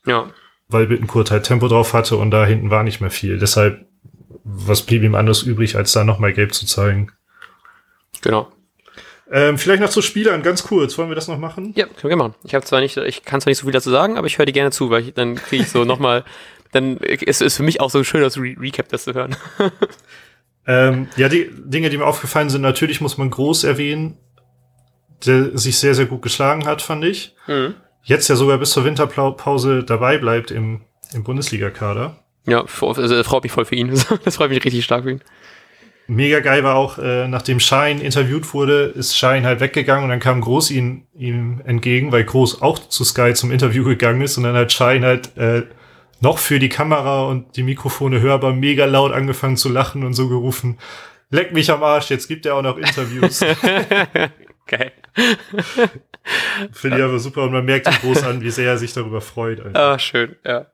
Ja. 0.05 0.29
weil 0.67 0.87
Bittenkurt 0.87 1.31
halt 1.31 1.43
Tempo 1.45 1.67
drauf 1.67 1.93
hatte 1.93 2.17
und 2.17 2.31
da 2.31 2.45
hinten 2.45 2.69
war 2.69 2.83
nicht 2.83 3.01
mehr 3.01 3.11
viel. 3.11 3.37
Deshalb, 3.39 3.85
was 4.43 4.81
blieb 4.83 5.03
ihm 5.03 5.15
anderes 5.15 5.43
übrig, 5.43 5.75
als 5.75 5.91
da 5.93 6.03
nochmal 6.03 6.33
gelb 6.33 6.53
zu 6.53 6.65
zeigen? 6.65 7.11
Genau. 8.21 8.51
Ähm, 9.35 9.57
vielleicht 9.57 9.81
noch 9.81 9.89
zu 9.89 10.03
Spielern, 10.03 10.43
ganz 10.43 10.63
kurz. 10.63 10.97
Wollen 10.97 11.09
wir 11.09 11.15
das 11.15 11.27
noch 11.27 11.39
machen? 11.39 11.73
Ja, 11.75 11.87
können 11.87 12.11
wir 12.11 12.15
machen. 12.15 12.35
Ich 12.43 12.53
habe 12.53 12.63
zwar 12.63 12.81
nicht, 12.81 12.95
ich 12.97 13.25
kann 13.25 13.41
zwar 13.41 13.49
nicht 13.49 13.57
so 13.57 13.65
viel 13.65 13.73
dazu 13.73 13.89
sagen, 13.89 14.17
aber 14.17 14.27
ich 14.27 14.37
höre 14.37 14.45
dir 14.45 14.53
gerne 14.53 14.71
zu, 14.71 14.91
weil 14.91 15.01
ich, 15.01 15.13
dann 15.15 15.35
kriege 15.35 15.63
ich 15.63 15.69
so 15.69 15.83
nochmal, 15.85 16.23
dann 16.71 16.97
ist 16.97 17.41
es 17.41 17.57
für 17.57 17.63
mich 17.63 17.81
auch 17.81 17.89
so 17.89 18.03
schön, 18.03 18.21
das 18.21 18.37
Re 18.37 18.55
Recap 18.59 18.89
das 18.89 19.03
zu 19.03 19.13
hören. 19.13 19.35
Ähm, 20.65 21.09
ja, 21.17 21.29
die 21.29 21.49
Dinge, 21.51 21.89
die 21.89 21.97
mir 21.97 22.05
aufgefallen 22.05 22.49
sind, 22.49 22.61
natürlich 22.61 23.01
muss 23.01 23.17
man 23.17 23.29
groß 23.29 23.65
erwähnen, 23.65 24.17
der 25.25 25.57
sich 25.57 25.77
sehr, 25.77 25.95
sehr 25.95 26.05
gut 26.05 26.21
geschlagen 26.21 26.65
hat, 26.65 26.81
fand 26.81 27.03
ich. 27.03 27.35
Mhm. 27.47 27.75
Jetzt 28.03 28.27
ja 28.27 28.35
sogar 28.35 28.57
bis 28.57 28.71
zur 28.71 28.85
Winterpause 28.85 29.83
dabei 29.83 30.17
bleibt 30.17 30.51
im, 30.51 30.81
im 31.13 31.23
Bundesliga-Kader. 31.23 32.17
Ja, 32.45 32.65
also, 32.81 33.07
das 33.07 33.27
freut 33.27 33.43
mich 33.43 33.51
voll 33.51 33.65
für 33.65 33.75
ihn. 33.75 33.91
Das 34.25 34.35
freut 34.35 34.49
mich 34.49 34.63
richtig 34.63 34.83
stark 34.83 35.03
für 35.03 35.11
ihn. 35.11 35.21
Mega 36.07 36.41
geil 36.41 36.63
war 36.63 36.75
auch, 36.75 36.97
äh, 36.97 37.27
nachdem 37.29 37.61
Schein 37.61 38.01
interviewt 38.01 38.53
wurde, 38.53 38.85
ist 38.95 39.17
Schein 39.17 39.45
halt 39.45 39.61
weggegangen 39.61 40.03
und 40.03 40.09
dann 40.09 40.19
kam 40.19 40.41
Groß 40.41 40.71
ihn, 40.71 41.07
ihm 41.15 41.61
entgegen, 41.65 42.11
weil 42.11 42.25
Groß 42.25 42.61
auch 42.61 42.77
zu 42.77 43.05
Sky 43.05 43.33
zum 43.33 43.51
Interview 43.51 43.85
gegangen 43.85 44.21
ist 44.21 44.37
und 44.37 44.43
dann 44.43 44.55
hat 44.55 44.73
Schein 44.73 45.05
halt 45.05 45.37
äh, 45.37 45.63
noch 46.19 46.39
für 46.39 46.59
die 46.59 46.69
Kamera 46.69 47.23
und 47.23 47.55
die 47.55 47.63
Mikrofone 47.63 48.19
hörbar 48.19 48.53
mega 48.53 48.85
laut 48.85 49.13
angefangen 49.13 49.55
zu 49.55 49.69
lachen 49.69 50.03
und 50.03 50.13
so 50.13 50.27
gerufen, 50.27 50.77
leck 51.29 51.53
mich 51.53 51.71
am 51.71 51.83
Arsch, 51.83 52.09
jetzt 52.09 52.27
gibt 52.27 52.45
er 52.45 52.55
auch 52.55 52.61
noch 52.61 52.77
Interviews. 52.77 53.39
Geil. 54.67 54.91
Finde 56.71 56.97
ich 56.97 57.03
aber 57.03 57.19
super 57.19 57.43
und 57.43 57.51
man 57.51 57.65
merkt 57.65 57.87
ihm 57.87 57.99
groß 58.01 58.23
an, 58.23 58.41
wie 58.41 58.51
sehr 58.51 58.67
er 58.67 58.77
sich 58.77 58.93
darüber 58.93 59.21
freut. 59.21 59.75
Ah, 59.75 59.99
schön, 59.99 60.35
ja. 60.45 60.67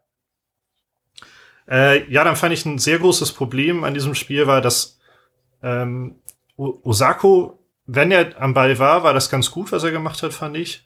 Äh, 1.70 2.12
ja, 2.12 2.24
dann 2.24 2.36
fand 2.36 2.54
ich 2.54 2.66
ein 2.66 2.80
sehr 2.80 3.00
großes 3.00 3.32
Problem 3.32 3.84
an 3.84 3.94
diesem 3.94 4.16
Spiel 4.16 4.48
war, 4.48 4.62
dass 4.62 4.99
ähm, 5.64 6.16
Osako, 6.58 7.60
wenn 7.86 8.12
er 8.12 8.40
am 8.42 8.54
Ball 8.54 8.78
war, 8.80 9.04
war 9.04 9.14
das 9.14 9.30
ganz 9.30 9.50
gut, 9.52 9.72
was 9.72 9.84
er 9.84 9.92
gemacht 9.92 10.22
hat, 10.24 10.34
fand 10.34 10.58
ich. 10.58 10.86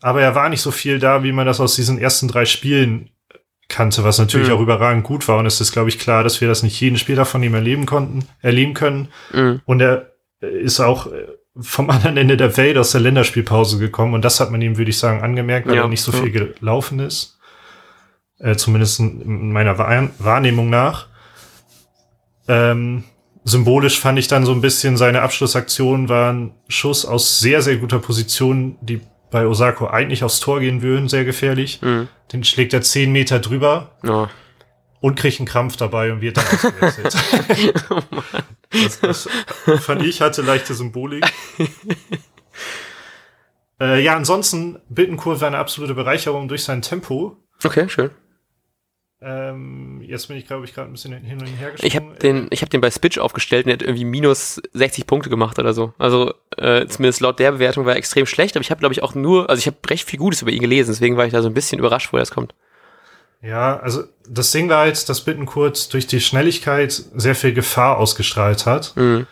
Aber 0.00 0.22
er 0.22 0.34
war 0.34 0.48
nicht 0.48 0.62
so 0.62 0.70
viel 0.70 0.98
da, 0.98 1.22
wie 1.24 1.32
man 1.32 1.46
das 1.46 1.60
aus 1.60 1.74
diesen 1.74 1.98
ersten 1.98 2.28
drei 2.28 2.44
Spielen 2.44 3.10
kannte, 3.68 4.04
was 4.04 4.18
natürlich 4.18 4.48
Mhm. 4.48 4.54
auch 4.54 4.60
überragend 4.60 5.04
gut 5.04 5.26
war. 5.28 5.38
Und 5.38 5.46
es 5.46 5.60
ist, 5.60 5.72
glaube 5.72 5.88
ich, 5.88 5.98
klar, 5.98 6.22
dass 6.22 6.40
wir 6.40 6.48
das 6.48 6.62
nicht 6.62 6.80
jeden 6.80 6.96
Spieler 6.96 7.24
von 7.26 7.42
ihm 7.42 7.54
erleben 7.54 7.84
konnten, 7.84 8.26
erleben 8.40 8.74
können. 8.74 9.08
Mhm. 9.32 9.60
Und 9.66 9.80
er 9.80 10.12
ist 10.40 10.80
auch 10.80 11.08
äh, 11.08 11.26
vom 11.60 11.90
anderen 11.90 12.16
Ende 12.16 12.36
der 12.36 12.56
Welt 12.56 12.78
aus 12.78 12.92
der 12.92 13.00
Länderspielpause 13.00 13.78
gekommen. 13.78 14.14
Und 14.14 14.24
das 14.24 14.38
hat 14.40 14.50
man 14.52 14.62
ihm, 14.62 14.78
würde 14.78 14.90
ich 14.90 14.98
sagen, 14.98 15.22
angemerkt, 15.22 15.66
weil 15.66 15.74
Ja, 15.74 15.82
er 15.82 15.88
nicht 15.88 16.02
so 16.02 16.12
viel 16.12 16.30
gelaufen 16.30 17.00
ist. 17.00 17.38
Äh, 18.38 18.54
zumindest 18.54 19.00
in 19.00 19.50
meiner 19.52 19.76
Wahr 19.78 20.08
Wahrnehmung 20.18 20.70
nach. 20.70 21.08
Ähm, 22.46 23.04
symbolisch 23.48 23.98
fand 24.00 24.18
ich 24.18 24.28
dann 24.28 24.44
so 24.44 24.52
ein 24.52 24.60
bisschen, 24.60 24.96
seine 24.96 25.22
Abschlussaktionen 25.22 26.08
waren 26.08 26.52
Schuss 26.68 27.04
aus 27.04 27.40
sehr, 27.40 27.62
sehr 27.62 27.76
guter 27.76 27.98
Position, 27.98 28.76
die 28.80 29.00
bei 29.30 29.46
Osako 29.46 29.86
eigentlich 29.88 30.24
aufs 30.24 30.40
Tor 30.40 30.60
gehen 30.60 30.80
würden, 30.82 31.08
sehr 31.08 31.24
gefährlich. 31.24 31.80
Mhm. 31.82 32.08
Den 32.32 32.44
schlägt 32.44 32.72
er 32.72 32.82
zehn 32.82 33.12
Meter 33.12 33.38
drüber, 33.40 33.90
Oh. 34.06 34.26
und 35.00 35.16
kriegt 35.16 35.38
einen 35.40 35.46
Krampf 35.46 35.76
dabei 35.76 36.12
und 36.12 36.20
wird 36.20 36.36
dann 36.36 36.46
ausgewechselt. 36.52 37.14
das, 38.70 39.00
das 39.00 39.28
fand 39.80 40.02
ich 40.02 40.20
hatte 40.20 40.42
leichte 40.42 40.74
Symbolik. 40.74 41.24
äh, 43.80 44.02
ja, 44.02 44.16
ansonsten, 44.16 44.78
Bittencourt 44.88 45.40
war 45.40 45.48
eine 45.48 45.58
absolute 45.58 45.94
Bereicherung 45.94 46.48
durch 46.48 46.64
sein 46.64 46.82
Tempo. 46.82 47.36
Okay, 47.64 47.88
schön. 47.88 48.10
Ähm, 49.20 50.00
jetzt 50.02 50.28
bin 50.28 50.36
ich, 50.36 50.46
glaube 50.46 50.64
ich, 50.64 50.74
gerade 50.74 50.88
ein 50.88 50.92
bisschen 50.92 51.12
hin 51.12 51.40
und 51.40 51.46
her 51.46 51.72
Ich 51.82 51.96
habe 51.96 52.14
den, 52.22 52.46
ich 52.50 52.62
hab 52.62 52.70
den 52.70 52.80
bei 52.80 52.90
Spitch 52.90 53.18
aufgestellt 53.18 53.66
und 53.66 53.70
der 53.70 53.74
hat 53.74 53.82
irgendwie 53.82 54.04
minus 54.04 54.62
60 54.74 55.08
Punkte 55.08 55.28
gemacht 55.28 55.58
oder 55.58 55.74
so. 55.74 55.92
Also 55.98 56.32
äh, 56.56 56.86
zumindest 56.86 57.20
laut 57.20 57.40
der 57.40 57.52
Bewertung 57.52 57.84
war 57.84 57.92
er 57.92 57.98
extrem 57.98 58.26
schlecht, 58.26 58.54
aber 58.56 58.62
ich 58.62 58.70
habe, 58.70 58.78
glaube 58.78 58.92
ich, 58.92 59.02
auch 59.02 59.16
nur, 59.16 59.50
also 59.50 59.58
ich 59.58 59.66
habe 59.66 59.76
recht 59.88 60.08
viel 60.08 60.20
Gutes 60.20 60.42
über 60.42 60.52
ihn 60.52 60.60
gelesen, 60.60 60.92
deswegen 60.92 61.16
war 61.16 61.26
ich 61.26 61.32
da 61.32 61.42
so 61.42 61.48
ein 61.48 61.54
bisschen 61.54 61.80
überrascht, 61.80 62.12
wo 62.12 62.16
das 62.16 62.30
kommt. 62.30 62.54
Ja, 63.42 63.78
also 63.80 64.04
das 64.28 64.52
Ding 64.52 64.68
war 64.68 64.80
halt, 64.80 65.08
dass 65.08 65.24
Bittencourt 65.24 65.92
durch 65.92 66.06
die 66.06 66.20
Schnelligkeit 66.20 66.92
sehr 66.92 67.34
viel 67.34 67.52
Gefahr 67.52 67.98
ausgestrahlt 67.98 68.66
hat. 68.66 68.96
Mhm. 68.96 69.26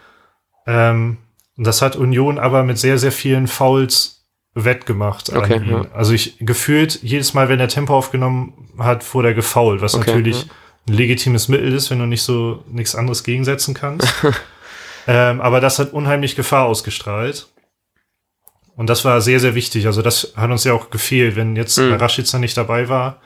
Ähm, 0.66 1.18
und 1.56 1.66
das 1.66 1.80
hat 1.80 1.96
Union 1.96 2.38
aber 2.38 2.64
mit 2.64 2.78
sehr, 2.78 2.98
sehr 2.98 3.12
vielen 3.12 3.46
Fouls 3.46 4.15
wettgemacht. 4.64 5.32
Okay, 5.32 5.60
ja. 5.64 5.86
Also 5.92 6.12
ich 6.12 6.38
gefühlt, 6.40 7.02
jedes 7.02 7.34
Mal, 7.34 7.48
wenn 7.48 7.60
er 7.60 7.68
Tempo 7.68 7.96
aufgenommen 7.96 8.70
hat, 8.78 9.14
wurde 9.14 9.28
er 9.28 9.34
gefoult, 9.34 9.82
was 9.82 9.94
Okay, 9.94 10.06
natürlich 10.10 10.42
ja. 10.42 10.48
ein 10.88 10.94
legitimes 10.94 11.48
Mittel 11.48 11.72
ist, 11.72 11.90
wenn 11.90 11.98
du 11.98 12.06
nicht 12.06 12.22
so 12.22 12.64
nichts 12.70 12.94
anderes 12.94 13.22
gegensetzen 13.22 13.74
kannst. 13.74 14.08
ähm, 15.06 15.40
aber 15.40 15.60
das 15.60 15.78
hat 15.78 15.92
unheimlich 15.92 16.36
Gefahr 16.36 16.64
ausgestrahlt. 16.66 17.48
Und 18.76 18.90
das 18.90 19.04
war 19.04 19.20
sehr, 19.20 19.40
sehr 19.40 19.54
wichtig. 19.54 19.86
Also 19.86 20.02
das 20.02 20.32
hat 20.36 20.50
uns 20.50 20.64
ja 20.64 20.72
auch 20.72 20.90
gefehlt. 20.90 21.36
Wenn 21.36 21.54
jetzt 21.56 21.78
Mhm. 21.78 21.94
Rashica 21.94 22.38
nicht 22.38 22.56
dabei 22.56 22.88
war, 22.88 23.20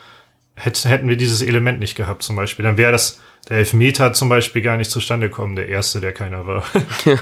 hätt, 0.54 0.84
hätten 0.84 1.08
wir 1.08 1.16
dieses 1.16 1.42
Element 1.42 1.80
nicht 1.80 1.94
gehabt 1.96 2.22
zum 2.22 2.36
Beispiel. 2.36 2.64
Dann 2.64 2.76
wäre 2.76 2.92
das 2.92 3.20
der 3.48 3.58
Elfmeter 3.58 4.12
zum 4.12 4.28
Beispiel 4.28 4.62
gar 4.62 4.76
nicht 4.76 4.90
zustande 4.90 5.28
gekommen, 5.28 5.56
der 5.56 5.68
erste, 5.68 6.00
der 6.00 6.12
keiner 6.12 6.46
war. 6.46 6.64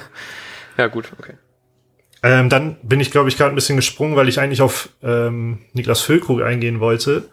Ja, 0.78 0.86
gut, 0.86 1.12
okay. 1.18 1.34
Ähm, 2.28 2.50
dann 2.50 2.76
bin 2.82 3.00
ich, 3.00 3.10
glaube 3.10 3.30
ich, 3.30 3.38
gerade 3.38 3.52
ein 3.52 3.54
bisschen 3.54 3.76
gesprungen, 3.76 4.14
weil 4.14 4.28
ich 4.28 4.38
eigentlich 4.38 4.60
auf 4.60 4.90
ähm, 5.02 5.60
Niklas 5.72 6.02
Füllkrug 6.02 6.42
eingehen 6.42 6.78
wollte, 6.78 7.24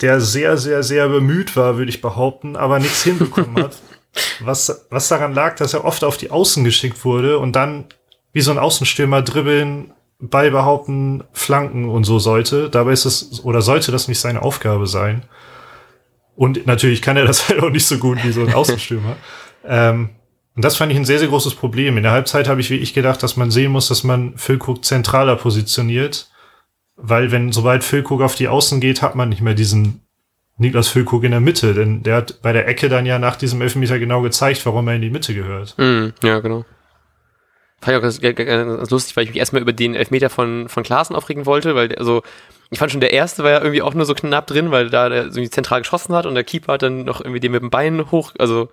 der 0.00 0.20
sehr, 0.20 0.56
sehr, 0.56 0.84
sehr 0.84 1.08
bemüht 1.08 1.56
war, 1.56 1.78
würde 1.78 1.90
ich 1.90 2.00
behaupten, 2.00 2.54
aber 2.54 2.78
nichts 2.78 3.02
hinbekommen 3.02 3.64
hat. 3.64 3.76
Was, 4.40 4.86
was 4.90 5.06
daran 5.08 5.34
lag, 5.34 5.56
dass 5.56 5.74
er 5.74 5.84
oft 5.84 6.02
auf 6.02 6.16
die 6.16 6.30
Außen 6.30 6.64
geschickt 6.64 7.04
wurde 7.04 7.38
und 7.38 7.54
dann 7.54 7.84
wie 8.32 8.40
so 8.40 8.50
ein 8.50 8.58
Außenstürmer 8.58 9.22
dribbeln, 9.22 9.92
Ball 10.18 10.50
behaupten, 10.50 11.22
flanken 11.32 11.88
und 11.88 12.02
so 12.04 12.18
sollte. 12.18 12.68
Dabei 12.68 12.92
ist 12.92 13.04
es, 13.04 13.44
oder 13.44 13.62
sollte 13.62 13.92
das 13.92 14.08
nicht 14.08 14.18
seine 14.18 14.42
Aufgabe 14.42 14.88
sein. 14.88 15.24
Und 16.34 16.66
natürlich 16.66 17.02
kann 17.02 17.16
er 17.16 17.26
das 17.26 17.48
halt 17.48 17.62
auch 17.62 17.70
nicht 17.70 17.86
so 17.86 17.98
gut 17.98 18.24
wie 18.24 18.32
so 18.32 18.40
ein 18.40 18.54
Außenstürmer. 18.54 19.16
ähm, 19.64 20.10
und 20.58 20.64
das 20.64 20.76
fand 20.76 20.90
ich 20.90 20.98
ein 20.98 21.04
sehr, 21.04 21.20
sehr 21.20 21.28
großes 21.28 21.54
Problem. 21.54 21.96
In 21.98 22.02
der 22.02 22.10
Halbzeit 22.10 22.48
habe 22.48 22.60
ich 22.60 22.68
wirklich 22.68 22.92
gedacht, 22.92 23.22
dass 23.22 23.36
man 23.36 23.52
sehen 23.52 23.70
muss, 23.70 23.86
dass 23.86 24.02
man 24.02 24.36
Füllkrug 24.36 24.84
zentraler 24.84 25.36
positioniert. 25.36 26.32
Weil 26.96 27.30
wenn, 27.30 27.52
sobald 27.52 27.84
Füllkrug 27.84 28.22
auf 28.22 28.34
die 28.34 28.48
Außen 28.48 28.80
geht, 28.80 29.00
hat 29.00 29.14
man 29.14 29.28
nicht 29.28 29.40
mehr 29.40 29.54
diesen 29.54 30.00
Niklas 30.56 30.88
Füllkrug 30.88 31.22
in 31.22 31.30
der 31.30 31.38
Mitte. 31.38 31.74
Denn 31.74 32.02
der 32.02 32.16
hat 32.16 32.42
bei 32.42 32.52
der 32.52 32.66
Ecke 32.66 32.88
dann 32.88 33.06
ja 33.06 33.20
nach 33.20 33.36
diesem 33.36 33.62
Elfmeter 33.62 34.00
genau 34.00 34.20
gezeigt, 34.20 34.66
warum 34.66 34.88
er 34.88 34.96
in 34.96 35.02
die 35.02 35.10
Mitte 35.10 35.32
gehört. 35.32 35.76
Mhm, 35.78 36.12
ja, 36.24 36.40
genau. 36.40 36.64
Fand 37.80 37.92
ich 37.92 37.96
auch 37.96 38.02
ganz, 38.02 38.20
ganz, 38.20 38.90
lustig, 38.90 39.16
weil 39.16 39.22
ich 39.22 39.30
mich 39.30 39.38
erstmal 39.38 39.62
über 39.62 39.72
den 39.72 39.94
Elfmeter 39.94 40.28
von, 40.28 40.68
von 40.68 40.82
Klaassen 40.82 41.14
aufregen 41.14 41.46
wollte, 41.46 41.76
weil 41.76 41.94
also 41.94 42.24
ich 42.70 42.80
fand 42.80 42.90
schon 42.90 43.00
der 43.00 43.12
erste 43.12 43.44
war 43.44 43.52
ja 43.52 43.60
irgendwie 43.60 43.82
auch 43.82 43.94
nur 43.94 44.06
so 44.06 44.14
knapp 44.14 44.48
drin, 44.48 44.72
weil 44.72 44.90
da 44.90 45.08
der 45.08 45.30
so 45.30 45.40
zentral 45.46 45.82
geschossen 45.82 46.16
hat 46.16 46.26
und 46.26 46.34
der 46.34 46.42
Keeper 46.42 46.72
hat 46.72 46.82
dann 46.82 47.04
noch 47.04 47.20
irgendwie 47.20 47.38
den 47.38 47.52
mit 47.52 47.62
dem 47.62 47.70
Bein 47.70 48.10
hoch, 48.10 48.32
also 48.40 48.70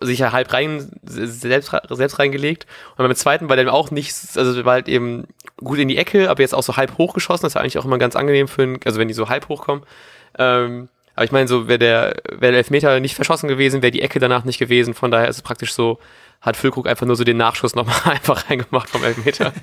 sich 0.00 0.20
ja 0.20 0.32
halb 0.32 0.52
rein, 0.52 0.90
selbst, 1.02 1.72
selbst 1.88 2.18
reingelegt. 2.18 2.66
Und 2.96 3.06
beim 3.06 3.14
zweiten 3.14 3.48
war 3.48 3.56
der 3.56 3.72
auch 3.72 3.90
nicht, 3.90 4.14
also 4.36 4.54
der 4.54 4.64
war 4.64 4.74
halt 4.74 4.88
eben 4.88 5.26
gut 5.56 5.78
in 5.78 5.88
die 5.88 5.96
Ecke, 5.96 6.30
aber 6.30 6.42
jetzt 6.42 6.54
auch 6.54 6.62
so 6.62 6.76
halb 6.76 6.98
hoch 6.98 7.14
geschossen. 7.14 7.42
Das 7.42 7.50
ist 7.50 7.54
ja 7.54 7.60
eigentlich 7.60 7.78
auch 7.78 7.84
immer 7.84 7.98
ganz 7.98 8.16
angenehm 8.16 8.48
für 8.48 8.62
einen, 8.62 8.80
also 8.84 8.98
wenn 8.98 9.08
die 9.08 9.14
so 9.14 9.28
halb 9.28 9.48
hochkommen. 9.48 9.84
Ähm, 10.38 10.88
aber 11.14 11.24
ich 11.24 11.32
meine, 11.32 11.48
so 11.48 11.68
wäre 11.68 11.78
der, 11.78 12.16
wäre 12.30 12.52
der 12.52 12.58
Elfmeter 12.58 13.00
nicht 13.00 13.14
verschossen 13.14 13.48
gewesen, 13.48 13.82
wäre 13.82 13.90
die 13.90 14.02
Ecke 14.02 14.20
danach 14.20 14.44
nicht 14.44 14.58
gewesen. 14.58 14.94
Von 14.94 15.10
daher 15.10 15.28
ist 15.28 15.36
es 15.36 15.42
praktisch 15.42 15.74
so, 15.74 15.98
hat 16.40 16.56
Füllkrug 16.56 16.86
einfach 16.86 17.06
nur 17.06 17.16
so 17.16 17.24
den 17.24 17.36
Nachschuss 17.36 17.74
nochmal 17.74 18.00
einfach 18.04 18.48
reingemacht 18.48 18.88
vom 18.88 19.04
Elfmeter. 19.04 19.52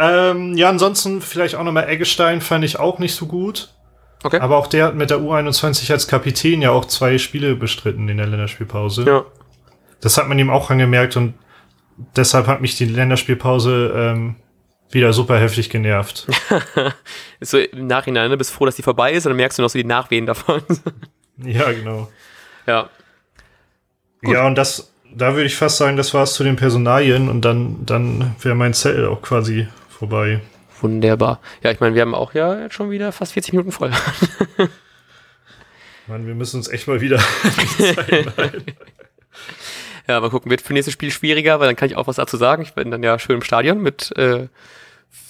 Ähm, 0.00 0.56
ja, 0.56 0.68
ansonsten 0.68 1.20
vielleicht 1.20 1.56
auch 1.56 1.64
nochmal 1.64 1.88
Eggestein 1.88 2.40
fand 2.40 2.64
ich 2.64 2.78
auch 2.78 3.00
nicht 3.00 3.16
so 3.16 3.26
gut. 3.26 3.70
Okay. 4.22 4.40
Aber 4.40 4.56
auch 4.56 4.66
der 4.66 4.86
hat 4.86 4.94
mit 4.94 5.10
der 5.10 5.18
U21 5.18 5.90
als 5.92 6.08
Kapitän 6.08 6.60
ja 6.60 6.70
auch 6.70 6.86
zwei 6.86 7.18
Spiele 7.18 7.54
bestritten 7.54 8.08
in 8.08 8.16
der 8.16 8.26
Länderspielpause. 8.26 9.04
ja. 9.04 9.24
Das 10.00 10.16
hat 10.16 10.28
man 10.28 10.38
ihm 10.38 10.50
auch 10.50 10.70
angemerkt 10.70 11.16
und 11.16 11.34
deshalb 12.14 12.46
hat 12.46 12.60
mich 12.60 12.76
die 12.76 12.84
Länderspielpause 12.84 13.92
ähm, 13.96 14.36
wieder 14.90 15.12
super 15.12 15.38
heftig 15.38 15.70
genervt. 15.70 16.26
So 17.40 17.58
im 17.58 17.86
Nachhinein, 17.86 18.30
ne? 18.30 18.36
bist 18.36 18.50
froh, 18.50 18.66
dass 18.66 18.74
die 18.74 18.82
vorbei 18.82 19.12
ist 19.12 19.24
und 19.24 19.30
dann 19.30 19.36
merkst 19.36 19.58
du 19.58 19.62
noch 19.62 19.70
so 19.70 19.78
die 19.78 19.84
Nachwehen 19.84 20.26
davon. 20.26 20.60
ja, 21.36 21.70
genau. 21.70 22.10
ja. 22.66 22.90
Gut. 24.24 24.34
Ja, 24.34 24.44
und 24.44 24.56
das, 24.56 24.92
da 25.14 25.34
würde 25.34 25.44
ich 25.44 25.54
fast 25.54 25.76
sagen, 25.76 25.96
das 25.96 26.14
war's 26.14 26.34
zu 26.34 26.42
den 26.42 26.56
Personalien 26.56 27.28
und 27.28 27.44
dann, 27.44 27.86
dann 27.86 28.34
wäre 28.40 28.56
mein 28.56 28.74
Zettel 28.74 29.06
auch 29.06 29.22
quasi 29.22 29.68
vorbei. 29.88 30.40
Wunderbar. 30.80 31.40
Ja, 31.62 31.70
ich 31.70 31.80
meine, 31.80 31.94
wir 31.94 32.02
haben 32.02 32.14
auch 32.14 32.34
ja 32.34 32.60
jetzt 32.60 32.74
schon 32.74 32.90
wieder 32.90 33.12
fast 33.12 33.32
40 33.32 33.52
Minuten 33.52 33.72
voll. 33.72 33.90
Mann, 36.06 36.26
wir 36.26 36.34
müssen 36.34 36.56
uns 36.56 36.68
echt 36.68 36.86
mal 36.88 37.00
wieder. 37.00 37.22
Ja, 40.08 40.20
mal 40.20 40.30
gucken, 40.30 40.50
wird 40.50 40.62
für 40.62 40.72
nächstes 40.72 40.94
Spiel 40.94 41.10
schwieriger, 41.10 41.60
weil 41.60 41.66
dann 41.66 41.76
kann 41.76 41.90
ich 41.90 41.96
auch 41.96 42.06
was 42.06 42.16
dazu 42.16 42.38
sagen. 42.38 42.62
Ich 42.62 42.72
bin 42.72 42.90
dann 42.90 43.02
ja 43.02 43.18
schön 43.18 43.36
im 43.36 43.42
Stadion 43.42 43.82
mit 43.82 44.16
äh, 44.16 44.48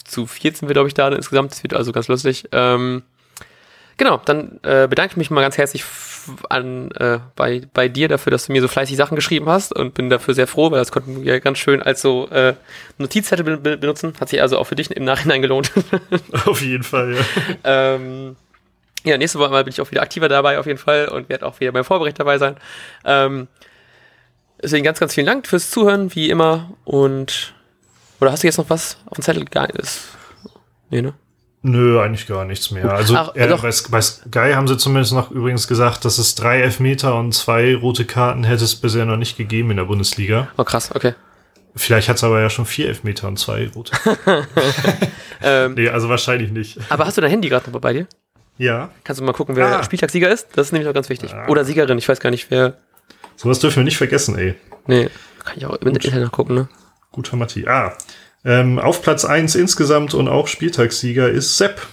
zu 0.04 0.26
14 0.26 0.68
wir, 0.68 0.72
glaube 0.72 0.86
ich, 0.86 0.94
da 0.94 1.08
insgesamt. 1.08 1.50
Das 1.50 1.64
wird 1.64 1.74
also 1.74 1.90
ganz 1.90 2.06
lustig. 2.06 2.48
Ähm, 2.52 3.02
genau, 3.98 4.20
dann 4.24 4.60
äh, 4.62 4.86
bedanke 4.88 5.12
ich 5.12 5.16
mich 5.16 5.30
mal 5.30 5.42
ganz 5.42 5.58
herzlich 5.58 5.84
an, 6.48 6.90
äh, 6.92 7.18
bei, 7.36 7.62
bei 7.74 7.88
dir 7.88 8.08
dafür, 8.08 8.30
dass 8.30 8.46
du 8.46 8.52
mir 8.52 8.62
so 8.62 8.68
fleißig 8.68 8.96
Sachen 8.96 9.16
geschrieben 9.16 9.48
hast 9.48 9.74
und 9.74 9.94
bin 9.94 10.08
dafür 10.08 10.34
sehr 10.34 10.46
froh, 10.46 10.70
weil 10.70 10.78
das 10.78 10.92
konnten 10.92 11.24
wir 11.24 11.40
ganz 11.40 11.58
schön 11.58 11.82
als 11.82 12.00
so 12.00 12.28
äh, 12.28 12.54
Notizzettel 12.98 13.44
be 13.44 13.56
be 13.58 13.76
benutzen. 13.76 14.14
Hat 14.20 14.28
sich 14.28 14.40
also 14.40 14.58
auch 14.58 14.64
für 14.64 14.76
dich 14.76 14.90
im 14.90 15.04
Nachhinein 15.04 15.42
gelohnt. 15.42 15.72
Auf 16.46 16.62
jeden 16.62 16.84
Fall, 16.84 17.14
ja. 17.14 17.24
Ähm, 17.64 18.36
ja, 19.04 19.16
nächste 19.16 19.38
Woche 19.38 19.50
mal 19.50 19.64
bin 19.64 19.72
ich 19.72 19.80
auch 19.80 19.90
wieder 19.90 20.02
aktiver 20.02 20.28
dabei 20.28 20.58
auf 20.58 20.66
jeden 20.66 20.78
Fall 20.78 21.08
und 21.08 21.28
werde 21.28 21.46
auch 21.46 21.60
wieder 21.60 21.72
beim 21.72 21.84
Vorbericht 21.84 22.18
dabei 22.18 22.38
sein. 22.38 22.56
Ähm, 23.04 23.46
deswegen 24.60 24.84
ganz, 24.84 24.98
ganz 24.98 25.14
vielen 25.14 25.26
Dank 25.26 25.46
fürs 25.46 25.70
Zuhören, 25.70 26.14
wie 26.14 26.30
immer. 26.30 26.72
Und 26.84 27.54
oder 28.20 28.32
hast 28.32 28.42
du 28.42 28.48
jetzt 28.48 28.58
noch 28.58 28.70
was 28.70 28.98
auf 29.06 29.16
dem 29.16 29.22
Zettel? 29.22 29.44
Gar. 29.44 29.68
Nee, 30.90 31.02
ne? 31.02 31.14
Nö, 31.62 32.00
eigentlich 32.00 32.26
gar 32.28 32.44
nichts 32.44 32.70
mehr. 32.70 32.90
Also 32.92 33.16
Ach, 33.16 33.34
äh, 33.34 33.48
doch. 33.48 33.62
bei, 33.62 33.70
bei 33.90 34.00
Sky 34.00 34.52
haben 34.54 34.68
sie 34.68 34.76
zumindest 34.76 35.12
noch 35.12 35.30
übrigens 35.32 35.66
gesagt, 35.66 36.04
dass 36.04 36.18
es 36.18 36.34
drei 36.36 36.60
Elfmeter 36.60 37.16
und 37.16 37.32
zwei 37.32 37.74
rote 37.74 38.04
Karten 38.04 38.44
hätte 38.44 38.62
es 38.64 38.76
bisher 38.76 39.04
noch 39.06 39.16
nicht 39.16 39.36
gegeben 39.36 39.70
in 39.72 39.76
der 39.78 39.84
Bundesliga. 39.84 40.48
Oh, 40.56 40.64
krass, 40.64 40.90
okay. 40.94 41.14
Vielleicht 41.74 42.08
hat 42.08 42.16
es 42.16 42.24
aber 42.24 42.40
ja 42.40 42.48
schon 42.50 42.64
vier 42.64 42.86
Elfmeter 42.88 43.26
und 43.28 43.38
zwei 43.38 43.68
rote. 43.74 43.92
Ähm, 45.40 45.74
nee, 45.74 45.88
also 45.88 46.08
wahrscheinlich 46.08 46.50
nicht. 46.50 46.78
aber 46.88 47.06
hast 47.06 47.16
du 47.16 47.20
dein 47.20 47.30
Handy 47.30 47.48
gerade 47.48 47.70
noch 47.70 47.80
bei 47.80 47.92
dir? 47.92 48.06
Ja. 48.56 48.90
Kannst 49.04 49.20
du 49.20 49.24
mal 49.24 49.32
gucken, 49.32 49.54
wer 49.54 49.78
Ah. 49.78 49.82
Spieltagssieger 49.84 50.28
ist? 50.28 50.48
Das 50.56 50.66
ist 50.66 50.72
nämlich 50.72 50.88
auch 50.88 50.94
ganz 50.94 51.08
wichtig. 51.10 51.32
Ah. 51.32 51.46
Oder 51.46 51.64
Siegerin, 51.64 51.96
ich 51.96 52.08
weiß 52.08 52.18
gar 52.18 52.30
nicht, 52.30 52.50
wer. 52.50 52.76
Sowas 53.36 53.60
dürfen 53.60 53.76
wir 53.76 53.84
nicht 53.84 53.96
vergessen, 53.98 54.36
ey. 54.36 54.56
Nee, 54.88 55.08
kann 55.44 55.54
ich 55.56 55.64
auch 55.64 55.74
im 55.76 55.86
Internet 55.86 56.22
nachgucken, 56.24 56.54
ne? 56.54 56.68
Guter 57.12 57.36
Matti. 57.36 57.68
Ah, 57.68 57.92
ähm, 58.44 58.78
auf 58.78 59.02
Platz 59.02 59.24
1 59.24 59.54
insgesamt 59.54 60.14
und 60.14 60.28
auch 60.28 60.46
Spieltagssieger 60.46 61.28
ist 61.28 61.56
Sepp 61.56 61.86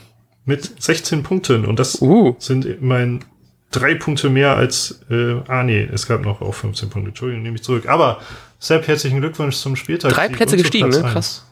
mit 0.46 0.82
16 0.82 1.24
Punkten. 1.24 1.66
Und 1.66 1.80
das 1.80 2.02
Uh. 2.02 2.36
sind 2.40 2.66
immerhin 2.66 3.26
drei 3.72 3.96
Punkte 3.96 4.30
mehr 4.30 4.56
als, 4.56 5.02
äh, 5.10 5.36
ah 5.48 5.64
nee, 5.64 5.88
es 5.92 6.08
gab 6.08 6.22
noch 6.24 6.42
auch 6.42 6.54
15 6.54 6.90
Punkte. 6.90 7.10
Entschuldigung, 7.10 7.44
nehme 7.44 7.56
ich 7.56 7.64
zurück. 7.64 7.88
Aber 7.88 8.22
Sepp, 8.60 8.88
herzlichen 8.88 9.20
Glückwunsch 9.20 9.56
zum 9.58 9.76
Spieltag. 9.76 10.14
Drei 10.14 10.30
Plätze 10.30 10.56
gestiegen, 10.58 10.90
ne? 10.90 11.02
Krass. 11.02 11.46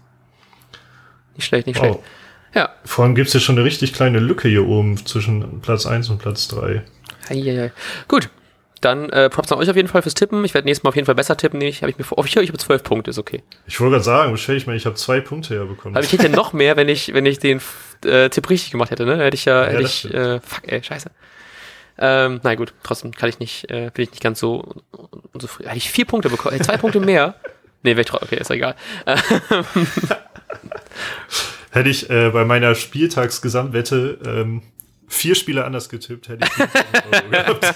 Nicht 1.35 1.45
schlecht, 1.45 1.67
nicht 1.67 1.77
schlecht. 1.77 1.95
Wow. 1.95 2.03
Ja. 2.53 2.69
Vor 2.85 3.03
allem 3.03 3.15
gibt's 3.15 3.31
hier 3.31 3.41
schon 3.41 3.55
eine 3.57 3.65
richtig 3.65 3.93
kleine 3.93 4.19
Lücke 4.19 4.47
hier 4.47 4.67
oben 4.67 5.03
zwischen 5.05 5.59
Platz 5.61 5.85
1 5.87 6.09
und 6.09 6.19
Platz 6.19 6.47
3. 6.49 6.83
Eieiei. 7.29 7.71
Gut. 8.07 8.29
Dann 8.83 9.09
äh, 9.11 9.29
Props 9.29 9.51
an 9.51 9.59
euch 9.59 9.69
auf 9.69 9.75
jeden 9.75 9.87
Fall 9.87 10.01
fürs 10.01 10.13
Tippen. 10.13 10.43
Ich 10.43 10.53
werde 10.53 10.65
nächstes 10.65 10.83
Mal 10.83 10.89
auf 10.89 10.95
jeden 10.95 11.05
Fall 11.05 11.15
besser 11.15 11.37
tippen. 11.37 11.59
Nämlich 11.59 11.81
habe 11.81 11.91
ich 11.91 11.97
mir 11.97 12.03
vor. 12.03 12.17
Oh, 12.17 12.23
ich, 12.25 12.35
ich 12.35 12.49
habe 12.49 12.57
zwölf 12.57 12.83
Punkte, 12.83 13.11
ist 13.11 13.17
okay. 13.17 13.41
Ich 13.65 13.79
wollte 13.79 13.93
gerade 13.93 14.03
sagen, 14.03 14.37
stell 14.37 14.57
ich 14.57 14.67
mal, 14.67 14.75
ich 14.75 14.85
habe 14.85 14.95
zwei 14.95 15.21
Punkte 15.21 15.55
herbekommen. 15.55 15.95
Aber 15.95 16.03
ich 16.03 16.11
hätte 16.11 16.23
ja 16.23 16.29
noch 16.29 16.51
mehr, 16.51 16.75
wenn 16.75 16.89
ich, 16.89 17.13
wenn 17.13 17.25
ich 17.25 17.39
den 17.39 17.61
äh, 18.03 18.29
Tipp 18.29 18.49
richtig 18.49 18.71
gemacht 18.71 18.91
hätte, 18.91 19.05
ne? 19.05 19.17
Hätte 19.17 19.35
ich 19.35 19.45
ja, 19.45 19.63
hätte 19.63 19.81
das 19.83 19.91
ich, 19.91 19.99
stimmt. 19.99 20.15
äh, 20.15 20.39
fuck, 20.41 20.61
ey, 20.67 20.83
scheiße. 20.83 21.11
Ähm, 21.97 22.41
na 22.43 22.55
gut, 22.55 22.73
trotzdem 22.83 23.11
kann 23.11 23.29
ich 23.29 23.39
nicht, 23.39 23.69
äh, 23.69 23.89
bin 23.93 24.03
ich 24.03 24.11
nicht 24.11 24.23
ganz 24.23 24.39
so 24.39 24.75
unzufrieden. 25.31 25.69
Hätte 25.69 25.77
ich 25.77 25.89
vier 25.89 26.05
Punkte 26.05 26.29
bekommen, 26.29 26.59
äh, 26.59 26.63
zwei 26.63 26.77
Punkte 26.77 26.99
mehr. 26.99 27.35
Nee, 27.85 27.97
wäre 27.97 28.01
ich 28.01 28.07
trotzdem, 28.07 28.29
okay, 28.31 28.39
ist 28.39 28.49
egal. 28.49 28.75
Hätte 31.71 31.89
ich 31.89 32.09
äh, 32.09 32.29
bei 32.29 32.45
meiner 32.45 32.75
Spieltagsgesamtwette 32.75 34.19
ähm, 34.25 34.61
vier 35.13 35.35
Spiele 35.35 35.63
anders 35.63 35.89
getippt, 35.89 36.27
hätte 36.29 36.45
ich 36.45 36.51
15 36.51 36.83
Euro 37.11 37.29
gehabt. 37.29 37.75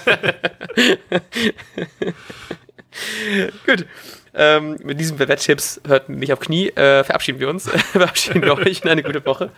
Gut. 3.66 3.86
Ähm, 4.34 4.76
mit 4.84 5.00
diesen 5.00 5.18
Wetttipps 5.18 5.80
hört 5.86 6.08
nicht 6.08 6.32
auf 6.32 6.40
Knie, 6.40 6.68
äh, 6.68 7.02
verabschieden 7.02 7.40
wir 7.40 7.48
uns. 7.48 7.68
verabschieden 7.92 8.42
wir 8.42 8.56
euch 8.56 8.82
in 8.82 8.90
eine 8.90 9.02
gute 9.02 9.24
Woche. 9.24 9.50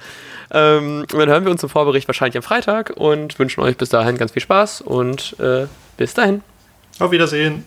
Ähm, 0.52 1.00
und 1.00 1.18
dann 1.18 1.28
hören 1.28 1.44
wir 1.44 1.50
uns 1.50 1.60
zum 1.60 1.68
Vorbericht 1.70 2.08
wahrscheinlich 2.08 2.36
am 2.36 2.42
Freitag 2.42 2.90
und 2.96 3.38
wünschen 3.38 3.60
euch 3.60 3.76
bis 3.76 3.88
dahin 3.88 4.16
ganz 4.16 4.32
viel 4.32 4.42
Spaß 4.42 4.80
und 4.80 5.38
äh, 5.38 5.66
bis 5.96 6.14
dahin. 6.14 6.42
Auf 6.98 7.10
Wiedersehen. 7.10 7.64